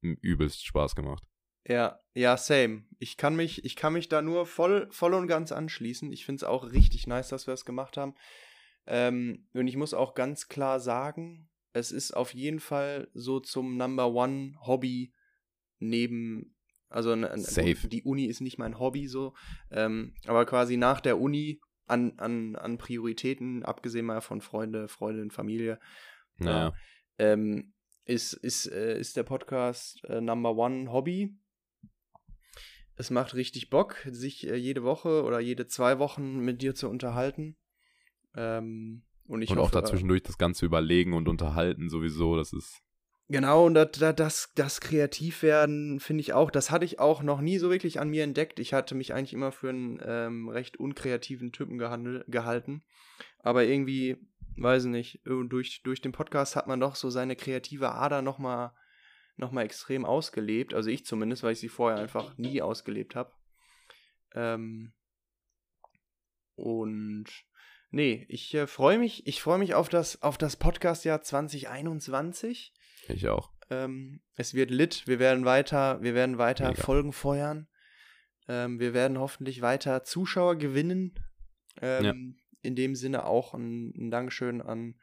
übelst 0.00 0.64
Spaß 0.64 0.96
gemacht. 0.96 1.24
Ja, 1.66 2.00
ja, 2.14 2.36
same. 2.36 2.84
Ich 2.98 3.16
kann 3.16 3.36
mich, 3.36 3.64
ich 3.64 3.76
kann 3.76 3.92
mich 3.92 4.08
da 4.08 4.22
nur 4.22 4.46
voll, 4.46 4.88
voll 4.90 5.14
und 5.14 5.26
ganz 5.26 5.52
anschließen. 5.52 6.10
Ich 6.10 6.24
finde 6.24 6.36
es 6.36 6.44
auch 6.44 6.72
richtig 6.72 7.06
nice, 7.06 7.28
dass 7.28 7.46
wir 7.46 7.54
es 7.54 7.66
gemacht 7.66 7.96
haben. 7.96 8.14
Ähm, 8.86 9.46
und 9.52 9.68
ich 9.68 9.76
muss 9.76 9.92
auch 9.92 10.14
ganz 10.14 10.48
klar 10.48 10.80
sagen, 10.80 11.49
es 11.72 11.92
ist 11.92 12.12
auf 12.12 12.34
jeden 12.34 12.60
Fall 12.60 13.08
so 13.14 13.40
zum 13.40 13.76
Number 13.76 14.12
One 14.12 14.54
Hobby 14.60 15.12
neben, 15.78 16.56
also 16.88 17.14
Safe. 17.36 17.88
die 17.88 18.02
Uni 18.02 18.26
ist 18.26 18.40
nicht 18.40 18.58
mein 18.58 18.78
Hobby 18.78 19.06
so, 19.06 19.34
ähm, 19.70 20.14
aber 20.26 20.46
quasi 20.46 20.76
nach 20.76 21.00
der 21.00 21.20
Uni 21.20 21.60
an, 21.86 22.18
an, 22.18 22.56
an 22.56 22.78
Prioritäten, 22.78 23.64
abgesehen 23.64 24.06
mal 24.06 24.20
von 24.20 24.40
Freunde, 24.40 24.88
Freundin, 24.88 25.30
Familie, 25.30 25.78
naja. 26.38 26.72
ähm, 27.18 27.72
ist, 28.04 28.32
ist, 28.32 28.66
äh, 28.66 28.98
ist 28.98 29.16
der 29.16 29.22
Podcast 29.22 30.04
äh, 30.04 30.20
Number 30.20 30.56
One 30.56 30.92
Hobby. 30.92 31.36
Es 32.96 33.10
macht 33.10 33.34
richtig 33.34 33.70
Bock, 33.70 33.96
sich 34.10 34.46
äh, 34.48 34.56
jede 34.56 34.82
Woche 34.82 35.22
oder 35.24 35.40
jede 35.40 35.66
zwei 35.66 35.98
Wochen 35.98 36.38
mit 36.40 36.60
dir 36.60 36.74
zu 36.74 36.88
unterhalten. 36.88 37.56
Ähm, 38.34 39.04
und, 39.30 39.42
ich 39.42 39.50
und 39.50 39.58
hoffe, 39.58 39.66
auch 39.66 39.70
dazwischendurch 39.70 40.22
das 40.22 40.38
Ganze 40.38 40.66
überlegen 40.66 41.12
und 41.12 41.28
unterhalten 41.28 41.88
sowieso, 41.88 42.36
das 42.36 42.52
ist. 42.52 42.82
Genau, 43.28 43.66
und 43.66 43.74
das, 43.74 43.90
das, 44.16 44.52
das 44.56 44.80
Kreativwerden 44.80 46.00
finde 46.00 46.22
ich 46.22 46.32
auch, 46.32 46.50
das 46.50 46.72
hatte 46.72 46.84
ich 46.84 46.98
auch 46.98 47.22
noch 47.22 47.40
nie 47.40 47.58
so 47.58 47.70
wirklich 47.70 48.00
an 48.00 48.08
mir 48.10 48.24
entdeckt. 48.24 48.58
Ich 48.58 48.74
hatte 48.74 48.96
mich 48.96 49.14
eigentlich 49.14 49.32
immer 49.32 49.52
für 49.52 49.68
einen 49.68 50.00
ähm, 50.04 50.48
recht 50.48 50.78
unkreativen 50.78 51.52
Typen 51.52 51.78
gehandel, 51.78 52.24
gehalten. 52.26 52.82
Aber 53.38 53.64
irgendwie, 53.64 54.16
weiß 54.56 54.86
ich 54.86 54.90
nicht, 54.90 55.20
durch, 55.24 55.82
durch 55.84 56.00
den 56.00 56.10
Podcast 56.10 56.56
hat 56.56 56.66
man 56.66 56.80
doch 56.80 56.96
so 56.96 57.08
seine 57.08 57.36
kreative 57.36 57.92
Ader 57.92 58.22
nochmal 58.22 58.72
noch 59.36 59.52
mal 59.52 59.62
extrem 59.62 60.04
ausgelebt. 60.04 60.74
Also 60.74 60.90
ich 60.90 61.06
zumindest, 61.06 61.44
weil 61.44 61.52
ich 61.52 61.60
sie 61.60 61.68
vorher 61.68 62.00
einfach 62.00 62.36
nie 62.36 62.60
ausgelebt 62.60 63.14
habe. 63.14 63.32
Ähm, 64.34 64.92
und 66.56 67.26
Nee, 67.92 68.24
ich 68.28 68.54
äh, 68.54 68.68
freue 68.68 68.98
mich, 68.98 69.26
ich 69.26 69.42
freue 69.42 69.58
mich 69.58 69.74
auf 69.74 69.88
das, 69.88 70.22
auf 70.22 70.38
das 70.38 70.56
Podcast-Jahr 70.56 71.22
2021. 71.22 72.72
Ich 73.08 73.28
auch. 73.28 73.50
Ähm, 73.68 74.20
es 74.36 74.54
wird 74.54 74.70
lit, 74.70 75.06
wir 75.06 75.18
werden 75.18 75.44
weiter, 75.44 76.00
wir 76.00 76.14
werden 76.14 76.38
weiter 76.38 76.68
Mega. 76.68 76.82
Folgen 76.82 77.12
feuern. 77.12 77.66
Ähm, 78.46 78.78
wir 78.78 78.94
werden 78.94 79.18
hoffentlich 79.18 79.60
weiter 79.60 80.04
Zuschauer 80.04 80.56
gewinnen. 80.56 81.14
Ähm, 81.82 82.04
ja. 82.04 82.14
In 82.62 82.76
dem 82.76 82.94
Sinne 82.94 83.24
auch 83.24 83.54
ein, 83.54 83.92
ein 83.96 84.10
Dankeschön 84.12 84.62
an, 84.62 84.94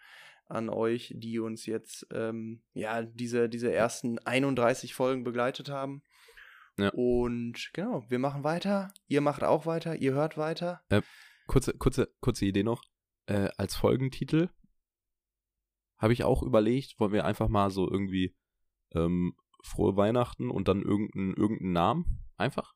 an 0.47 0.69
euch, 0.69 1.13
die 1.13 1.39
uns 1.39 1.65
jetzt 1.65 2.07
ähm, 2.11 2.61
ja 2.73 3.01
diese, 3.01 3.49
diese 3.49 3.71
ersten 3.71 4.17
31 4.19 4.93
Folgen 4.93 5.25
begleitet 5.25 5.69
haben. 5.69 6.03
Ja. 6.77 6.89
Und 6.89 7.71
genau, 7.73 8.05
wir 8.07 8.19
machen 8.19 8.45
weiter. 8.45 8.93
Ihr 9.07 9.21
macht 9.21 9.43
auch 9.43 9.65
weiter, 9.65 9.95
ihr 9.97 10.13
hört 10.13 10.37
weiter. 10.37 10.81
Ja 10.89 11.01
kurze, 11.47 11.73
kurze, 11.73 12.13
kurze 12.21 12.45
Idee 12.45 12.63
noch. 12.63 12.83
Äh, 13.25 13.49
als 13.57 13.75
Folgentitel 13.75 14.49
habe 15.97 16.13
ich 16.13 16.23
auch 16.23 16.43
überlegt, 16.43 16.99
wollen 16.99 17.11
wir 17.11 17.25
einfach 17.25 17.47
mal 17.47 17.71
so 17.71 17.89
irgendwie 17.89 18.35
ähm, 18.93 19.35
frohe 19.63 19.97
Weihnachten 19.97 20.49
und 20.49 20.67
dann 20.67 20.81
irgendeinen 20.81 21.33
irgendein 21.35 21.71
Namen 21.71 22.27
einfach? 22.37 22.75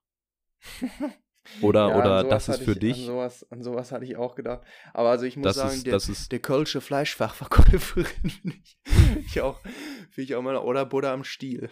Oder, 1.62 1.90
ja, 1.90 1.98
oder 1.98 2.24
das 2.24 2.48
ist 2.50 2.62
für 2.62 2.74
ich, 2.74 2.80
dich. 2.80 3.00
An 3.00 3.06
sowas, 3.06 3.52
an 3.52 3.64
sowas 3.64 3.92
hatte 3.92 4.06
ich 4.06 4.16
auch 4.16 4.36
gedacht. 4.36 4.62
Aber 4.94 5.10
also 5.10 5.26
ich 5.26 5.38
muss 5.38 5.46
das 5.46 5.56
sagen, 5.56 5.74
ist, 5.74 5.88
der, 5.88 5.96
ist, 5.96 6.32
der 6.32 6.40
Kölsche 6.40 6.82
Fleischfachverkäuferin 6.82 8.06
finde 8.30 8.58
ich, 8.64 8.78
ich 9.26 9.42
auch, 9.42 9.60
find 10.12 10.30
ich 10.30 10.36
auch 10.36 10.42
mal, 10.44 10.56
oder 10.58 10.86
Buddha 10.86 11.12
am 11.12 11.24
Stiel. 11.24 11.70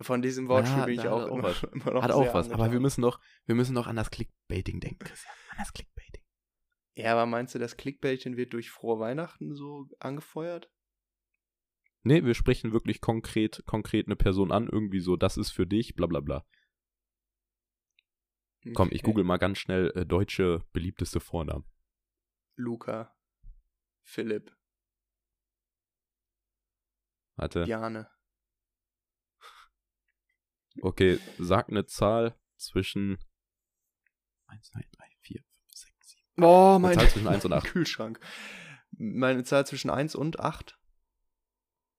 Von 0.00 0.22
diesem 0.22 0.48
Wortspiel 0.48 0.78
ja, 0.78 0.84
bin 0.86 0.94
ich 0.94 1.08
auch, 1.08 1.22
auch 1.22 1.36
immer, 1.36 1.54
immer, 1.72 1.90
noch 1.92 2.02
Hat 2.02 2.10
auch 2.10 2.26
was, 2.34 2.46
angetan. 2.46 2.60
aber 2.60 2.72
wir 2.72 2.80
müssen 2.80 3.00
noch, 3.00 3.20
wir 3.44 3.54
müssen 3.54 3.74
noch 3.74 3.86
an 3.86 3.96
das 3.96 4.10
Clickbaiting 4.10 4.80
denken, 4.80 5.04
Christian. 5.04 5.34
An 5.50 5.56
das 5.58 5.72
Clickbaiting. 5.72 6.05
Ja, 6.96 7.12
aber 7.12 7.26
meinst 7.26 7.54
du, 7.54 7.58
das 7.58 7.76
Clickbaitchen 7.76 8.38
wird 8.38 8.54
durch 8.54 8.70
frohe 8.70 8.98
Weihnachten 8.98 9.54
so 9.54 9.86
angefeuert? 10.00 10.72
Nee, 12.02 12.24
wir 12.24 12.34
sprechen 12.34 12.72
wirklich 12.72 13.02
konkret, 13.02 13.62
konkret 13.66 14.06
eine 14.06 14.16
Person 14.16 14.50
an, 14.50 14.66
irgendwie 14.66 15.00
so, 15.00 15.16
das 15.16 15.36
ist 15.36 15.50
für 15.50 15.66
dich, 15.66 15.94
bla 15.94 16.06
bla 16.06 16.20
bla. 16.20 16.46
Okay. 18.60 18.72
Komm, 18.72 18.88
ich 18.92 19.02
google 19.02 19.24
mal 19.24 19.36
ganz 19.36 19.58
schnell 19.58 19.92
äh, 19.94 20.06
deutsche 20.06 20.64
beliebteste 20.72 21.20
Vornamen. 21.20 21.66
Luca. 22.56 23.14
Philipp. 24.02 24.56
Warte. 27.36 27.64
Jane. 27.64 28.08
Okay, 30.80 31.18
sag 31.38 31.68
eine 31.68 31.84
Zahl 31.84 32.38
zwischen 32.56 33.18
1, 34.46 34.70
2, 34.70 34.80
3, 34.80 34.86
4, 34.90 34.95
Oh, 36.38 36.78
meine 36.78 36.96
Zahl 36.96 37.08
zwischen 37.08 37.28
1 37.28 37.44
und 37.44 37.52
8. 37.52 37.66
Kühlschrank. 37.72 38.20
Meine 38.92 39.44
Zahl 39.44 39.66
zwischen 39.66 39.90
1 39.90 40.14
und 40.14 40.40
8? 40.40 40.78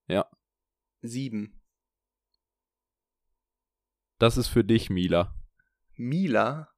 Ja. 0.07 0.29
7. 1.01 1.61
Das 4.19 4.37
ist 4.37 4.47
für 4.47 4.63
dich, 4.63 4.89
Mila. 4.89 5.35
Mila? 5.95 6.73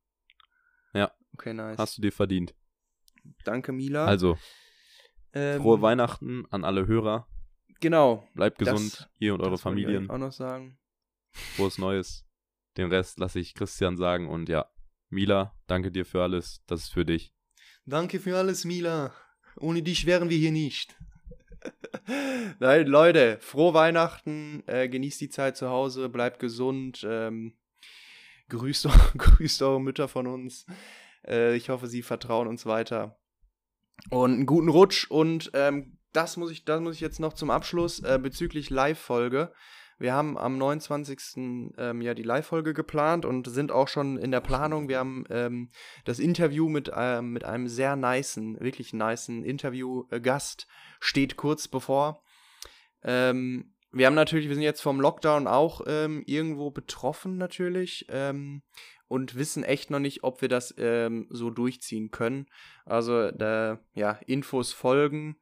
Ja. 0.94 1.12
Okay, 1.34 1.54
nice. 1.54 1.78
Hast 1.78 1.98
du 1.98 2.02
dir 2.02 2.12
verdient. 2.12 2.54
Danke, 3.44 3.72
Mila. 3.72 4.06
Also, 4.06 4.38
ähm, 5.34 5.62
frohe 5.62 5.82
Weihnachten 5.82 6.46
an 6.50 6.64
alle 6.64 6.88
Hörer. 6.88 7.28
Genau. 7.80 8.28
Bleibt 8.34 8.58
gesund, 8.58 9.10
ihr 9.20 9.34
und 9.34 9.42
eure 9.42 9.58
Familien. 9.58 10.06
Ich 10.06 10.10
auch 10.10 10.18
noch 10.18 10.34
sagen. 10.34 10.78
Frohes 11.32 11.78
Neues. 11.78 12.26
Den 12.78 12.90
Rest 12.90 13.20
lasse 13.20 13.40
ich 13.40 13.54
Christian 13.54 13.98
sagen 13.98 14.28
und 14.28 14.50
ja, 14.50 14.70
Mila, 15.10 15.58
danke 15.68 15.92
dir 15.92 16.06
für 16.06 16.24
alles. 16.24 16.64
Das 16.66 16.82
ist 16.82 16.94
für 16.94 17.06
dich. 17.06 17.34
Danke 17.90 18.20
für 18.20 18.38
alles, 18.38 18.66
Mila. 18.66 19.12
Ohne 19.60 19.82
dich 19.82 20.06
wären 20.06 20.30
wir 20.30 20.38
hier 20.38 20.52
nicht. 20.52 20.96
Nein, 22.60 22.86
Leute, 22.86 23.40
frohe 23.42 23.74
Weihnachten, 23.74 24.62
äh, 24.68 24.88
genießt 24.88 25.20
die 25.20 25.30
Zeit 25.30 25.58
zu 25.58 25.70
Hause, 25.70 26.08
bleibt 26.08 26.40
gesund, 26.40 27.04
ähm, 27.04 27.58
grüßt, 28.50 28.88
grüßt 29.18 29.64
eure 29.64 29.82
Mütter 29.82 30.08
von 30.08 30.28
uns. 30.28 30.68
Äh, 31.28 31.56
ich 31.56 31.70
hoffe, 31.70 31.88
sie 31.88 32.04
vertrauen 32.04 32.48
uns 32.48 32.68
weiter. 32.68 33.18
Und 34.12 34.34
einen 34.34 34.46
guten 34.46 34.70
Rutsch 34.70 35.10
und 35.10 35.50
ähm, 35.56 35.98
das 36.14 36.38
muss 36.38 36.52
ich, 36.52 36.66
das 36.66 36.82
muss 36.82 36.94
ich 36.94 37.02
jetzt 37.02 37.20
noch 37.20 37.34
zum 37.34 37.50
Abschluss 37.50 38.04
äh, 38.04 38.20
bezüglich 38.22 38.70
Live-Folge. 38.70 39.52
Wir 40.00 40.14
haben 40.14 40.38
am 40.38 40.58
29. 40.58 41.74
Ähm, 41.78 42.02
ja 42.02 42.14
die 42.14 42.24
Live-Folge 42.24 42.74
geplant 42.74 43.26
und 43.26 43.48
sind 43.48 43.72
auch 43.72 43.90
schon 43.90 44.18
in 44.18 44.32
der 44.32 44.40
Planung. 44.40 44.88
Wir 44.88 44.98
haben 44.98 45.26
ähm, 45.30 45.70
das 46.06 46.20
Interview 46.20 46.70
mit, 46.70 46.90
ähm, 46.96 47.34
mit 47.34 47.44
einem 47.44 47.68
sehr 47.68 47.98
nicen, 47.98 48.58
wirklich 48.62 48.94
nicen 48.94 49.44
Interview-Gast 49.44 50.68
steht 51.02 51.36
kurz 51.36 51.68
bevor. 51.68 52.24
Ähm, 53.04 53.74
wir 53.92 54.06
haben 54.06 54.16
natürlich, 54.16 54.48
wir 54.48 54.56
sind 54.56 54.64
jetzt 54.64 54.82
vom 54.82 55.02
Lockdown 55.02 55.48
auch 55.48 55.82
ähm, 55.86 56.24
irgendwo 56.26 56.72
betroffen 56.72 57.38
natürlich 57.38 58.06
ähm, 58.10 58.62
und 59.08 59.36
wissen 59.36 59.64
echt 59.64 59.90
noch 59.90 60.00
nicht, 60.00 60.24
ob 60.24 60.42
wir 60.42 60.50
das 60.50 60.70
so 61.30 61.50
durchziehen 61.50 62.12
können. 62.12 62.46
Also 62.86 63.32
da, 63.32 63.80
ja, 63.96 64.20
Infos 64.28 64.72
folgen. 64.72 65.38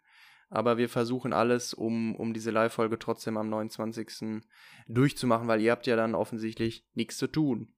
Aber 0.49 0.77
wir 0.77 0.87
versuchen 0.87 1.33
alles, 1.33 1.73
um, 1.73 2.15
um 2.15 2.33
diese 2.33 2.51
Live-Folge 2.51 2.97
trotzdem 2.99 3.37
am 3.37 3.49
29. 3.49 4.41
durchzumachen, 4.87 5.47
weil 5.47 5.61
ihr 5.61 5.71
habt 5.71 5.87
ja 5.87 5.95
dann 5.95 6.15
offensichtlich 6.15 6.85
nichts 6.93 7.17
zu 7.17 7.27
tun. 7.27 7.73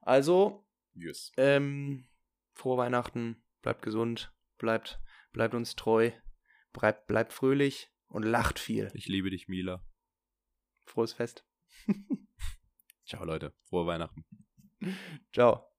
Also, 0.00 0.66
yes. 0.94 1.32
ähm, 1.36 2.08
frohe 2.54 2.78
Weihnachten, 2.78 3.42
bleibt 3.62 3.82
gesund, 3.82 4.32
bleibt, 4.58 5.00
bleibt 5.32 5.54
uns 5.54 5.76
treu, 5.76 6.10
bleibt, 6.72 7.06
bleibt 7.06 7.32
fröhlich 7.32 7.90
und 8.06 8.24
lacht 8.24 8.58
viel. 8.58 8.90
Ich 8.94 9.06
liebe 9.06 9.30
dich, 9.30 9.48
Mila. 9.48 9.84
frohes 10.86 11.12
Fest. 11.12 11.46
Ciao, 13.04 13.24
Leute. 13.24 13.54
Frohe 13.68 13.86
Weihnachten. 13.86 14.24
Ciao. 15.32 15.69